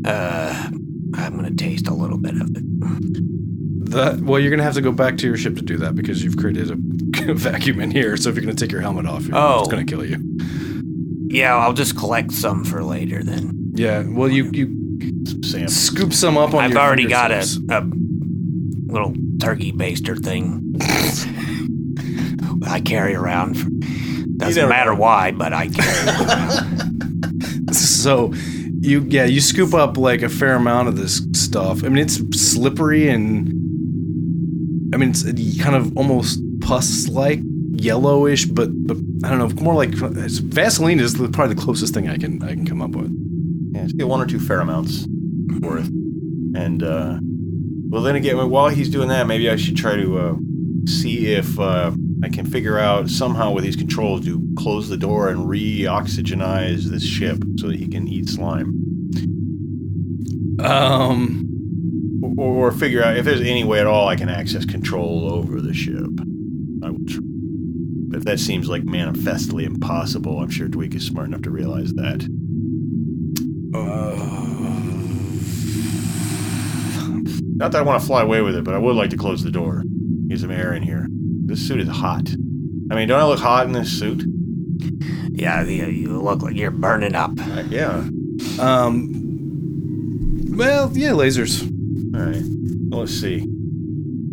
Uh, 0.04 0.70
I'm 1.14 1.36
gonna 1.36 1.50
taste 1.54 1.86
a 1.88 1.94
little 1.94 2.18
bit 2.18 2.34
of 2.34 2.48
it. 2.56 3.90
That 3.90 4.20
well, 4.22 4.40
you're 4.40 4.50
gonna 4.50 4.62
have 4.62 4.74
to 4.74 4.80
go 4.80 4.92
back 4.92 5.16
to 5.18 5.26
your 5.26 5.36
ship 5.36 5.54
to 5.56 5.62
do 5.62 5.76
that 5.78 5.94
because 5.94 6.24
you've 6.24 6.36
created 6.36 6.70
a 6.70 6.76
vacuum 7.34 7.80
in 7.80 7.90
here. 7.90 8.16
So 8.16 8.28
if 8.30 8.34
you're 8.36 8.44
gonna 8.44 8.54
take 8.56 8.72
your 8.72 8.80
helmet 8.80 9.06
off, 9.06 9.26
you're, 9.26 9.36
Oh. 9.36 9.60
it's 9.60 9.68
gonna 9.68 9.84
kill 9.84 10.04
you. 10.04 10.18
Yeah, 11.28 11.54
I'll 11.56 11.72
just 11.72 11.96
collect 11.96 12.32
some 12.32 12.64
for 12.64 12.82
later 12.82 13.22
then. 13.22 13.72
Yeah. 13.74 14.02
Well, 14.06 14.28
you 14.28 14.50
you 14.52 14.66
Some 15.26 15.42
samples. 15.42 15.76
scoop 15.76 16.12
some 16.12 16.36
up 16.36 16.52
on. 16.54 16.64
I've 16.64 16.70
your 16.72 16.80
already 16.80 17.06
got 17.06 17.30
a, 17.30 17.44
a 17.70 17.80
little 18.92 19.14
turkey 19.38 19.72
baster 19.72 20.18
thing. 20.18 20.76
I 22.66 22.80
carry 22.80 23.14
around. 23.14 23.54
For, 23.58 23.68
doesn't 24.36 24.56
never 24.60 24.68
matter 24.68 24.92
know. 24.92 25.00
why, 25.00 25.30
but 25.32 25.52
I 25.52 25.68
carry 25.68 25.98
it 25.98 26.08
around. 26.28 27.74
So 27.74 28.32
you 28.80 29.06
yeah, 29.08 29.24
you 29.24 29.40
scoop 29.40 29.74
up 29.74 29.96
like 29.96 30.22
a 30.22 30.28
fair 30.28 30.54
amount 30.56 30.88
of 30.88 30.96
this 30.96 31.24
stuff. 31.34 31.84
I 31.84 31.88
mean, 31.88 31.98
it's 31.98 32.16
slippery 32.38 33.08
and 33.08 33.48
I 34.94 34.98
mean, 34.98 35.10
it's 35.10 35.22
kind 35.62 35.76
of 35.76 35.96
almost 35.96 36.40
pus 36.60 37.08
like 37.08 37.40
yellowish, 37.72 38.44
but 38.46 38.70
but 38.86 38.96
I 39.24 39.30
don't 39.30 39.38
know, 39.38 39.48
more 39.62 39.74
like 39.74 39.90
Vaseline 39.90 41.00
is 41.00 41.14
probably 41.14 41.54
the 41.54 41.60
closest 41.60 41.94
thing 41.94 42.08
I 42.08 42.18
can 42.18 42.42
I 42.42 42.48
can 42.48 42.66
come 42.66 42.82
up 42.82 42.90
with. 42.90 43.10
Yeah, 43.72 43.84
just 43.84 43.96
get 43.96 44.08
one 44.08 44.20
or 44.20 44.26
two 44.26 44.40
fair 44.40 44.60
amounts 44.60 45.06
worth. 45.60 45.88
And 46.54 46.82
uh 46.82 47.18
well 47.88 48.02
then 48.02 48.16
again 48.16 48.50
while 48.50 48.68
he's 48.68 48.90
doing 48.90 49.08
that, 49.08 49.26
maybe 49.26 49.48
I 49.48 49.56
should 49.56 49.76
try 49.76 49.96
to 49.96 50.18
uh 50.18 50.34
see 50.86 51.32
if 51.32 51.58
uh 51.58 51.92
I 52.24 52.28
can 52.28 52.46
figure 52.46 52.78
out 52.78 53.08
somehow 53.10 53.50
with 53.52 53.64
these 53.64 53.76
controls 53.76 54.24
to 54.26 54.40
close 54.56 54.88
the 54.88 54.96
door 54.96 55.28
and 55.28 55.48
re-oxygenize 55.48 56.84
this 56.84 57.04
ship 57.04 57.42
so 57.58 57.68
that 57.68 57.76
he 57.76 57.88
can 57.88 58.06
eat 58.08 58.28
slime. 58.28 58.78
Um, 60.60 61.48
Or, 62.38 62.68
or 62.68 62.72
figure 62.72 63.02
out 63.02 63.16
if 63.16 63.24
there's 63.24 63.40
any 63.40 63.64
way 63.64 63.80
at 63.80 63.86
all 63.86 64.08
I 64.08 64.16
can 64.16 64.28
access 64.28 64.64
control 64.64 65.32
over 65.32 65.60
the 65.60 65.74
ship. 65.74 66.08
I 66.84 66.90
will 66.90 67.04
tr- 67.06 67.20
but 67.22 68.18
if 68.18 68.24
that 68.24 68.38
seems 68.40 68.68
like 68.68 68.84
manifestly 68.84 69.64
impossible, 69.64 70.38
I'm 70.40 70.50
sure 70.50 70.68
Dweek 70.68 70.94
is 70.94 71.04
smart 71.06 71.28
enough 71.28 71.42
to 71.42 71.50
realize 71.50 71.92
that. 71.94 72.28
Not 77.56 77.72
that 77.72 77.78
I 77.78 77.82
want 77.82 78.00
to 78.00 78.06
fly 78.06 78.22
away 78.22 78.40
with 78.42 78.54
it, 78.54 78.64
but 78.64 78.74
I 78.74 78.78
would 78.78 78.96
like 78.96 79.10
to 79.10 79.16
close 79.16 79.42
the 79.42 79.50
door. 79.50 79.84
Get 80.28 80.40
some 80.40 80.50
air 80.50 80.72
in 80.74 80.82
here. 80.82 81.06
This 81.44 81.66
suit 81.66 81.80
is 81.80 81.88
hot. 81.88 82.28
I 82.90 82.94
mean, 82.94 83.08
don't 83.08 83.20
I 83.20 83.24
look 83.24 83.40
hot 83.40 83.66
in 83.66 83.72
this 83.72 83.90
suit? 83.90 84.24
yeah, 85.32 85.62
you, 85.62 85.86
you 85.86 86.20
look 86.20 86.42
like 86.42 86.56
you're 86.56 86.70
burning 86.70 87.14
up. 87.14 87.32
Uh, 87.38 87.62
yeah. 87.68 88.04
um, 88.58 89.10
well, 90.56 90.90
yeah, 90.94 91.10
lasers. 91.10 91.62
All 92.14 92.20
right. 92.26 92.42
Well, 92.90 93.00
let's 93.00 93.12
see. 93.12 93.40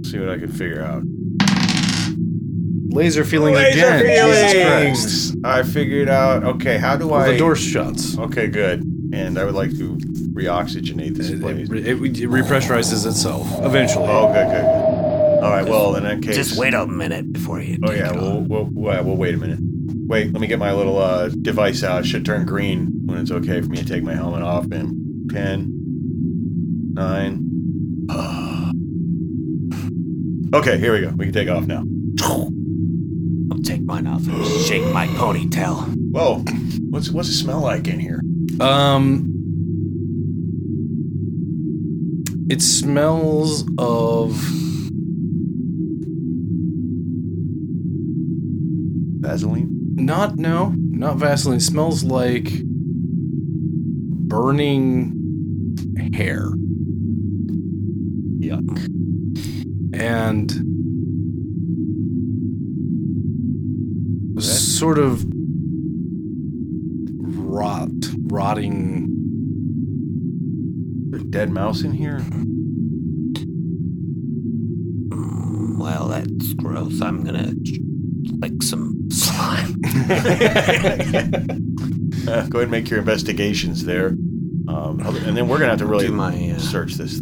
see 0.03 0.19
what 0.19 0.29
I 0.29 0.37
can 0.37 0.51
figure 0.51 0.81
out. 0.83 1.03
Laser 2.91 3.23
feeling 3.23 3.55
again. 3.55 4.03
Jesus 4.03 4.53
Christ. 4.53 5.35
I 5.43 5.63
figured 5.63 6.09
out. 6.09 6.43
Okay, 6.43 6.77
how 6.77 6.97
do 6.97 7.07
Well, 7.07 7.21
I? 7.21 7.31
the 7.31 7.37
door 7.37 7.55
shuts. 7.55 8.17
Okay, 8.17 8.47
good. 8.47 8.81
And 9.13 9.37
I 9.39 9.45
would 9.45 9.55
like 9.55 9.71
to 9.77 9.95
reoxygenate 10.33 11.15
this 11.15 11.29
It, 11.29 11.39
place. 11.41 11.69
it, 11.69 11.75
it, 11.87 11.97
it 12.01 12.29
repressurizes 12.29 13.05
itself 13.07 13.47
eventually. 13.63 14.05
Oh, 14.07 14.27
good, 14.33 14.47
good, 14.47 14.65
good. 14.65 14.78
All 15.41 15.49
right. 15.49 15.67
Well, 15.67 15.95
in 15.95 16.03
that 16.03 16.21
case, 16.21 16.35
Just 16.35 16.57
wait 16.57 16.73
a 16.73 16.85
minute 16.85 17.31
before 17.31 17.61
you. 17.61 17.79
Oh 17.83 17.87
take 17.87 17.99
yeah, 17.99 18.09
it 18.13 18.15
we'll, 18.15 18.41
off. 18.41 18.47
we'll, 18.47 18.69
we'll, 18.71 19.03
we'll 19.03 19.15
wait 19.15 19.35
a 19.35 19.37
minute. 19.37 19.59
Wait, 20.07 20.33
let 20.33 20.41
me 20.41 20.47
get 20.47 20.59
my 20.59 20.73
little 20.73 20.97
uh, 20.97 21.29
device 21.29 21.83
out. 21.83 22.01
It 22.01 22.07
should 22.07 22.25
turn 22.25 22.45
green 22.45 22.87
when 23.05 23.19
it's 23.19 23.31
okay 23.31 23.61
for 23.61 23.69
me 23.69 23.77
to 23.77 23.85
take 23.85 24.03
my 24.03 24.15
helmet 24.15 24.41
off. 24.41 24.65
And 24.71 25.29
ten, 25.31 25.71
nine. 26.93 27.45
okay, 30.53 30.77
here 30.77 30.93
we 30.93 31.01
go. 31.01 31.09
We 31.15 31.25
can 31.25 31.33
take 31.33 31.47
off 31.47 31.65
now. 31.67 31.85
I'll 32.21 33.61
take 33.63 33.81
mine 33.81 34.07
off 34.07 34.27
and 34.27 34.45
shake 34.65 34.85
my 34.93 35.07
ponytail. 35.07 35.95
Whoa, 36.11 36.39
what's 36.89 37.09
what's 37.11 37.29
it 37.29 37.35
smell 37.35 37.61
like 37.61 37.87
in 37.87 37.99
here? 37.99 38.21
Um, 38.59 39.27
it 42.49 42.61
smells 42.61 43.63
of 43.77 44.35
Vaseline. 49.29 49.69
not 49.95 50.37
no, 50.37 50.73
not 50.75 51.17
Vaseline. 51.17 51.57
It 51.57 51.61
smells 51.61 52.03
like 52.03 52.49
burning 54.27 55.13
hair. 56.15 56.49
Yuck. 58.39 58.87
and 59.93 60.49
sort 64.41 64.97
of 64.97 65.23
rot, 67.21 67.91
rotting. 68.31 69.09
There's 71.11 71.21
a 71.21 71.25
dead 71.25 71.51
mouse 71.51 71.83
in 71.83 71.91
here. 71.91 72.19
Mm, 75.09 75.77
well, 75.77 76.07
that's 76.07 76.53
gross. 76.55 76.99
I'm 76.99 77.23
gonna 77.23 77.53
lick 78.39 78.63
some 78.63 78.88
slime. 79.19 79.75
Uh, 82.27 82.45
go 82.47 82.59
ahead 82.59 82.63
and 82.63 82.71
make 82.71 82.89
your 82.89 82.99
investigations 82.99 83.85
there, 83.85 84.09
um, 84.67 84.99
and 85.25 85.35
then 85.37 85.47
we're 85.47 85.57
gonna 85.57 85.69
have 85.71 85.79
to 85.79 85.85
really 85.85 86.07
Do 86.07 86.13
my, 86.13 86.51
uh, 86.51 86.59
search 86.59 86.93
this. 86.95 87.21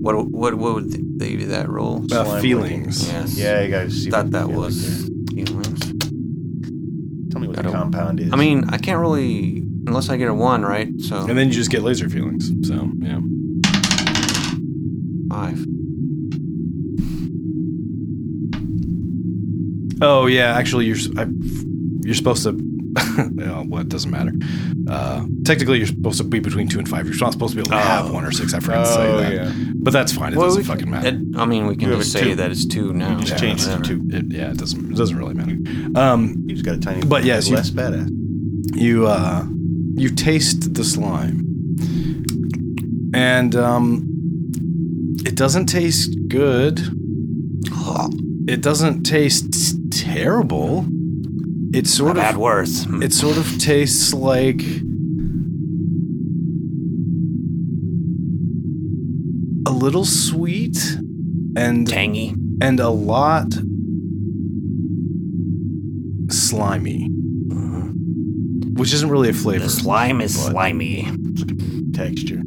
What 0.00 0.28
what 0.28 0.54
what 0.54 0.74
would 0.74 0.90
they 1.20 1.36
do 1.36 1.46
that 1.48 1.68
roll? 1.68 2.02
Uh, 2.10 2.24
Slime 2.24 2.42
feelings. 2.42 3.06
Yes. 3.12 3.36
Yeah, 3.36 3.60
you 3.60 3.70
guys 3.70 3.94
see. 3.94 4.10
Thought 4.10 4.24
what 4.24 4.32
that 4.32 4.48
you 4.48 4.56
was 4.56 5.08
like 5.08 5.46
feelings. 5.46 5.80
Tell 7.30 7.40
me 7.40 7.48
what 7.48 7.58
I 7.58 7.62
the 7.62 7.70
compound 7.70 8.18
is. 8.18 8.32
I 8.32 8.36
mean, 8.36 8.64
I 8.70 8.78
can't 8.78 8.98
really 8.98 9.62
unless 9.86 10.08
I 10.08 10.16
get 10.16 10.28
a 10.28 10.34
one, 10.34 10.62
right? 10.62 10.88
So 11.00 11.18
And 11.18 11.36
then 11.38 11.48
you 11.48 11.54
just 11.54 11.70
get 11.70 11.82
laser 11.82 12.08
feelings. 12.08 12.50
So, 12.66 12.90
yeah. 12.98 13.20
Oh, 20.02 20.26
yeah. 20.26 20.56
Actually, 20.56 20.86
you're 20.86 20.96
s- 20.96 21.08
I, 21.16 21.26
you're 22.02 22.14
supposed 22.14 22.42
to. 22.44 22.52
well, 23.34 23.64
what 23.64 23.88
doesn't 23.88 24.10
matter. 24.10 24.32
Uh, 24.88 25.24
technically, 25.44 25.78
you're 25.78 25.86
supposed 25.86 26.18
to 26.18 26.24
be 26.24 26.40
between 26.40 26.66
two 26.68 26.78
and 26.78 26.88
five. 26.88 27.06
You're 27.06 27.16
not 27.20 27.32
supposed 27.32 27.52
to 27.52 27.56
be 27.56 27.60
able 27.60 27.70
to 27.70 27.76
have 27.76 28.06
Oh. 28.10 28.12
one 28.14 28.24
or 28.24 28.32
six. 28.32 28.52
I 28.52 28.58
forgot 28.60 28.80
to 28.86 28.92
say 28.92 29.06
oh 29.08 29.16
that. 29.18 29.32
yeah, 29.32 29.52
But 29.76 29.92
that's 29.92 30.12
fine. 30.12 30.32
It 30.32 30.36
Well, 30.38 30.48
doesn't 30.48 30.64
fucking 30.64 30.82
can- 30.84 30.90
matter. 30.90 31.08
it- 31.08 31.36
I 31.38 31.44
mean, 31.46 31.66
we 31.66 31.76
can 31.76 31.90
You 31.90 31.96
just 31.98 32.10
say 32.12 32.22
two. 32.24 32.34
that 32.36 32.50
it's 32.50 32.64
two 32.66 32.92
now. 32.92 33.10
you 33.12 33.20
just 33.20 33.32
Yeah, 33.32 33.38
changed 33.38 33.68
it 33.68 33.76
to 33.76 33.82
two. 33.82 34.16
It, 34.16 34.24
yeah, 34.32 34.50
it 34.50 34.56
doesn't. 34.58 34.90
It 34.92 34.96
doesn't 34.96 35.16
really 35.16 35.34
matter. 35.34 35.56
Um, 35.98 36.42
You 36.46 36.54
just 36.54 36.64
got 36.64 36.74
a 36.74 36.80
tiny. 36.80 37.02
But 37.06 37.24
yes, 37.24 37.48
you- 37.48 37.54
less 37.56 37.70
badass. 37.70 38.08
you 38.74 39.06
uh 39.06 39.44
you 39.94 40.08
taste 40.10 40.74
the 40.74 40.82
slime 40.84 41.46
and 43.14 43.54
um 43.54 44.06
it 45.26 45.34
doesn't 45.36 45.66
taste 45.66 46.16
good 46.28 46.78
it 48.52 48.60
doesn't 48.62 49.02
taste 49.04 49.76
terrible 49.92 50.84
it 51.72 51.86
sort 51.86 52.16
I've 52.16 52.22
had 52.24 52.34
of 52.34 52.40
worse. 52.40 52.84
Mm. 52.84 53.04
it 53.04 53.12
sort 53.12 53.36
of 53.36 53.46
tastes 53.58 54.12
like 54.12 54.60
a 59.66 59.72
little 59.72 60.04
sweet 60.04 60.78
and 61.56 61.86
tangy. 61.86 62.34
and 62.60 62.80
a 62.80 62.88
lot 62.88 63.52
slimy 66.30 67.08
Mhm. 67.10 68.78
which 68.78 68.92
isn't 68.94 69.10
really 69.10 69.28
a 69.28 69.32
flavor 69.32 69.64
The 69.64 69.70
slime 69.70 70.20
is 70.20 70.34
slimy. 70.34 71.06
Texture. 71.92 72.42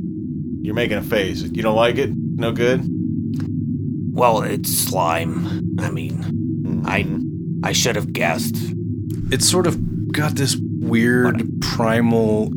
You're 0.61 0.73
making 0.73 0.97
a 0.97 1.01
face. 1.03 1.43
You 1.43 1.61
don't 1.61 1.75
like 1.75 1.97
it? 1.97 2.11
No 2.15 2.51
good. 2.53 2.79
Well, 4.13 4.43
it's 4.43 4.69
slime. 4.71 5.75
I 5.79 5.89
mean, 5.91 6.83
I 6.85 7.05
I 7.67 7.71
should 7.73 7.95
have 7.95 8.13
guessed. 8.13 8.55
it's 9.31 9.49
sort 9.49 9.67
of 9.67 10.11
got 10.11 10.35
this 10.35 10.55
weird 10.55 11.43
primal 11.61 12.51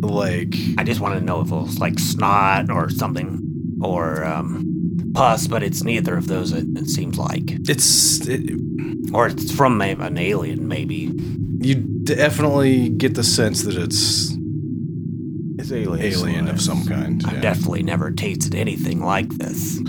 like 0.00 0.54
I 0.78 0.84
just 0.84 1.00
want 1.00 1.18
to 1.18 1.24
know 1.24 1.40
if 1.40 1.50
it 1.50 1.54
was 1.54 1.78
like 1.80 1.98
snot 1.98 2.70
or 2.70 2.90
something, 2.90 3.40
or 3.82 4.24
um, 4.24 5.10
pus, 5.14 5.46
but 5.48 5.62
it's 5.62 5.82
neither 5.82 6.16
of 6.16 6.28
those. 6.28 6.52
It, 6.52 6.66
it 6.76 6.86
seems 6.88 7.18
like, 7.18 7.42
it's 7.68 8.20
it, 8.28 8.50
or 9.12 9.26
it's 9.28 9.50
from 9.50 9.80
a- 9.80 9.96
an 9.96 10.18
alien, 10.18 10.68
maybe. 10.68 11.10
you 11.60 11.74
definitely 12.04 12.90
get 12.90 13.14
the 13.14 13.24
sense 13.24 13.62
that 13.64 13.76
it's 13.76 14.36
It's 15.58 15.72
alien. 15.72 16.00
alien 16.12 16.48
of 16.48 16.60
some 16.60 16.84
kind 16.84 17.22
I've 17.26 17.34
yeah. 17.34 17.40
definitely 17.40 17.82
never 17.82 18.10
tasted 18.10 18.54
anything 18.54 19.00
like 19.00 19.30
this. 19.38 19.80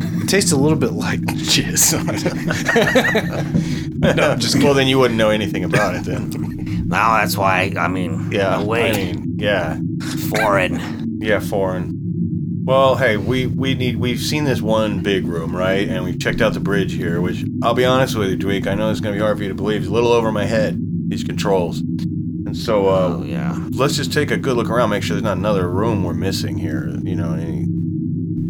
It 0.00 0.28
tastes 0.28 0.52
a 0.52 0.56
little 0.56 0.78
bit 0.78 0.92
like 0.92 1.20
jizz 1.50 1.94
no 4.16 4.36
just 4.36 4.62
well, 4.62 4.74
then 4.74 4.86
you 4.86 4.98
wouldn't 4.98 5.18
know 5.18 5.30
anything 5.30 5.64
about 5.64 5.94
it 5.94 6.04
then. 6.04 6.30
Now 6.88 7.18
that's 7.18 7.36
why 7.36 7.72
I 7.78 7.88
mean, 7.88 8.30
Yeah. 8.32 8.58
no 8.58 8.64
way, 8.64 8.90
I 8.90 8.94
mean, 8.96 9.34
yeah. 9.38 9.78
foreign. 10.34 11.18
Yeah, 11.20 11.40
foreign. 11.40 11.96
Well, 12.64 12.96
hey, 12.96 13.16
we 13.16 13.46
we 13.46 13.74
need 13.74 13.96
we've 13.96 14.20
seen 14.20 14.44
this 14.44 14.62
one 14.62 15.02
big 15.02 15.26
room, 15.26 15.54
right? 15.54 15.88
And 15.88 16.04
we've 16.04 16.18
checked 16.18 16.40
out 16.40 16.54
the 16.54 16.60
bridge 16.60 16.92
here, 16.94 17.20
which 17.20 17.44
I'll 17.62 17.74
be 17.74 17.84
honest 17.84 18.16
with 18.16 18.30
you, 18.30 18.36
Dweek, 18.36 18.66
I 18.66 18.74
know 18.74 18.90
it's 18.90 19.00
gonna 19.00 19.16
be 19.16 19.20
hard 19.20 19.36
for 19.38 19.42
you 19.42 19.48
to 19.50 19.54
believe. 19.54 19.82
It's 19.82 19.90
a 19.90 19.92
little 19.92 20.12
over 20.12 20.30
my 20.32 20.44
head, 20.44 20.78
these 21.08 21.24
controls. 21.24 21.80
And 21.80 22.56
so 22.56 22.88
uh 22.88 23.16
oh 23.18 23.22
yeah. 23.24 23.56
let's 23.72 23.96
just 23.96 24.12
take 24.12 24.30
a 24.30 24.36
good 24.36 24.56
look 24.56 24.70
around, 24.70 24.90
make 24.90 25.02
sure 25.02 25.14
there's 25.14 25.24
not 25.24 25.36
another 25.36 25.68
room 25.70 26.04
we're 26.04 26.14
missing 26.14 26.56
here. 26.58 26.88
You 27.02 27.16
know, 27.16 27.34
any 27.34 27.66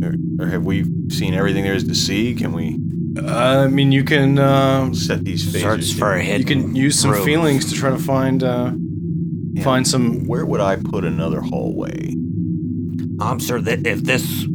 or, 0.06 0.14
or 0.44 0.48
have 0.48 0.64
we 0.64 0.84
seen 1.10 1.34
everything 1.34 1.64
there 1.64 1.74
is 1.74 1.84
to 1.84 1.94
see? 1.94 2.34
Can 2.34 2.52
we 2.52 2.78
i 3.28 3.66
mean 3.66 3.90
you 3.92 4.04
can 4.04 4.38
uh, 4.38 4.92
set 4.94 5.24
these 5.24 5.44
phasers? 5.44 5.60
Search 5.60 5.98
for 5.98 6.12
a 6.14 6.22
here? 6.22 6.38
hidden. 6.38 6.58
you 6.58 6.64
can 6.64 6.76
use 6.76 6.98
some 6.98 7.10
room. 7.10 7.24
feelings 7.24 7.68
to 7.70 7.74
try 7.76 7.90
to 7.90 7.98
find 7.98 8.42
uh 8.42 8.72
Yeah. 9.52 9.64
find 9.64 9.86
some 9.86 10.24
Where 10.26 10.46
would 10.46 10.60
I 10.60 10.76
put 10.76 11.04
another 11.04 11.40
hallway? 11.40 12.14
I'm 13.20 13.38
sure 13.40 13.60
that 13.60 13.86
if 13.86 14.02
this 14.04 14.46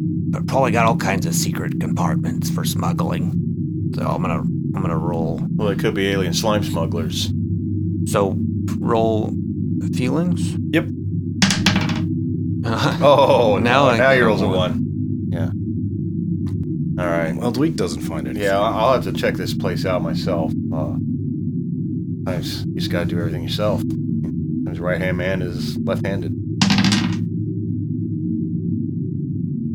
probably 0.48 0.72
got 0.72 0.86
all 0.86 0.98
kinds 0.98 1.26
of 1.26 1.34
secret 1.36 1.80
compartments 1.80 2.50
for 2.50 2.64
smuggling. 2.66 3.92
So 3.96 4.02
I'm 4.08 4.22
gonna 4.22 4.40
I'm 4.76 4.82
gonna 4.82 4.98
roll. 4.98 5.40
Well, 5.56 5.68
it 5.70 5.80
could 5.80 5.94
be 5.94 6.08
alien 6.10 6.34
slime 6.34 6.64
smugglers. 6.64 7.30
So 8.06 8.36
roll 8.80 9.34
feelings. 9.94 10.42
Yep. 10.74 10.86
Uh, 12.66 12.98
Oh, 13.02 13.60
Now 13.60 13.88
I 13.90 13.98
now 13.98 14.10
get 14.10 14.18
you 14.18 14.24
a 14.24 14.28
rolls 14.28 14.42
a 14.42 14.48
one. 14.48 14.85
All 16.98 17.06
right. 17.06 17.36
well 17.36 17.52
Dweek 17.52 17.76
doesn't 17.76 18.02
find 18.02 18.28
anything 18.28 18.44
Yeah, 18.44 18.60
I'll 18.60 18.94
have 18.94 19.04
to 19.04 19.14
check 19.14 19.36
this 19.36 19.54
place 19.54 19.86
out 19.86 20.02
myself. 20.02 20.52
Uh, 20.74 20.96
sometimes 22.26 22.66
you 22.66 22.76
just 22.76 22.92
got 22.92 23.00
to 23.02 23.06
do 23.06 23.20
everything 23.20 23.44
yourself. 23.44 23.82
His 24.68 24.80
right 24.80 25.00
hand 25.00 25.18
man 25.18 25.42
is 25.42 25.78
left 25.78 26.06
handed. 26.06 26.34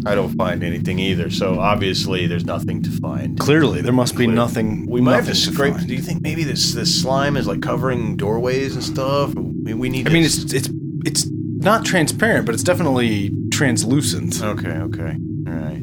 I 0.06 0.14
don't 0.14 0.34
find 0.34 0.64
anything 0.64 0.98
either, 0.98 1.30
so 1.30 1.60
obviously 1.60 2.26
there's 2.26 2.46
nothing 2.46 2.82
to 2.84 2.90
find. 2.90 3.38
clearly 3.38 3.82
there 3.82 3.92
must 3.92 4.16
be 4.16 4.24
Clear. 4.24 4.34
nothing 4.34 4.86
We 4.86 5.02
might 5.02 5.16
have 5.16 5.24
to 5.24 5.30
nothing 5.30 5.52
scrape. 5.52 5.76
Do 5.86 5.94
you 5.94 6.00
think 6.00 6.22
maybe 6.22 6.42
this 6.42 6.72
this 6.72 7.02
slime 7.02 7.36
is 7.36 7.46
like 7.46 7.60
covering 7.60 8.16
doorways 8.16 8.74
and 8.74 8.82
stuff? 8.82 9.34
We, 9.34 9.74
we 9.74 9.88
need. 9.90 10.08
I 10.08 10.12
mean, 10.12 10.24
it's 10.24 10.52
it's 10.54 10.70
it's 11.04 11.26
not 11.30 11.84
transparent, 11.84 12.46
but 12.46 12.54
it's 12.54 12.64
definitely 12.64 13.30
translucent. 13.52 14.42
okay. 14.42 14.70
Okay. 14.70 15.16
All 15.46 15.52
right. 15.52 15.82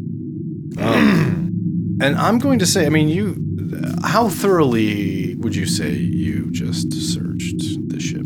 Um, 0.80 1.98
and 2.02 2.16
I'm 2.16 2.40
going 2.40 2.60
to 2.60 2.66
say, 2.66 2.86
I 2.86 2.90
mean, 2.90 3.10
you, 3.10 3.36
how 4.04 4.30
thoroughly 4.30 5.36
would 5.36 5.56
you 5.56 5.66
say 5.66 5.92
you 5.92 6.52
just 6.52 6.94
searched 6.94 7.90
the 7.90 8.00
ship? 8.00 8.26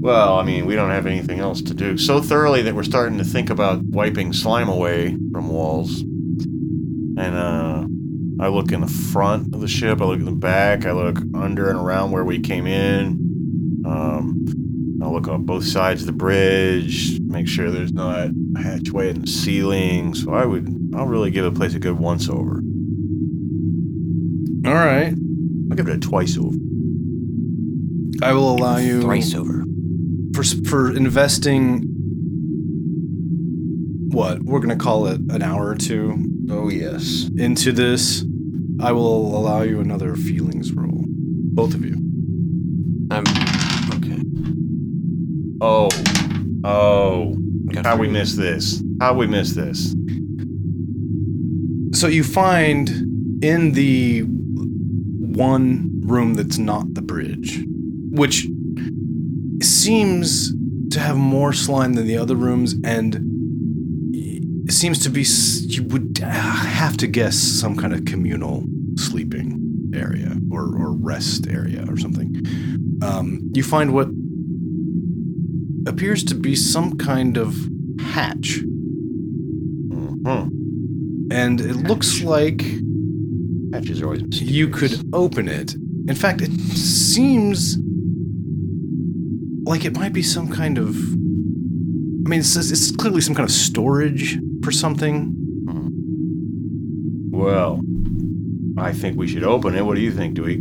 Well, 0.00 0.38
I 0.38 0.44
mean, 0.44 0.64
we 0.66 0.74
don't 0.74 0.90
have 0.90 1.06
anything 1.06 1.40
else 1.40 1.60
to 1.62 1.74
do. 1.74 1.98
So 1.98 2.22
thoroughly 2.22 2.62
that 2.62 2.74
we're 2.74 2.84
starting 2.84 3.18
to 3.18 3.24
think 3.24 3.50
about 3.50 3.82
wiping 3.82 4.32
slime 4.32 4.68
away 4.68 5.16
from 5.30 5.48
walls. 5.48 6.00
And 6.00 7.18
uh, 7.18 7.84
I 8.42 8.48
look 8.48 8.72
in 8.72 8.80
the 8.80 8.86
front 8.86 9.54
of 9.54 9.60
the 9.60 9.68
ship, 9.68 10.00
I 10.00 10.06
look 10.06 10.18
in 10.18 10.24
the 10.24 10.32
back, 10.32 10.86
I 10.86 10.92
look 10.92 11.18
under 11.34 11.68
and 11.68 11.78
around 11.78 12.12
where 12.12 12.24
we 12.24 12.40
came 12.40 12.66
in. 12.66 13.82
Um, 13.84 14.98
I 15.02 15.08
look 15.08 15.28
on 15.28 15.44
both 15.44 15.64
sides 15.64 16.02
of 16.02 16.06
the 16.06 16.12
bridge, 16.12 17.20
make 17.20 17.46
sure 17.46 17.70
there's 17.70 17.92
not 17.92 18.18
a 18.18 18.34
hatchway 18.58 19.10
in 19.10 19.20
the 19.20 19.26
ceiling. 19.26 20.14
So 20.14 20.32
I 20.32 20.46
would, 20.46 20.66
I'll 20.94 21.06
really 21.06 21.30
give 21.30 21.44
a 21.44 21.52
place 21.52 21.74
a 21.74 21.78
good 21.78 21.98
once 21.98 22.28
over. 22.28 22.62
All 24.66 24.74
right, 24.74 25.14
I'll 25.70 25.76
give 25.76 25.88
it 25.88 25.96
a 25.96 25.98
twice 25.98 26.36
over. 26.36 26.56
I 28.22 28.32
will 28.32 28.54
allow 28.54 28.76
you 28.76 29.00
Thrice 29.02 29.34
over. 29.34 29.64
for 30.34 30.42
for 30.68 30.94
investing. 30.94 31.86
What 34.12 34.42
we're 34.42 34.58
gonna 34.60 34.76
call 34.76 35.06
it 35.06 35.20
an 35.30 35.40
hour 35.42 35.68
or 35.68 35.76
two 35.76 36.18
Oh 36.50 36.68
yes. 36.68 37.30
into 37.38 37.70
this. 37.72 38.24
I 38.80 38.92
will 38.92 39.36
allow 39.38 39.62
you 39.62 39.80
another 39.80 40.16
feelings 40.16 40.72
roll. 40.72 41.04
both 41.06 41.74
of 41.74 41.84
you. 41.84 41.94
I'm 43.10 43.24
okay. 43.96 44.20
Oh, 45.60 45.88
oh, 46.64 47.36
how 47.84 47.96
we 47.96 48.08
miss 48.08 48.34
this? 48.36 48.82
How 49.00 49.14
we 49.14 49.26
miss 49.26 49.52
this? 49.52 49.94
So 52.00 52.06
you 52.06 52.24
find 52.24 52.88
in 53.44 53.72
the 53.72 54.22
one 54.22 56.00
room 56.02 56.32
that's 56.32 56.56
not 56.56 56.94
the 56.94 57.02
bridge, 57.02 57.62
which 58.10 58.46
seems 59.60 60.54
to 60.92 60.98
have 60.98 61.18
more 61.18 61.52
slime 61.52 61.92
than 61.92 62.06
the 62.06 62.16
other 62.16 62.36
rooms, 62.36 62.74
and 62.84 63.16
it 64.14 64.72
seems 64.72 64.98
to 65.00 65.10
be 65.10 65.26
you 65.68 65.82
would 65.88 66.16
have 66.22 66.96
to 66.96 67.06
guess 67.06 67.36
some 67.36 67.76
kind 67.76 67.92
of 67.92 68.06
communal 68.06 68.64
sleeping 68.96 69.92
area 69.94 70.38
or, 70.50 70.62
or 70.62 70.92
rest 70.92 71.48
area 71.48 71.84
or 71.86 71.98
something. 71.98 72.34
Um, 73.02 73.50
you 73.52 73.62
find 73.62 73.92
what 73.92 74.08
appears 75.86 76.24
to 76.24 76.34
be 76.34 76.56
some 76.56 76.96
kind 76.96 77.36
of 77.36 77.54
hatch 78.00 78.60
Hmm. 80.22 80.59
And 81.30 81.60
it 81.60 81.76
looks 81.76 82.22
like 82.22 82.62
Hatches 83.72 84.02
are 84.02 84.06
always 84.06 84.42
you 84.42 84.68
could 84.68 85.08
open 85.12 85.48
it. 85.48 85.74
In 86.08 86.14
fact, 86.14 86.40
it 86.42 86.50
seems 86.50 87.78
like 89.64 89.84
it 89.84 89.94
might 89.96 90.12
be 90.12 90.22
some 90.22 90.48
kind 90.48 90.76
of. 90.76 90.96
I 90.96 92.28
mean, 92.30 92.40
it's, 92.40 92.56
it's 92.56 92.90
clearly 92.90 93.20
some 93.20 93.34
kind 93.34 93.48
of 93.48 93.54
storage 93.54 94.38
for 94.62 94.72
something. 94.72 95.32
Hmm. 95.68 97.30
Well, 97.30 97.80
I 98.76 98.92
think 98.92 99.16
we 99.16 99.28
should 99.28 99.44
open 99.44 99.76
it. 99.76 99.82
What 99.82 99.94
do 99.94 100.00
you 100.00 100.12
think, 100.12 100.36
Dweek? 100.36 100.60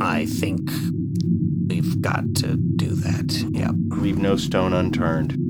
I 0.00 0.26
think 0.26 0.70
we've 1.68 2.00
got 2.00 2.34
to 2.36 2.56
do 2.56 2.90
that. 2.90 3.32
Yep. 3.52 3.74
Leave 4.00 4.18
no 4.18 4.36
stone 4.36 4.72
unturned. 4.72 5.43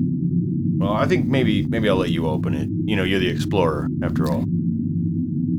Well, 0.84 0.92
I 0.92 1.06
think 1.06 1.24
maybe 1.24 1.64
maybe 1.64 1.88
I'll 1.88 1.96
let 1.96 2.10
you 2.10 2.28
open 2.28 2.52
it. 2.52 2.68
You 2.84 2.94
know, 2.94 3.04
you're 3.04 3.18
the 3.18 3.30
explorer 3.30 3.88
after 4.02 4.30
all. 4.30 4.44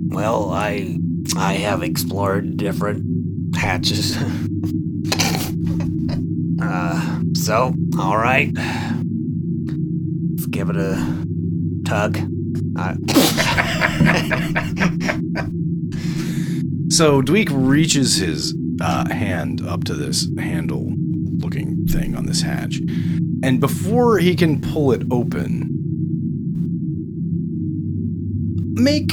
Well, 0.10 0.52
I 0.52 1.00
I 1.36 1.54
have 1.54 1.82
explored 1.82 2.58
different 2.58 3.56
hatches. 3.56 4.16
uh, 6.62 7.22
so 7.34 7.74
all 7.98 8.18
right, 8.18 8.52
let's 10.30 10.46
give 10.46 10.70
it 10.70 10.78
a 10.78 11.26
tug. 11.86 12.20
Uh, 12.78 12.94
So 16.92 17.22
Dweek 17.22 17.50
reaches 17.52 18.18
his 18.18 18.56
uh, 18.80 19.10
hand 19.12 19.66
up 19.68 19.84
to 19.86 19.96
this 19.96 20.30
handle 20.38 20.94
looking 21.40 21.86
thing 21.88 22.16
on 22.16 22.26
this 22.26 22.42
hatch. 22.42 22.80
And 23.44 23.60
before 23.60 24.18
he 24.18 24.36
can 24.36 24.62
pull 24.62 24.92
it 24.92 25.04
open, 25.12 25.70
make 28.74 29.12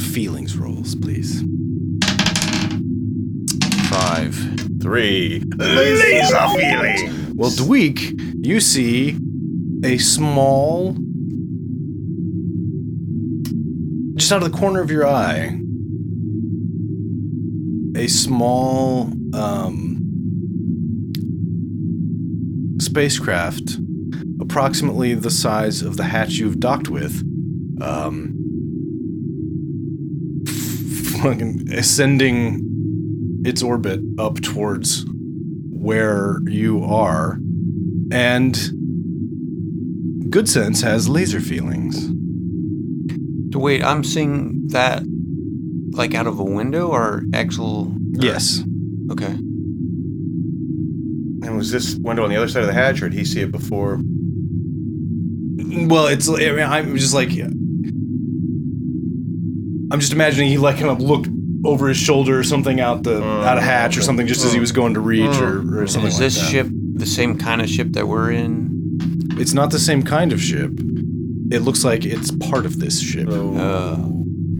feelings 0.00 0.56
rolls, 0.56 0.94
please. 0.94 1.42
Five. 3.88 4.52
Three. 4.80 5.42
Laser 5.56 6.48
feeling. 6.56 7.36
Well, 7.36 7.50
Dweek, 7.50 8.44
you 8.44 8.58
see 8.58 9.16
a 9.84 9.96
small, 9.98 10.96
just 14.16 14.32
out 14.32 14.42
of 14.42 14.50
the 14.50 14.58
corner 14.58 14.80
of 14.80 14.90
your 14.90 15.06
eye, 15.06 15.56
a 17.96 18.08
small 18.08 19.12
um, 19.34 19.91
spacecraft, 22.92 23.78
approximately 24.38 25.14
the 25.14 25.30
size 25.30 25.80
of 25.80 25.96
the 25.96 26.04
hatch 26.04 26.34
you've 26.34 26.60
docked 26.60 26.90
with, 26.90 27.22
um, 27.80 28.38
fucking 31.22 31.72
ascending 31.72 32.60
its 33.46 33.62
orbit 33.62 33.98
up 34.18 34.42
towards 34.42 35.06
where 35.70 36.40
you 36.44 36.84
are, 36.84 37.38
and 38.12 38.54
Goodsense 40.28 40.82
has 40.82 41.08
laser 41.08 41.40
feelings. 41.40 41.96
So 43.54 43.58
wait, 43.58 43.82
I'm 43.82 44.04
seeing 44.04 44.68
that 44.68 45.02
like 45.92 46.14
out 46.14 46.26
of 46.26 46.38
a 46.38 46.44
window 46.44 46.88
or 46.88 47.24
actual? 47.32 47.90
Yes. 48.12 48.62
Okay. 49.10 49.34
And 51.52 51.58
was 51.58 51.70
this 51.70 51.94
window 51.96 52.24
on 52.24 52.30
the 52.30 52.36
other 52.36 52.48
side 52.48 52.62
of 52.62 52.66
the 52.66 52.72
hatch, 52.72 53.02
or 53.02 53.10
did 53.10 53.18
he 53.18 53.24
see 53.26 53.40
it 53.42 53.52
before? 53.52 54.00
Well, 55.86 56.06
it's. 56.06 56.28
I 56.28 56.32
mean, 56.50 56.60
I'm 56.60 56.96
just 56.96 57.12
like. 57.14 57.30
I'm 59.90 60.00
just 60.00 60.12
imagining 60.12 60.48
he 60.48 60.56
like 60.56 60.78
kind 60.78 60.88
of 60.90 61.00
looked 61.00 61.28
over 61.64 61.88
his 61.88 61.98
shoulder 61.98 62.38
or 62.38 62.42
something 62.44 62.80
out 62.80 63.02
the 63.02 63.22
Uh, 63.22 63.44
out 63.44 63.58
a 63.58 63.60
hatch 63.60 63.96
or 63.98 64.02
something 64.02 64.26
just 64.26 64.44
as 64.44 64.52
he 64.52 64.60
was 64.60 64.72
going 64.72 64.94
to 64.94 65.00
reach 65.00 65.36
or, 65.36 65.82
or 65.82 65.86
something 65.86 66.08
Is 66.08 66.14
like 66.14 66.20
this 66.20 66.38
that. 66.40 66.50
ship 66.50 66.66
the 66.94 67.04
same 67.06 67.36
kind 67.38 67.60
of 67.60 67.68
ship 67.68 67.88
that 67.92 68.08
we're 68.08 68.30
in? 68.32 68.70
It's 69.38 69.52
not 69.52 69.70
the 69.70 69.78
same 69.78 70.02
kind 70.02 70.32
of 70.32 70.40
ship. 70.40 70.70
It 71.50 71.60
looks 71.60 71.84
like 71.84 72.04
it's 72.06 72.30
part 72.30 72.64
of 72.64 72.78
this 72.80 72.98
ship. 73.00 73.28
Oh. 73.30 73.54
Uh, 73.56 73.94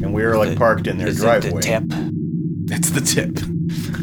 and 0.05 0.13
we 0.13 0.23
are 0.23 0.37
like 0.37 0.51
the- 0.51 0.57
parked 0.57 0.87
in 0.87 0.99
their 0.99 1.09
is 1.09 1.17
driveway. 1.17 1.49
it 1.51 1.55
the 1.55 1.63
tip? 1.63 1.85
It's 2.71 2.91
the 2.91 3.01
tip, 3.01 3.39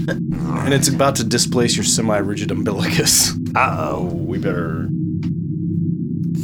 and 0.08 0.74
it's 0.74 0.88
about 0.88 1.16
to 1.18 1.24
displace 1.24 1.76
your 1.76 1.84
semi-rigid 1.84 2.50
umbilicus. 2.52 3.32
uh 3.56 3.92
Oh, 3.92 4.06
we 4.06 4.38
better 4.38 4.88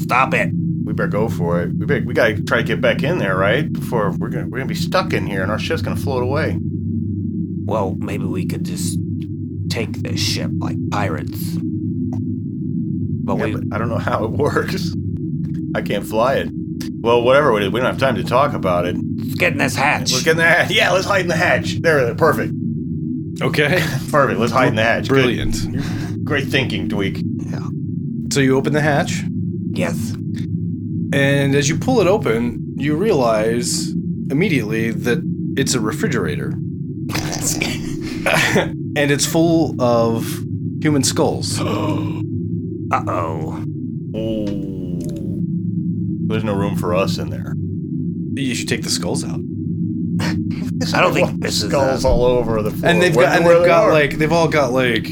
stop 0.04 0.34
it. 0.34 0.52
we 0.84 0.94
better 0.94 1.10
go 1.10 1.30
for 1.30 1.62
it. 1.64 1.74
We 1.74 1.86
better, 1.86 2.06
we 2.06 2.14
gotta 2.14 2.42
try 2.44 2.58
to 2.58 2.64
get 2.64 2.82
back 2.82 3.04
in 3.04 3.18
there, 3.18 3.36
right? 3.38 3.72
Before 3.72 4.12
we're 4.12 4.30
gonna 4.30 4.48
we're 4.48 4.58
gonna 4.60 4.68
be 4.68 4.76
stuck 4.76 5.14
in 5.14 5.26
here, 5.28 5.42
and 5.42 5.52
our 5.52 5.60
ship's 5.60 5.82
gonna 5.82 5.96
float 5.96 6.24
away. 6.24 6.60
Well, 7.66 7.96
maybe 8.00 8.26
we 8.26 8.46
could 8.46 8.64
just 8.66 9.00
take 9.70 9.94
this 10.04 10.20
ship 10.20 10.52
like 10.60 10.78
pirates. 10.92 11.58
But 13.28 13.38
Yeah, 13.38 13.46
we 13.46 13.52
but 13.56 13.64
I 13.74 13.78
don't 13.80 13.90
know 13.90 13.98
how 13.98 14.24
it 14.26 14.32
works. 14.46 14.94
I 15.74 15.82
can't 15.82 16.06
fly 16.06 16.36
it. 16.36 16.50
Well, 17.00 17.24
whatever 17.24 17.56
it 17.58 17.64
is, 17.64 17.72
we 17.72 17.80
don't 17.80 17.88
have 17.90 17.98
time 18.00 18.16
to 18.16 18.24
talk 18.24 18.54
about 18.54 18.86
it. 18.86 18.96
let's 19.18 19.36
get 19.36 19.52
in 19.54 19.58
this 19.58 19.76
hatch. 19.76 20.12
Let's 20.12 20.24
get 20.24 20.32
in 20.32 20.38
the 20.38 20.44
hatch. 20.44 20.72
Yeah, 20.72 20.92
let's 20.92 21.06
hide 21.08 21.22
in 21.22 21.28
the 21.28 21.36
hatch. 21.36 21.82
There, 21.82 22.14
perfect, 22.16 22.54
Okay. 23.42 23.84
perfect. 24.12 24.40
Let's 24.40 24.52
hide 24.54 24.70
in 24.70 24.76
the 24.76 24.84
hatch. 24.84 25.08
Good. 25.08 25.24
Brilliant. 25.24 26.24
Great 26.26 26.48
thinking, 26.48 26.88
Dweek. 26.90 27.22
Yeah. 27.52 27.68
So 28.32 28.40
you 28.40 28.58
open 28.58 28.74
the 28.74 28.82
hatch. 28.82 29.22
yes. 29.72 30.14
And 31.14 31.56
as 31.56 31.70
you 31.70 31.78
pull 31.78 32.02
it 32.02 32.08
open, 32.08 32.74
you 32.78 32.96
realize 32.96 33.90
immediately 34.32 34.92
that 34.92 35.20
it's 35.56 35.74
a 35.74 35.80
refrigerator. 35.80 36.50
and 38.58 39.12
it's 39.12 39.26
full 39.26 39.80
of 39.82 40.26
human 40.82 41.04
skulls. 41.04 41.60
Uh 42.92 43.04
oh. 43.08 43.66
Oh, 44.14 45.00
there's 46.28 46.44
no 46.44 46.54
room 46.54 46.76
for 46.76 46.94
us 46.94 47.18
in 47.18 47.32
there. 47.32 47.56
You 48.40 48.54
should 48.54 48.70
take 48.70 48.84
the 48.84 48.92
skulls 48.92 49.24
out. 49.24 49.40
I 50.94 51.02
don't 51.02 51.14
think 51.14 51.42
this 51.42 51.62
is 51.64 51.70
skulls 51.70 52.04
a- 52.04 52.08
all 52.08 52.24
over 52.26 52.62
the 52.62 52.72
floor. 52.72 52.90
And 52.92 53.02
they've 53.02 53.16
Where- 53.16 53.26
got 53.26 53.38
and 53.38 53.46
they've 53.46 53.60
they 53.62 53.66
got 53.68 53.86
are. 53.86 53.94
like 53.94 54.18
they've 54.18 54.32
all 54.32 54.48
got 54.48 54.72
like 54.74 55.10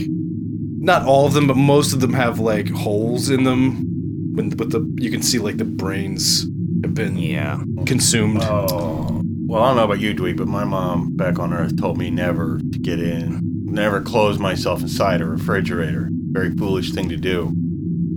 not 0.80 1.06
all 1.06 1.26
of 1.26 1.34
them, 1.34 1.48
but 1.48 1.56
most 1.58 1.94
of 1.94 2.00
them 2.02 2.14
have 2.14 2.40
like 2.40 2.70
holes 2.70 3.30
in 3.30 3.44
them. 3.44 3.90
When 4.36 4.50
but 4.50 4.72
the 4.72 4.82
you 5.00 5.10
can 5.12 5.22
see 5.22 5.40
like 5.40 5.58
the 5.58 5.66
brains 5.66 6.42
have 6.84 6.94
been 6.94 7.18
Yeah. 7.18 7.62
consumed. 7.86 8.40
Oh, 8.42 9.22
well, 9.46 9.62
I 9.64 9.68
don't 9.70 9.78
know 9.78 9.84
about 9.86 10.00
you, 10.02 10.14
Dweek, 10.14 10.38
but 10.38 10.48
my 10.48 10.64
mom 10.66 11.12
back 11.16 11.38
on 11.40 11.54
Earth 11.54 11.78
told 11.80 11.98
me 11.98 12.10
never 12.10 12.60
to 12.60 12.80
get 12.80 13.00
in, 13.00 13.40
never 13.66 14.02
close 14.02 14.40
myself 14.40 14.82
inside 14.82 15.22
a 15.22 15.26
refrigerator. 15.26 16.10
Very 16.32 16.50
foolish 16.56 16.92
thing 16.92 17.08
to 17.10 17.18
do. 17.18 17.56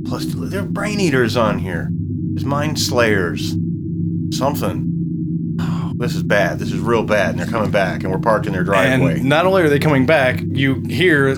Plus, 0.06 0.24
there 0.26 0.60
are 0.62 0.64
brain 0.66 0.98
eaters 1.00 1.36
on 1.36 1.58
here. 1.58 1.90
There's 2.32 2.44
mind 2.46 2.78
slayers. 2.80 3.54
Something. 4.30 4.95
Oh, 5.60 5.92
this 5.96 6.14
is 6.14 6.22
bad. 6.22 6.58
This 6.58 6.72
is 6.72 6.80
real 6.80 7.02
bad. 7.02 7.30
And 7.30 7.38
they're 7.40 7.46
coming 7.46 7.70
back, 7.70 8.02
and 8.02 8.12
we're 8.12 8.18
parked 8.18 8.46
in 8.46 8.52
their 8.52 8.64
driveway. 8.64 9.14
And 9.20 9.24
not 9.28 9.46
only 9.46 9.62
are 9.62 9.68
they 9.68 9.78
coming 9.78 10.06
back, 10.06 10.40
you 10.46 10.80
hear 10.82 11.34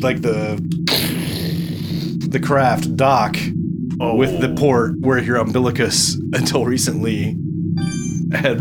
like 0.00 0.22
the 0.22 0.60
the 2.28 2.40
craft 2.40 2.96
dock 2.96 3.36
oh, 4.00 4.14
with 4.16 4.40
the 4.40 4.54
port 4.54 4.98
where 5.00 5.18
your 5.18 5.36
umbilicus 5.36 6.16
until 6.32 6.64
recently 6.64 7.36
had 8.32 8.60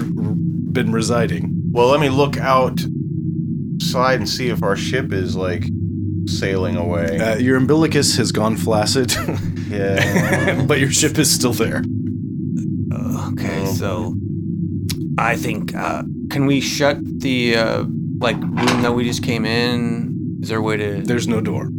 been 0.73 0.91
residing. 0.91 1.51
Well, 1.71 1.87
let 1.87 1.99
me 1.99 2.09
look 2.09 2.37
outside 2.37 4.19
and 4.19 4.29
see 4.29 4.49
if 4.49 4.63
our 4.63 4.75
ship 4.75 5.11
is 5.11 5.35
like 5.35 5.65
sailing 6.27 6.75
away. 6.77 7.19
Uh, 7.19 7.37
your 7.37 7.57
umbilicus 7.57 8.15
has 8.17 8.31
gone 8.31 8.55
flaccid, 8.55 9.13
yeah. 9.69 10.63
but 10.67 10.79
your 10.79 10.91
ship 10.91 11.17
is 11.17 11.29
still 11.33 11.53
there. 11.53 11.83
Okay, 12.93 13.63
Oh. 13.63 13.73
so 13.73 14.15
I 15.17 15.35
think 15.35 15.73
uh, 15.75 16.03
can 16.29 16.45
we 16.45 16.61
shut 16.61 16.97
the 17.01 17.55
uh, 17.55 17.85
like 18.19 18.37
room 18.37 18.81
that 18.81 18.93
we 18.93 19.03
just 19.03 19.23
came 19.23 19.45
in? 19.45 20.39
Is 20.41 20.49
there 20.49 20.59
a 20.59 20.61
way 20.61 20.77
to? 20.77 21.01
There's 21.01 21.27
no 21.27 21.41
door. 21.41 21.69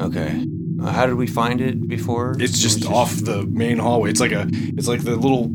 Okay. 0.00 0.44
Uh, 0.82 0.92
how 0.92 1.06
did 1.06 1.14
we 1.14 1.26
find 1.26 1.60
it 1.60 1.88
before? 1.88 2.36
It's 2.38 2.58
It 2.58 2.62
just 2.62 2.86
off 2.86 3.14
the 3.16 3.46
main 3.46 3.78
hallway. 3.78 4.10
It's 4.10 4.20
like 4.20 4.32
a. 4.32 4.48
It's 4.52 4.88
like 4.88 5.04
the 5.04 5.16
little. 5.16 5.50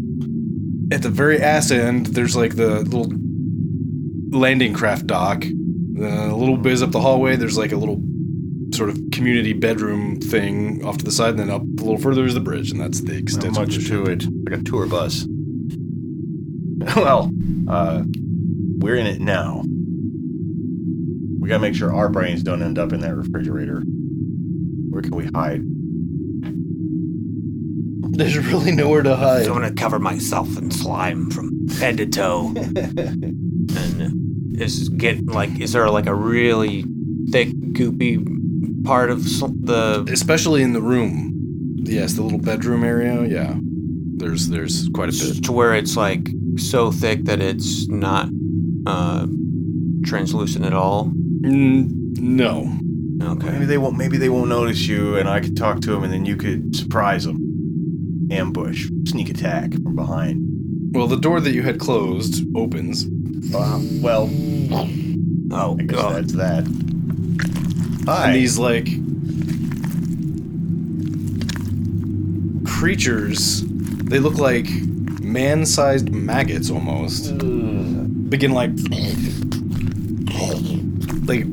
At 0.92 1.04
the 1.04 1.10
very 1.10 1.40
ass 1.40 1.70
end, 1.70 2.08
there's 2.08 2.36
like 2.36 2.56
the 2.56 2.80
little 2.82 3.12
landing 4.32 4.74
craft 4.74 5.08
dock. 5.08 5.46
Uh, 5.46 6.32
a 6.32 6.36
little 6.36 6.58
biz 6.58 6.82
up 6.82 6.92
the 6.92 7.02
hallway, 7.02 7.36
there's 7.36 7.58
like 7.58 7.72
a 7.72 7.76
little 7.76 8.02
sort 8.74 8.90
of 8.90 8.98
community 9.12 9.54
bedroom 9.54 10.20
thing 10.20 10.84
off 10.86 10.98
to 10.98 11.06
the 11.06 11.12
side, 11.12 11.32
and 11.32 11.40
then 11.40 11.50
up 11.50 11.62
a 11.62 11.84
little 11.84 11.98
further 11.98 12.26
is 12.26 12.34
the 12.34 12.40
bridge, 12.40 12.72
and 12.72 12.80
that's 12.80 13.02
the 13.02 13.14
Not 13.14 13.22
extent 13.22 13.46
of 13.48 13.54
the 13.54 13.60
much 13.60 13.88
to 13.88 14.06
it. 14.06 14.26
Like 14.50 14.62
a 14.62 14.64
tour 14.64 14.86
bus. 14.88 15.28
well, 16.96 17.32
uh, 17.68 18.04
we're 18.80 18.96
in 18.96 19.06
it 19.08 19.20
now. 19.20 19.64
We 21.40 21.48
gotta 21.50 21.62
make 21.62 21.76
sure 21.76 21.94
our 21.94 22.10
brains 22.10 22.44
don't 22.44 22.62
end 22.62 22.78
up 22.80 22.94
in 22.94 23.00
that 23.02 23.16
refrigerator. 23.16 23.82
Where 23.82 25.02
can 25.02 25.16
we 25.16 25.26
hide? 25.28 25.62
There's 28.18 28.38
really 28.38 28.72
nowhere 28.72 29.04
to 29.04 29.16
hide. 29.16 29.46
So 29.46 29.54
I'm 29.54 29.62
gonna 29.62 29.74
cover 29.74 30.00
myself 30.00 30.58
in 30.58 30.72
slime 30.72 31.30
from 31.32 31.68
head 31.70 31.98
to 31.98 32.06
toe. 32.06 32.54
And 33.72 34.60
is 34.60 34.90
get 34.90 35.28
like 35.28 35.60
is 35.60 35.74
there 35.74 35.88
like 35.92 36.08
a 36.08 36.16
really 36.16 36.84
thick 37.30 37.50
goopy 37.74 38.84
part 38.84 39.12
of 39.12 39.26
s- 39.26 39.42
the 39.62 40.08
especially 40.12 40.64
in 40.64 40.74
the 40.74 40.82
room. 40.82 41.32
Yes, 41.78 42.14
the 42.14 42.24
little 42.24 42.40
bedroom 42.40 42.84
area. 42.84 43.22
Yeah, 43.26 43.56
there's 43.62 44.50
there's 44.50 44.90
quite 44.90 45.10
a 45.10 45.12
bit. 45.12 45.44
to 45.46 45.52
where 45.52 45.76
it's 45.76 45.96
like 45.96 46.28
so 46.58 46.92
thick 46.92 47.26
that 47.26 47.42
it's 47.42 47.88
not 47.88 48.30
uh 48.86 49.26
translucent 50.04 50.66
at 50.66 50.74
all? 50.74 51.06
Mm, 51.42 52.18
no, 52.20 52.72
Okay. 53.22 53.50
Maybe 53.52 53.66
they 53.66 53.78
won't. 53.78 53.98
Maybe 53.98 54.18
they 54.18 54.30
won't 54.30 54.48
notice 54.50 54.88
you, 54.88 55.18
and 55.18 55.28
I 55.28 55.40
could 55.42 55.56
talk 55.58 55.82
to 55.82 55.92
them, 55.92 56.04
and 56.04 56.12
then 56.14 56.26
you 56.26 56.38
could 56.38 56.74
surprise 56.76 57.26
them, 57.26 58.28
ambush, 58.32 58.90
sneak 59.08 59.30
attack 59.30 59.74
from 59.74 59.96
behind. 59.96 60.46
well, 60.96 61.06
the 61.08 61.18
door 61.18 61.42
that 61.42 61.52
you 61.52 61.62
had 61.62 61.80
closed 61.80 62.46
opens. 62.56 63.06
Uh, 63.54 63.80
well, 64.02 64.30
Oh 65.52 65.76
I 65.80 65.84
guess 65.84 65.96
god. 66.00 66.16
that's 66.16 66.34
that. 66.34 68.06
Hi. 68.06 68.28
And 68.28 68.36
these 68.36 68.58
like 68.58 68.88
creatures, 72.66 73.64
they 73.66 74.20
look 74.20 74.38
like 74.38 74.68
man-sized 75.32 76.12
maggots 76.12 76.70
almost. 76.70 77.38
Begin 78.30 78.52
like 78.52 78.72
like 81.28 81.46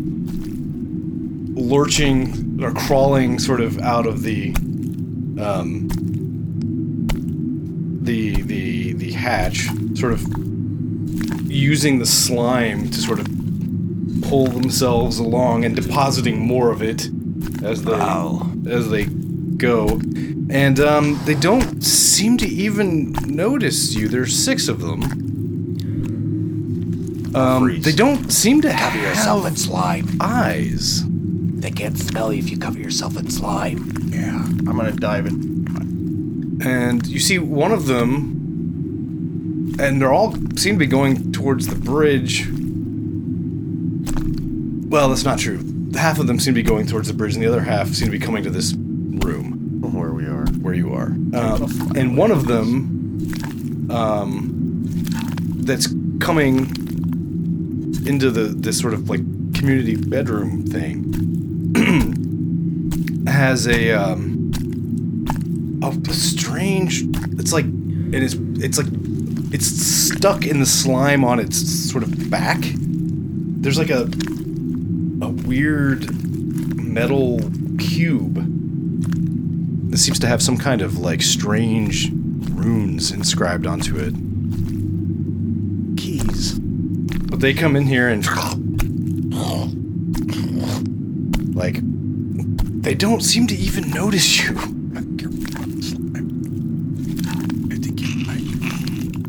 lurching 1.54 2.58
or 2.62 2.72
crawling 2.72 3.38
sort 3.38 3.60
of 3.60 3.78
out 3.80 4.06
of 4.06 4.22
the 4.22 4.48
um 5.40 5.88
the 8.02 8.42
the 8.42 8.92
the 8.94 9.12
hatch, 9.12 9.66
sort 9.94 10.12
of 10.12 10.22
using 11.50 11.98
the 11.98 12.06
slime 12.06 12.88
to 12.90 12.98
sort 12.98 13.18
of 13.18 13.26
pull 14.22 14.46
themselves 14.48 15.18
along 15.18 15.64
and 15.64 15.74
depositing 15.76 16.38
more 16.38 16.70
of 16.70 16.82
it 16.82 17.08
as 17.62 17.82
they 17.84 17.92
Oh. 17.92 18.50
as 18.68 18.88
they 18.90 19.06
go. 19.06 20.00
And 20.48 20.78
um, 20.80 21.20
they 21.24 21.34
don't 21.34 21.82
seem 21.82 22.36
to 22.38 22.46
even 22.46 23.12
notice 23.26 23.94
you. 23.94 24.08
There's 24.08 24.34
six 24.36 24.68
of 24.68 24.80
them. 24.80 25.02
Um, 27.34 27.62
Freeze. 27.64 27.84
they 27.84 27.92
don't 27.92 28.30
seem 28.32 28.62
to 28.62 28.70
Cover 28.72 28.98
yourself 28.98 29.38
in 29.44 29.50
have 29.50 29.58
slime. 29.58 30.08
eyes. 30.20 31.02
They 31.06 31.70
can't 31.70 31.98
smell 31.98 32.32
you 32.32 32.38
if 32.38 32.48
you 32.50 32.58
cover 32.58 32.78
yourself 32.78 33.16
in 33.18 33.28
slime. 33.28 33.92
yeah, 34.08 34.36
I'm 34.44 34.64
gonna 34.76 34.92
dive 34.92 35.26
in. 35.26 36.58
And 36.64 37.06
you 37.06 37.18
see 37.20 37.38
one 37.38 37.72
of 37.72 37.86
them, 37.86 39.74
and 39.78 40.00
they're 40.00 40.12
all 40.12 40.32
seem 40.56 40.76
to 40.76 40.78
be 40.78 40.86
going 40.86 41.32
towards 41.32 41.66
the 41.66 41.74
bridge. 41.74 42.46
Well, 44.88 45.08
that's 45.10 45.24
not 45.24 45.38
true. 45.38 45.60
Half 45.94 46.18
of 46.20 46.26
them 46.28 46.38
seem 46.38 46.54
to 46.54 46.62
be 46.62 46.66
going 46.66 46.86
towards 46.86 47.08
the 47.08 47.14
bridge, 47.14 47.34
and 47.34 47.42
the 47.42 47.48
other 47.48 47.60
half 47.62 47.88
seem 47.88 48.06
to 48.06 48.12
be 48.12 48.18
coming 48.20 48.42
to 48.44 48.50
this 48.50 48.72
room. 48.74 49.55
Where 49.80 50.12
we 50.12 50.24
are. 50.26 50.46
where 50.60 50.74
you 50.74 50.92
are. 50.92 51.06
Um, 51.34 51.92
and 51.96 52.16
one 52.16 52.30
of 52.30 52.46
them, 52.46 53.90
um, 53.90 54.84
that's 55.64 55.88
coming 56.20 56.66
into 58.06 58.30
the 58.30 58.54
this 58.56 58.78
sort 58.78 58.94
of 58.94 59.10
like 59.10 59.20
community 59.54 59.96
bedroom 59.96 60.64
thing, 60.66 61.12
has 63.26 63.66
a 63.66 63.92
um, 63.92 64.52
a 65.82 66.12
strange. 66.12 67.02
It's 67.38 67.52
like 67.52 67.66
it 67.66 68.22
is. 68.22 68.34
It's 68.58 68.78
like 68.78 68.88
it's 69.52 69.66
stuck 69.66 70.46
in 70.46 70.60
the 70.60 70.66
slime 70.66 71.24
on 71.24 71.38
its 71.38 71.58
sort 71.58 72.02
of 72.02 72.30
back. 72.30 72.58
There's 72.62 73.78
like 73.78 73.90
a 73.90 74.08
a 75.22 75.28
weird 75.28 76.10
metal 76.76 77.40
cube 77.78 78.55
this 79.96 80.04
seems 80.04 80.18
to 80.18 80.26
have 80.26 80.42
some 80.42 80.58
kind 80.58 80.82
of 80.82 80.98
like 80.98 81.22
strange 81.22 82.10
runes 82.50 83.12
inscribed 83.12 83.66
onto 83.66 83.96
it. 83.96 84.12
Keys. 85.96 86.58
But 86.58 87.40
they 87.40 87.54
come 87.54 87.76
in 87.76 87.86
here 87.86 88.10
and 88.10 88.22
like 91.56 91.78
they 92.82 92.94
don't 92.94 93.22
seem 93.22 93.46
to 93.46 93.54
even 93.56 93.88
notice 93.88 94.38
you. 94.44 94.54
I 94.58 95.00
think 95.00 95.22
you're. 95.22 95.30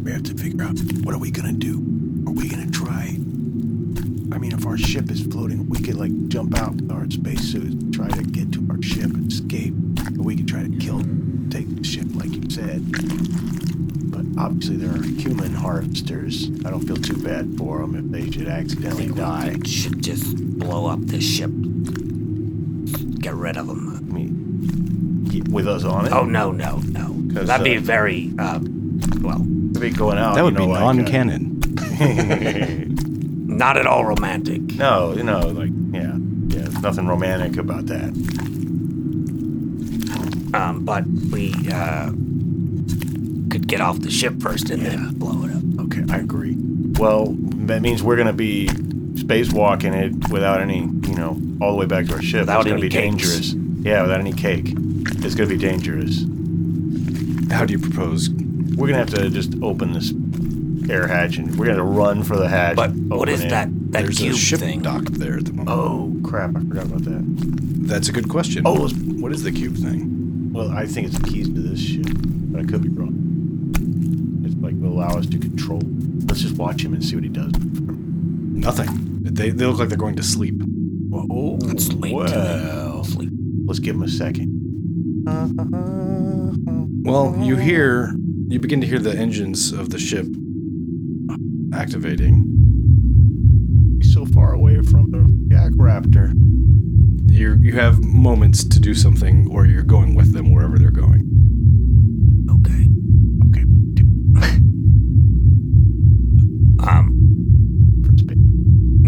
We 0.03 0.11
have 0.11 0.23
to 0.23 0.33
figure 0.35 0.65
out 0.65 0.77
what 1.05 1.15
are 1.15 1.17
we 1.17 1.31
gonna 1.31 1.53
do. 1.53 1.75
Are 2.27 2.33
we 2.33 2.49
gonna 2.49 2.69
try? 2.71 3.15
I 4.33 4.37
mean, 4.37 4.51
if 4.51 4.65
our 4.65 4.77
ship 4.77 5.09
is 5.11 5.21
floating, 5.27 5.69
we 5.69 5.79
could 5.79 5.95
like 5.95 6.11
jump 6.27 6.57
out 6.57 6.75
our 6.91 7.09
spacesuits, 7.09 7.95
try 7.95 8.09
to 8.09 8.21
get 8.23 8.51
to 8.51 8.67
our 8.69 8.81
ship 8.81 9.05
and 9.05 9.31
escape. 9.31 9.73
Or 10.19 10.23
we 10.23 10.35
could 10.35 10.47
try 10.47 10.63
to 10.63 10.69
kill, 10.77 10.99
take 11.49 11.67
the 11.75 11.83
ship, 11.83 12.07
like 12.13 12.29
you 12.29 12.49
said. 12.49 12.81
But 14.11 14.25
obviously, 14.37 14.77
there 14.77 14.91
are 14.91 15.03
human 15.03 15.53
harvesters. 15.53 16.49
I 16.65 16.69
don't 16.69 16.85
feel 16.85 16.97
too 16.97 17.21
bad 17.21 17.57
for 17.57 17.79
them 17.79 17.95
if 17.95 18.11
they 18.11 18.31
should 18.31 18.47
accidentally 18.47 19.07
die. 19.07 19.55
We 19.61 19.67
should 19.67 20.01
just 20.01 20.35
blow 20.59 20.87
up 20.87 20.99
this 21.01 21.23
ship. 21.23 21.51
Get 23.19 23.33
rid 23.33 23.57
of 23.57 23.67
them. 23.67 23.95
I 23.95 23.99
mean, 24.13 25.47
with 25.51 25.67
us 25.67 25.83
on 25.83 26.05
it. 26.05 26.11
Oh 26.11 26.23
no, 26.23 26.51
no, 26.51 26.77
no. 26.77 27.13
That'd 27.43 27.63
be 27.63 27.77
uh, 27.77 27.81
very 27.81 28.31
uh, 28.39 28.59
well, 29.21 29.39
to 29.39 29.79
be 29.79 29.89
going 29.91 30.17
out. 30.17 30.35
That 30.35 30.43
would 30.43 30.53
you 30.53 30.59
know, 30.59 30.65
be 30.67 30.71
like, 30.71 30.81
uh, 30.81 30.93
non-canon. 30.93 31.57
not 33.57 33.77
at 33.77 33.87
all 33.87 34.05
romantic. 34.05 34.61
No, 34.75 35.13
you 35.13 35.23
know, 35.23 35.39
like 35.39 35.71
yeah, 35.91 36.01
yeah. 36.01 36.61
There's 36.61 36.81
nothing 36.81 37.07
romantic 37.07 37.57
about 37.57 37.87
that. 37.87 38.09
Um, 40.53 40.85
but 40.85 41.05
we 41.31 41.53
uh, 41.71 42.11
could 43.49 43.67
get 43.67 43.81
off 43.81 43.99
the 43.99 44.11
ship 44.11 44.41
first 44.41 44.69
and 44.69 44.81
then 44.85 45.13
blow 45.15 45.43
it 45.45 45.51
up. 45.51 45.85
Okay, 45.85 46.03
I 46.09 46.17
agree. 46.19 46.55
Well, 46.99 47.35
that 47.67 47.81
means 47.81 48.01
we're 48.03 48.17
gonna 48.17 48.33
be 48.33 48.67
spacewalking 48.67 49.93
it 49.95 50.31
without 50.31 50.61
any, 50.61 50.79
you 50.79 51.15
know, 51.15 51.39
all 51.61 51.71
the 51.71 51.77
way 51.77 51.85
back 51.85 52.05
to 52.07 52.13
our 52.13 52.21
ship. 52.21 52.41
Without 52.41 52.61
it's 52.61 52.69
gonna 52.69 52.81
be 52.81 52.89
cakes. 52.89 53.03
dangerous. 53.19 53.53
Yeah, 53.85 54.01
without 54.03 54.19
any 54.19 54.33
cake. 54.33 54.73
It's 55.23 55.35
gonna 55.35 55.49
be 55.49 55.57
dangerous. 55.57 56.23
How 57.51 57.65
do 57.65 57.73
you 57.73 57.79
propose? 57.79 58.29
We're 58.29 58.87
gonna 58.87 58.97
have 58.99 59.09
to 59.11 59.29
just 59.29 59.53
open 59.63 59.93
this 59.93 60.13
air 60.89 61.07
hatch 61.07 61.37
and 61.37 61.55
we're 61.57 61.65
gonna 61.67 61.83
run 61.83 62.23
for 62.23 62.35
the 62.37 62.47
hatch. 62.47 62.75
But 62.75 62.91
what 62.93 63.21
open 63.29 63.33
is 63.33 63.43
it. 63.43 63.49
that 63.49 63.69
that 63.91 64.03
There's 64.03 64.17
cube 64.17 64.33
a 64.33 64.37
ship 64.37 64.59
thing? 64.59 64.81
docked 64.81 65.13
there 65.15 65.37
at 65.37 65.45
the 65.45 65.53
moment. 65.53 65.69
Oh 65.69 66.13
crap! 66.23 66.55
I 66.55 66.59
forgot 66.59 66.85
about 66.85 67.03
that. 67.05 67.23
That's 67.87 68.09
a 68.09 68.11
good 68.11 68.29
question. 68.29 68.63
Oh, 68.65 68.87
what 68.89 69.31
is 69.31 69.43
the 69.43 69.51
cube 69.51 69.75
thing? 69.77 70.51
Well, 70.53 70.71
I 70.71 70.85
think 70.85 71.07
it's 71.07 71.17
the 71.17 71.27
keys 71.27 71.47
to 71.47 71.61
this 71.61 71.79
ship, 71.79 72.05
but 72.51 72.61
I 72.61 72.65
could 72.65 72.81
be 72.83 72.89
wrong. 72.89 73.13
It's 74.97 75.05
like 75.05 75.09
will 75.09 75.13
allow 75.13 75.19
us 75.19 75.27
to 75.27 75.37
control. 75.37 75.81
Let's 76.27 76.41
just 76.41 76.55
watch 76.57 76.83
him 76.83 76.93
and 76.93 77.03
see 77.03 77.15
what 77.15 77.23
he 77.23 77.29
does. 77.29 77.51
Nothing. 77.59 78.87
They, 79.23 79.49
they 79.51 79.65
look 79.65 79.79
like 79.79 79.89
they're 79.89 79.97
going 79.97 80.15
to 80.15 80.23
sleep. 80.23 80.55
Oh, 81.13 81.57
It's 81.63 81.91
late 81.93 82.13
well. 82.13 83.03
sleep. 83.03 83.29
Let's 83.65 83.79
give 83.79 83.95
him 83.95 84.03
a 84.03 84.07
second. 84.09 84.53
Well, 87.05 87.35
you 87.39 87.55
hear, 87.57 88.13
you 88.47 88.59
begin 88.59 88.81
to 88.81 88.87
hear 88.87 88.99
the 88.99 89.15
engines 89.17 89.71
of 89.71 89.89
the 89.89 89.99
ship 89.99 90.25
activating. 91.73 92.43
He's 94.01 94.13
so 94.13 94.25
far 94.25 94.53
away 94.53 94.81
from 94.81 95.11
the 95.11 95.27
Jack 95.53 95.71
Raptor. 95.73 96.33
You 97.29 97.55
you 97.61 97.73
have 97.73 98.03
moments 98.03 98.63
to 98.63 98.79
do 98.79 98.93
something, 98.95 99.47
or 99.51 99.65
you're 99.65 99.83
going 99.83 100.15
with 100.15 100.33
them 100.33 100.51
wherever 100.51 100.77
they're 100.79 100.91
going. 100.91 101.23
Okay. 102.49 102.87
Okay. 104.39 104.57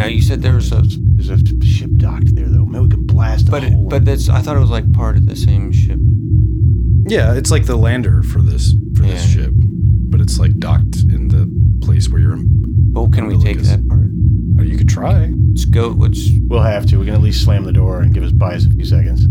you 0.06 0.22
said 0.22 0.41
there 0.41 0.56
was 0.56 0.72
a, 0.72 0.82
There's 0.86 1.30
a 1.30 1.38
ship 1.66 1.91
docked 1.97 2.36
there, 2.36 2.47
though. 2.47 2.66
Maybe 2.66 2.84
we 2.86 2.89
could 2.89 3.08
blast 3.08 3.47
a 3.47 3.52
but 3.52 3.64
hole. 3.64 3.88
but 3.88 4.06
that's 4.06 4.30
I 4.30 4.41
thought 4.41 4.56
it 4.58 4.62
was 4.62 4.70
like 4.70 4.91
part 4.93 5.18
of 5.18 5.26
the 5.26 5.36
same 5.36 5.72
ship. 5.72 6.00
Yeah, 7.08 7.34
it's 7.36 7.50
like 7.52 7.66
the 7.66 7.76
lander 7.76 8.22
for 8.24 8.41
this 8.41 8.74
for 8.95 9.04
this 9.04 9.26
Yeah. 9.36 9.43
ship, 9.43 9.54
but 9.56 10.22
it's 10.22 10.39
like 10.39 10.58
docked 10.60 10.97
in 11.12 11.28
the 11.30 11.50
place 11.86 12.10
where 12.10 12.22
you're. 12.22 12.34
In, 12.34 12.93
Oh, 12.95 13.08
can 13.08 13.28
we 13.28 13.36
take 13.38 13.58
Lucas. 13.58 13.70
that 13.70 13.88
part? 13.88 14.08
or 14.58 14.64
you 14.66 14.78
could 14.78 14.89
try. 14.89 15.32
Let's 15.50 15.64
go. 15.66 15.89
Let's. 15.89 16.20
we'll 16.47 16.62
have 16.62 16.86
to. 16.88 16.97
We 17.00 17.06
can 17.06 17.14
at 17.16 17.22
least 17.22 17.43
slam 17.45 17.64
the 17.64 17.72
door 17.72 18.02
and 18.02 18.14
give 18.14 18.24
us 18.24 18.32
buy 18.32 18.56
us 18.56 18.66
a 18.66 18.70
few 18.72 18.84
seconds. 18.84 19.26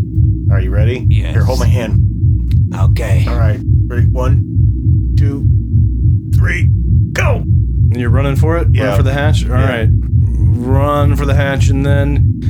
Are 0.51 0.61
you 0.61 0.71
ready? 0.71 1.07
Yes. 1.11 1.35
Here, 1.35 1.45
hold 1.45 1.59
my 1.59 1.67
hand. 1.67 2.73
Okay. 2.75 3.27
All 3.29 3.37
right. 3.39 3.61
Ready? 3.89 4.07
One, 4.07 5.15
two, 5.19 5.45
three, 6.35 6.69
go! 7.13 7.37
And 7.91 7.97
you're 7.97 8.11
running 8.11 8.37
for 8.37 8.57
it. 8.59 8.69
Yeah. 8.73 8.89
Run 8.89 8.97
for 8.99 9.03
the 9.03 9.13
hatch. 9.13 9.45
All 9.45 9.51
Yeah. 9.51 9.87
Run 10.59 11.17
for 11.17 11.25
the 11.25 11.35
hatch, 11.35 11.69
and 11.69 11.87
then 11.87 12.41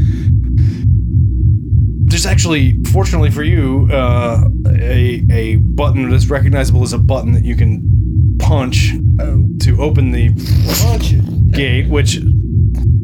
there's 2.07 2.25
actually, 2.27 2.83
fortunately 2.85 3.31
for 3.31 3.43
you, 3.43 3.89
uh, 3.93 4.45
a 4.67 5.23
a 5.31 5.57
button 5.57 6.09
that's 6.11 6.31
recognizable 6.31 6.83
as 6.83 6.93
a 6.93 6.99
button 6.99 7.33
that 7.33 7.45
you 7.45 7.55
can 7.55 8.37
punch 8.39 8.93
to 9.61 9.77
open 9.83 10.13
the 10.13 10.31
gate, 11.53 11.89
which 11.89 12.19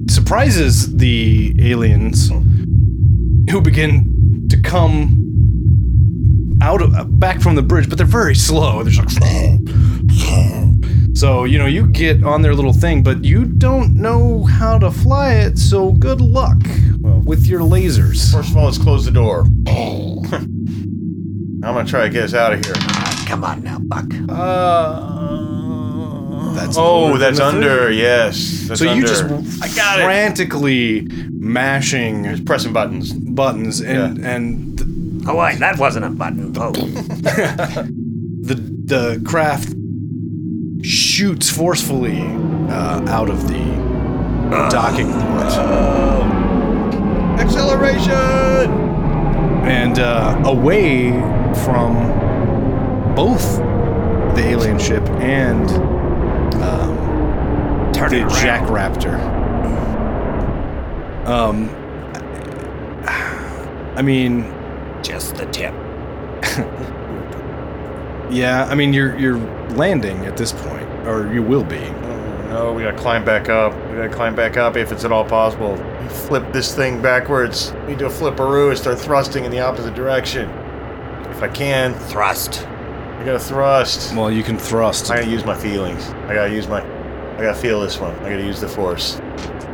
surprises 0.09 0.97
the 0.97 1.55
aliens 1.61 2.31
who 3.51 3.61
begin 3.61 4.47
to 4.49 4.61
come 4.63 6.59
out 6.63 6.81
of 6.81 7.21
back 7.21 7.41
from 7.41 7.57
the 7.57 7.63
bridge, 7.63 7.89
but 7.89 7.99
they're 7.99 8.07
very 8.07 8.35
slow. 8.35 8.83
They're 8.83 8.93
just 8.93 9.21
like 9.21 9.61
so, 11.15 11.45
you 11.45 11.59
know, 11.59 11.67
you 11.67 11.87
get 11.87 12.23
on 12.25 12.43
their 12.43 12.55
little 12.55 12.73
thing, 12.73 13.03
but 13.03 13.25
you 13.25 13.45
don't 13.45 13.95
know 13.95 14.43
how 14.45 14.79
to 14.79 14.91
fly 14.91 15.35
it, 15.35 15.59
so 15.59 15.93
good 15.93 16.21
luck 16.21 16.59
Well- 17.01 17.21
with 17.25 17.47
your 17.47 17.61
lasers. 17.61 18.31
First 18.33 18.51
of 18.51 18.57
all, 18.57 18.65
let's 18.67 18.79
close 18.79 19.05
the 19.05 19.11
door. 19.12 19.47
I'm 21.65 21.73
gonna 21.75 21.85
try 21.89 22.03
to 22.03 22.11
get 22.11 22.25
us 22.25 22.35
out 22.35 22.53
of 22.53 22.65
here. 22.65 22.75
Come 23.27 23.43
on 23.45 23.62
now, 23.65 23.79
Buck. 23.79 24.05
Uh, 24.29 25.01
that's 26.55 26.77
Oh, 26.79 27.17
that's 27.17 27.41
under. 27.41 27.89
thing. 27.89 27.99
Yes. 27.99 28.67
That's 28.69 28.81
So 28.81 28.93
you 28.93 29.01
just 29.03 29.25
I 29.62 29.69
got 29.75 29.99
it. 30.01 30.05
frantically 30.05 31.09
mashing 31.31 32.25
Just 32.25 32.45
pressing 32.45 32.73
buttons. 32.75 33.12
buttons 33.12 33.81
and 33.81 34.19
and 34.19 34.77
th- 34.79 34.89
Oh 35.27 35.37
wait, 35.37 35.59
that 35.61 35.79
wasn't 35.79 36.05
a 36.05 36.11
button. 36.11 36.53
Oh, 36.59 36.71
the 36.73 38.55
the 38.85 39.21
craft 39.25 39.73
shoots 40.85 41.49
forcefully 41.51 42.20
uh, 42.68 43.05
out 43.09 43.30
of 43.30 43.49
the 43.49 43.64
docking 44.70 45.11
port. 45.11 45.53
Acceleration! 47.41 48.85
and 49.64 49.99
uh, 49.99 50.43
away 50.45 51.11
from 51.64 51.95
both 53.14 53.57
the 54.37 54.43
alien 54.45 54.78
ship 54.78 55.03
and 55.20 55.70
um, 56.62 57.93
turn 57.95 58.11
the 58.11 58.20
around. 58.20 58.30
Jack 58.43 58.62
Raptor. 58.68 59.14
Um, 61.26 61.70
I 63.97 64.03
mean, 64.03 64.43
Just 65.03 65.37
the 65.37 65.47
tip. 65.47 65.72
yeah, 68.31 68.64
I 68.64 68.75
mean 68.75 68.93
you're 68.93 69.18
you're 69.18 69.39
landing 69.77 70.27
at 70.27 70.37
this 70.37 70.53
point, 70.53 70.89
or 71.07 71.33
you 71.33 71.43
will 71.43 71.64
be. 71.64 71.79
Oh, 71.79 72.47
no, 72.49 72.72
we 72.72 72.83
gotta 72.85 72.97
climb 72.97 73.25
back 73.25 73.49
up. 73.49 73.72
We 73.91 73.97
gotta 73.97 74.09
climb 74.09 74.35
back 74.35 74.57
up 74.57 74.77
if 74.77 74.93
it's 74.93 75.05
at 75.05 75.12
all 75.12 75.25
possible. 75.25 75.77
Flip 76.09 76.45
this 76.53 76.75
thing 76.75 77.01
backwards. 77.03 77.72
We 77.87 77.95
do 77.97 78.07
a 78.07 78.11
flipperoo 78.11 78.68
and 78.70 78.79
start 78.79 78.99
thrusting 78.99 79.45
in 79.45 79.51
the 79.51 79.61
opposite 79.61 79.95
direction. 79.95 80.49
If 81.31 81.43
I 81.43 81.49
can, 81.49 81.95
Thrust. 81.95 82.66
I 82.66 83.25
gotta 83.25 83.39
thrust. 83.41 84.14
Well, 84.14 84.31
you 84.31 84.43
can 84.43 84.59
thrust. 84.59 85.11
I 85.11 85.16
gotta 85.16 85.31
use 85.31 85.45
my 85.45 85.57
feelings. 85.57 86.09
I 86.29 86.35
gotta 86.35 86.53
use 86.53 86.68
my. 86.68 86.83
I 87.37 87.43
gotta 87.43 87.55
feel 87.59 87.81
this 87.81 87.99
one. 87.99 88.14
I 88.20 88.31
gotta 88.31 88.45
use 88.45 88.61
the 88.61 88.68
force. 88.68 89.20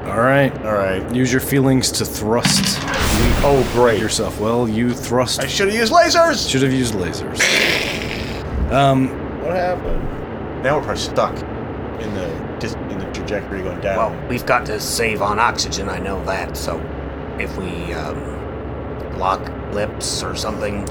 All 0.06 0.20
right, 0.20 0.50
All 0.64 0.72
right. 0.74 1.14
use 1.14 1.30
your 1.30 1.42
feelings 1.42 1.92
to 1.92 2.04
thrust 2.06 2.78
Oh, 3.42 3.68
great. 3.74 4.00
yourself. 4.00 4.40
Well, 4.40 4.66
you 4.68 4.92
thrust. 4.94 5.40
I 5.40 5.46
should 5.46 5.68
have 5.68 5.76
used 5.76 5.92
lasers. 5.92 6.48
Should 6.50 6.62
have 6.62 6.72
used 6.72 6.94
lasers. 6.94 7.38
Um, 8.70 9.08
What 9.42 9.56
happened? 9.56 10.62
Now 10.62 10.76
we're 10.78 10.84
probably 10.84 11.00
stuck 11.02 11.34
in 12.00 12.14
the 12.14 12.56
dis- 12.60 12.74
in 12.74 12.98
the 12.98 13.06
trajectory 13.12 13.62
going 13.62 13.80
down. 13.80 13.96
Well, 13.96 14.28
we've 14.28 14.44
got 14.46 14.66
to 14.66 14.78
save 14.80 15.22
on 15.22 15.38
oxygen. 15.38 15.88
I 15.88 15.98
know 15.98 16.22
that. 16.26 16.56
So, 16.56 16.78
if 17.38 17.56
we 17.56 17.92
um, 17.94 19.18
lock 19.18 19.50
lips 19.72 20.22
or 20.22 20.36
something, 20.36 20.88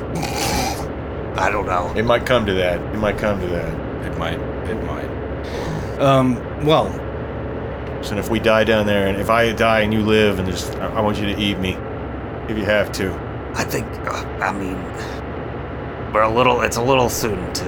I 1.38 1.49
don't 1.51 1.67
know. 1.67 1.93
it 1.95 2.03
might 2.03 2.25
come 2.25 2.45
to 2.47 2.53
that. 2.55 2.80
It 2.93 2.97
might 2.97 3.17
come 3.17 3.39
to 3.39 3.47
that. 3.47 4.05
it 4.05 4.17
might. 4.17 4.39
It 4.69 4.84
might. 4.86 5.99
Um, 5.99 6.36
well, 6.65 6.88
So 8.03 8.17
if 8.17 8.30
we 8.30 8.39
die 8.39 8.63
down 8.63 8.88
there, 8.88 9.07
and 9.07 9.17
if 9.17 9.30
I 9.30 9.51
die 9.53 9.82
and 9.82 9.93
you 9.93 10.01
live, 10.01 10.39
and 10.39 10.47
just 10.47 10.75
I, 10.77 10.88
I 10.97 11.01
want 11.01 11.17
you 11.17 11.25
to 11.34 11.39
eat 11.39 11.59
me, 11.59 11.77
if 12.49 12.57
you 12.57 12.65
have 12.65 12.91
to. 12.93 13.13
I 13.55 13.63
think. 13.63 13.86
Uh, 14.07 14.25
I 14.41 14.51
mean, 14.53 14.75
we're 16.14 16.24
a 16.24 16.30
little. 16.34 16.62
It's 16.62 16.78
a 16.78 16.82
little 16.82 17.10
soon 17.10 17.51
to 17.53 17.64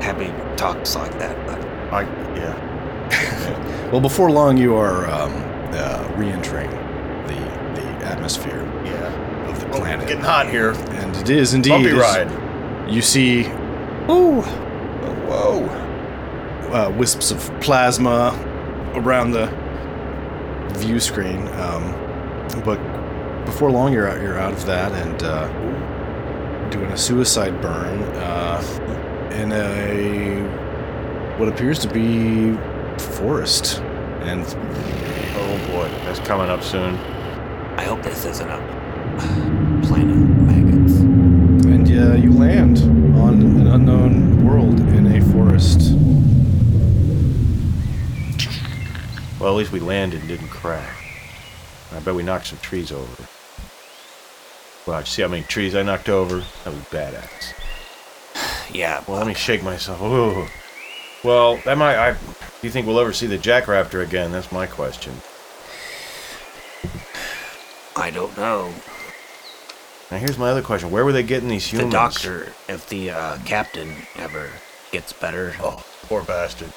have 0.00 0.18
me 0.18 0.32
talks 0.56 0.94
like 0.96 1.18
that. 1.18 1.36
But 1.46 1.60
I 1.92 2.02
yeah. 2.36 3.88
Well, 3.92 4.00
before 4.00 4.30
long, 4.32 4.56
you 4.56 4.74
are 4.74 5.06
um, 5.08 5.32
uh, 5.72 6.12
re-entering 6.16 6.70
the 6.70 7.80
the 7.80 7.86
atmosphere 8.06 8.64
Yeah. 8.84 9.48
of 9.48 9.60
the 9.60 9.66
Oh, 9.68 9.78
planet, 9.78 10.02
it's 10.02 10.08
getting 10.12 10.24
hot 10.24 10.48
here. 10.48 10.72
and 10.72 11.16
it 11.16 11.30
is 11.30 11.54
indeed. 11.54 11.70
Bumpy 11.70 11.92
ride. 11.92 12.30
You 12.90 13.00
see, 13.02 13.46
ooh, 14.10 14.42
whoa. 15.28 15.64
uh, 16.72 16.90
wisps 16.96 17.30
of 17.30 17.38
plasma 17.60 18.32
around 18.94 19.30
the 19.32 19.46
view 20.78 20.98
screen. 21.00 21.46
Um, 21.48 21.92
but 22.64 22.78
before 23.44 23.70
long, 23.70 23.92
you're 23.92 24.08
out. 24.08 24.20
You're 24.20 24.38
out 24.38 24.52
of 24.52 24.66
that 24.66 24.92
and 24.92 25.22
uh, 25.22 25.48
doing 26.76 26.92
a 26.92 26.98
suicide 26.98 27.60
burn 27.62 28.02
uh, 28.16 29.30
in 29.32 29.52
a 29.52 30.42
what 31.38 31.48
appears 31.48 31.78
to 31.78 31.88
be 31.88 32.52
forest. 32.98 33.80
And 34.22 34.44
Oh 35.38 35.66
boy, 35.68 35.88
that's 36.04 36.18
coming 36.20 36.48
up 36.48 36.62
soon. 36.62 36.96
I 37.76 37.82
hope 37.82 38.02
this 38.02 38.24
isn't 38.24 38.48
a 38.48 38.56
planet 39.86 40.16
of 40.16 40.28
maggots. 40.28 41.00
and 41.00 41.88
yeah, 41.88 42.14
you 42.14 42.32
land 42.32 42.78
on 43.18 43.42
an 43.42 43.66
unknown 43.66 44.46
world 44.46 44.80
in 44.80 45.06
a 45.06 45.20
forest. 45.32 45.92
Well, 49.38 49.50
at 49.50 49.56
least 49.56 49.72
we 49.72 49.80
landed 49.80 50.20
and 50.20 50.28
didn't 50.28 50.48
crash. 50.48 51.20
I 51.92 52.00
bet 52.00 52.14
we 52.14 52.22
knocked 52.22 52.46
some 52.46 52.58
trees 52.58 52.90
over. 52.90 53.28
Wow, 54.86 55.02
see 55.02 55.22
how 55.22 55.28
many 55.28 55.42
trees 55.42 55.74
I 55.74 55.82
knocked 55.82 56.08
over? 56.08 56.38
That 56.64 56.72
was 56.74 56.82
badass. 56.90 57.52
Yeah. 58.72 59.02
Well, 59.06 59.18
let 59.18 59.26
me 59.28 59.32
shake 59.34 59.62
myself. 59.62 60.02
Ooh. 60.02 60.46
Well, 61.26 61.56
that 61.64 61.78
might. 61.78 61.96
I. 61.96 62.12
Do 62.12 62.18
you 62.62 62.70
think 62.70 62.86
we'll 62.86 62.98
ever 63.00 63.12
see 63.12 63.26
the 63.26 63.38
Jackraptor 63.38 64.02
again? 64.04 64.32
That's 64.32 64.50
my 64.52 64.66
question. 64.66 65.14
I 67.96 68.10
don't 68.10 68.36
know. 68.36 68.72
Now, 70.10 70.18
here's 70.18 70.36
my 70.36 70.50
other 70.50 70.62
question: 70.62 70.90
Where 70.90 71.04
were 71.04 71.12
they 71.12 71.22
getting 71.22 71.48
these 71.48 71.66
humans? 71.66 71.90
The 71.90 71.96
doctor, 71.96 72.52
if 72.68 72.88
the 72.88 73.10
uh, 73.10 73.38
captain 73.44 73.92
ever 74.16 74.50
gets 74.92 75.12
better. 75.12 75.54
Oh, 75.60 75.82
poor 76.02 76.22
bastard. 76.22 76.72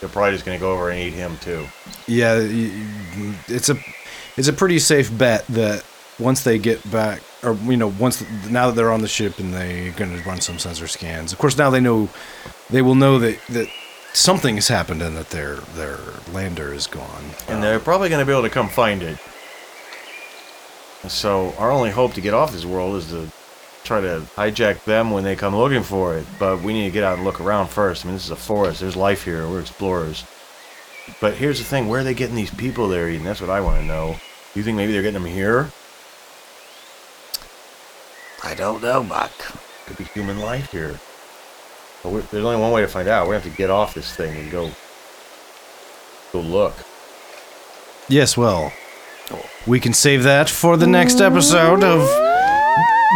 They're 0.00 0.08
probably 0.08 0.32
just 0.32 0.44
gonna 0.44 0.58
go 0.58 0.72
over 0.72 0.90
and 0.90 0.98
eat 1.00 1.12
him 1.12 1.36
too. 1.38 1.66
Yeah, 2.06 2.36
y- 2.38 2.70
y- 3.16 3.34
it's 3.48 3.68
a 3.68 3.76
it's 4.36 4.48
a 4.48 4.52
pretty 4.52 4.78
safe 4.80 5.16
bet 5.16 5.46
that 5.48 5.84
once 6.18 6.42
they 6.42 6.58
get 6.58 6.90
back, 6.90 7.20
or 7.44 7.54
you 7.64 7.76
know, 7.76 7.88
once 7.88 8.24
now 8.48 8.68
that 8.68 8.76
they're 8.76 8.92
on 8.92 9.00
the 9.00 9.08
ship 9.08 9.38
and 9.38 9.52
they're 9.52 9.92
going 9.92 10.16
to 10.16 10.22
run 10.28 10.40
some 10.40 10.58
sensor 10.58 10.86
scans. 10.86 11.32
Of 11.32 11.38
course, 11.38 11.56
now 11.56 11.70
they 11.70 11.80
know 11.80 12.08
they 12.70 12.82
will 12.82 12.94
know 12.94 13.18
that 13.18 13.38
that 13.48 13.68
something 14.14 14.54
has 14.54 14.68
happened 14.68 15.02
and 15.02 15.16
that 15.16 15.30
their 15.30 15.56
their 15.76 15.98
lander 16.32 16.72
is 16.72 16.86
gone. 16.86 17.24
And 17.48 17.62
they're 17.62 17.80
probably 17.80 18.08
gonna 18.08 18.24
be 18.24 18.32
able 18.32 18.42
to 18.42 18.50
come 18.50 18.68
find 18.68 19.02
it. 19.02 19.18
So 21.08 21.54
our 21.58 21.70
only 21.70 21.90
hope 21.90 22.14
to 22.14 22.20
get 22.20 22.32
off 22.32 22.52
this 22.52 22.64
world 22.64 22.96
is 22.96 23.10
to 23.10 23.28
try 23.82 24.00
to 24.00 24.22
hijack 24.34 24.84
them 24.84 25.10
when 25.10 25.22
they 25.22 25.36
come 25.36 25.54
looking 25.54 25.82
for 25.82 26.16
it. 26.16 26.26
But 26.38 26.62
we 26.62 26.72
need 26.72 26.84
to 26.84 26.90
get 26.90 27.04
out 27.04 27.16
and 27.16 27.24
look 27.24 27.40
around 27.40 27.68
first. 27.68 28.04
I 28.04 28.08
mean, 28.08 28.16
this 28.16 28.24
is 28.24 28.30
a 28.30 28.36
forest. 28.36 28.80
There's 28.80 28.96
life 28.96 29.24
here. 29.24 29.46
We're 29.46 29.60
explorers. 29.60 30.24
But 31.20 31.34
here's 31.34 31.58
the 31.58 31.64
thing: 31.64 31.88
where 31.88 32.00
are 32.00 32.04
they 32.04 32.14
getting 32.14 32.36
these 32.36 32.54
people 32.54 32.88
they're 32.88 33.10
eating? 33.10 33.24
That's 33.24 33.40
what 33.40 33.50
I 33.50 33.60
want 33.60 33.80
to 33.80 33.86
know. 33.86 34.16
You 34.54 34.62
think 34.62 34.76
maybe 34.76 34.92
they're 34.92 35.02
getting 35.02 35.22
them 35.22 35.30
here? 35.30 35.70
I 38.44 38.54
don't 38.54 38.82
know, 38.82 39.02
Buck. 39.02 39.32
Could 39.86 39.96
be 39.96 40.04
human 40.04 40.38
life 40.38 40.70
here. 40.70 41.00
But 42.02 42.12
we're, 42.12 42.20
there's 42.22 42.44
only 42.44 42.60
one 42.60 42.72
way 42.72 42.82
to 42.82 42.88
find 42.88 43.08
out. 43.08 43.26
We 43.28 43.34
have 43.34 43.44
to 43.44 43.50
get 43.50 43.70
off 43.70 43.94
this 43.94 44.14
thing 44.14 44.36
and 44.38 44.50
go 44.50 44.70
go 46.32 46.40
look. 46.40 46.74
Yes, 48.08 48.36
well, 48.36 48.72
we 49.66 49.80
can 49.80 49.94
save 49.94 50.24
that 50.24 50.50
for 50.50 50.76
the 50.76 50.86
next 50.86 51.20
episode 51.20 51.82
of 51.82 52.00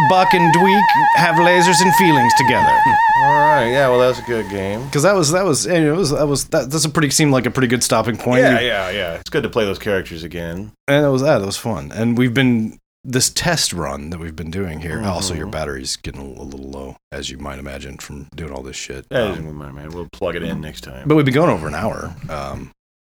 Buck 0.09 0.33
and 0.33 0.53
Dweek 0.55 0.83
have 1.15 1.35
lasers 1.35 1.79
and 1.81 1.93
feelings 1.95 2.33
together. 2.35 2.65
Hmm. 2.71 3.23
All 3.23 3.39
right. 3.39 3.67
Yeah. 3.69 3.89
Well, 3.89 3.99
that's 3.99 4.17
a 4.19 4.23
good 4.23 4.49
game. 4.49 4.83
Because 4.85 5.03
that 5.03 5.13
was 5.13 5.31
that 5.31 5.43
was 5.45 5.67
and 5.67 5.85
it 5.85 5.91
was 5.91 6.11
that 6.11 6.27
was 6.27 6.45
that 6.45 6.71
that's 6.71 6.85
a 6.85 6.89
pretty 6.89 7.09
seemed 7.11 7.31
like 7.33 7.45
a 7.45 7.51
pretty 7.51 7.67
good 7.67 7.83
stopping 7.83 8.17
point. 8.17 8.39
Yeah. 8.41 8.59
You- 8.61 8.67
Yeah. 8.67 8.89
Yeah. 8.89 9.13
It's 9.15 9.29
good 9.29 9.43
to 9.43 9.49
play 9.49 9.65
those 9.65 9.77
characters 9.79 10.23
again. 10.23 10.71
and 10.87 11.05
it 11.05 11.09
was 11.09 11.21
ah, 11.21 11.25
that. 11.37 11.41
It 11.43 11.45
was 11.45 11.57
fun. 11.57 11.91
And 11.91 12.17
we've 12.17 12.33
been 12.33 12.79
this 13.03 13.29
test 13.29 13.71
run 13.73 14.09
that 14.09 14.19
we've 14.19 14.35
been 14.35 14.51
doing 14.51 14.81
here. 14.81 15.01
Also, 15.03 15.33
your 15.33 15.47
Mhm. 15.47 15.51
battery's 15.51 15.95
getting 15.95 16.21
a 16.21 16.41
little 16.43 16.69
low, 16.69 16.97
as 17.11 17.29
you 17.29 17.37
might 17.37 17.57
imagine 17.59 17.97
from 17.97 18.27
doing 18.35 18.51
all 18.51 18.61
this 18.61 18.75
shit. 18.75 19.07
That 19.09 19.27
Um, 19.27 19.31
isn't 19.33 19.57
man. 19.57 19.89
We'll 19.91 20.09
plug 20.11 20.35
it 20.35 20.43
in 20.43 20.59
next 20.61 20.81
time. 20.81 21.07
but 21.07 21.15
we've 21.15 21.25
been 21.25 21.33
going 21.33 21.49
over 21.49 21.67
an 21.67 21.75
hour, 21.75 22.13
um, 22.29 22.71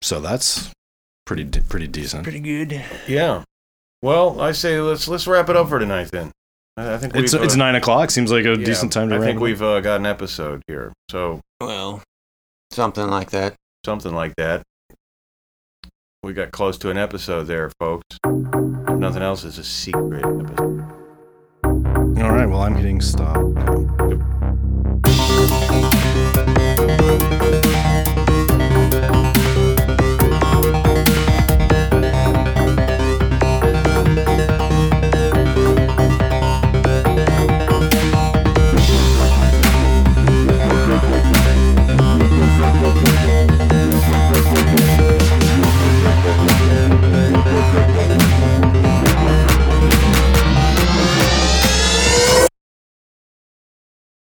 so 0.02 0.20
that's 0.20 0.70
pretty 1.26 1.44
de- 1.46 1.62
pretty 1.62 1.88
decent. 1.88 2.24
Pretty 2.24 2.40
good. 2.42 2.84
Yeah. 3.08 3.44
Well, 4.02 4.42
I 4.42 4.52
say 4.52 4.80
let's 4.82 5.08
let's 5.08 5.28
wrap 5.28 5.50
it 5.50 5.56
up 5.56 5.70
for 5.70 5.80
tonight 5.80 6.10
then. 6.12 6.32
I 6.78 6.94
I 6.94 6.98
think 6.98 7.16
It's 7.16 7.34
we've, 7.34 7.44
it's 7.44 7.54
uh, 7.56 7.58
nine 7.58 7.76
o'clock. 7.76 8.12
Seems 8.12 8.32
like 8.32 8.46
a 8.46 8.58
yeah, 8.58 8.66
decent 8.66 8.92
time 8.94 9.10
to. 9.10 9.16
I 9.16 9.18
wrap 9.20 9.26
think 9.28 9.36
it 9.36 9.38
up. 9.38 9.44
we've 9.44 9.62
uh, 9.62 9.80
got 9.82 10.00
an 10.00 10.06
episode 10.06 10.62
here, 10.68 10.92
so 11.10 11.40
Well, 11.62 12.02
something 12.72 13.08
like 13.10 13.32
that. 13.32 13.56
something 13.86 14.14
like 14.14 14.34
that. 14.38 14.64
We 16.24 16.34
got 16.34 16.52
close 16.52 16.78
to 16.80 16.90
an 16.90 16.98
episode 16.98 17.46
there, 17.46 17.72
folks. 17.80 18.18
Nothing 19.00 19.24
else, 19.24 19.46
it's 19.46 19.58
a 19.58 19.64
secret 19.64 20.26
episode. 20.26 20.86
All 21.64 22.32
right. 22.32 22.46
Well, 22.46 22.60
I'm 22.60 22.76
hitting 22.76 23.00
stop. 23.00 23.38
now. 23.38 24.39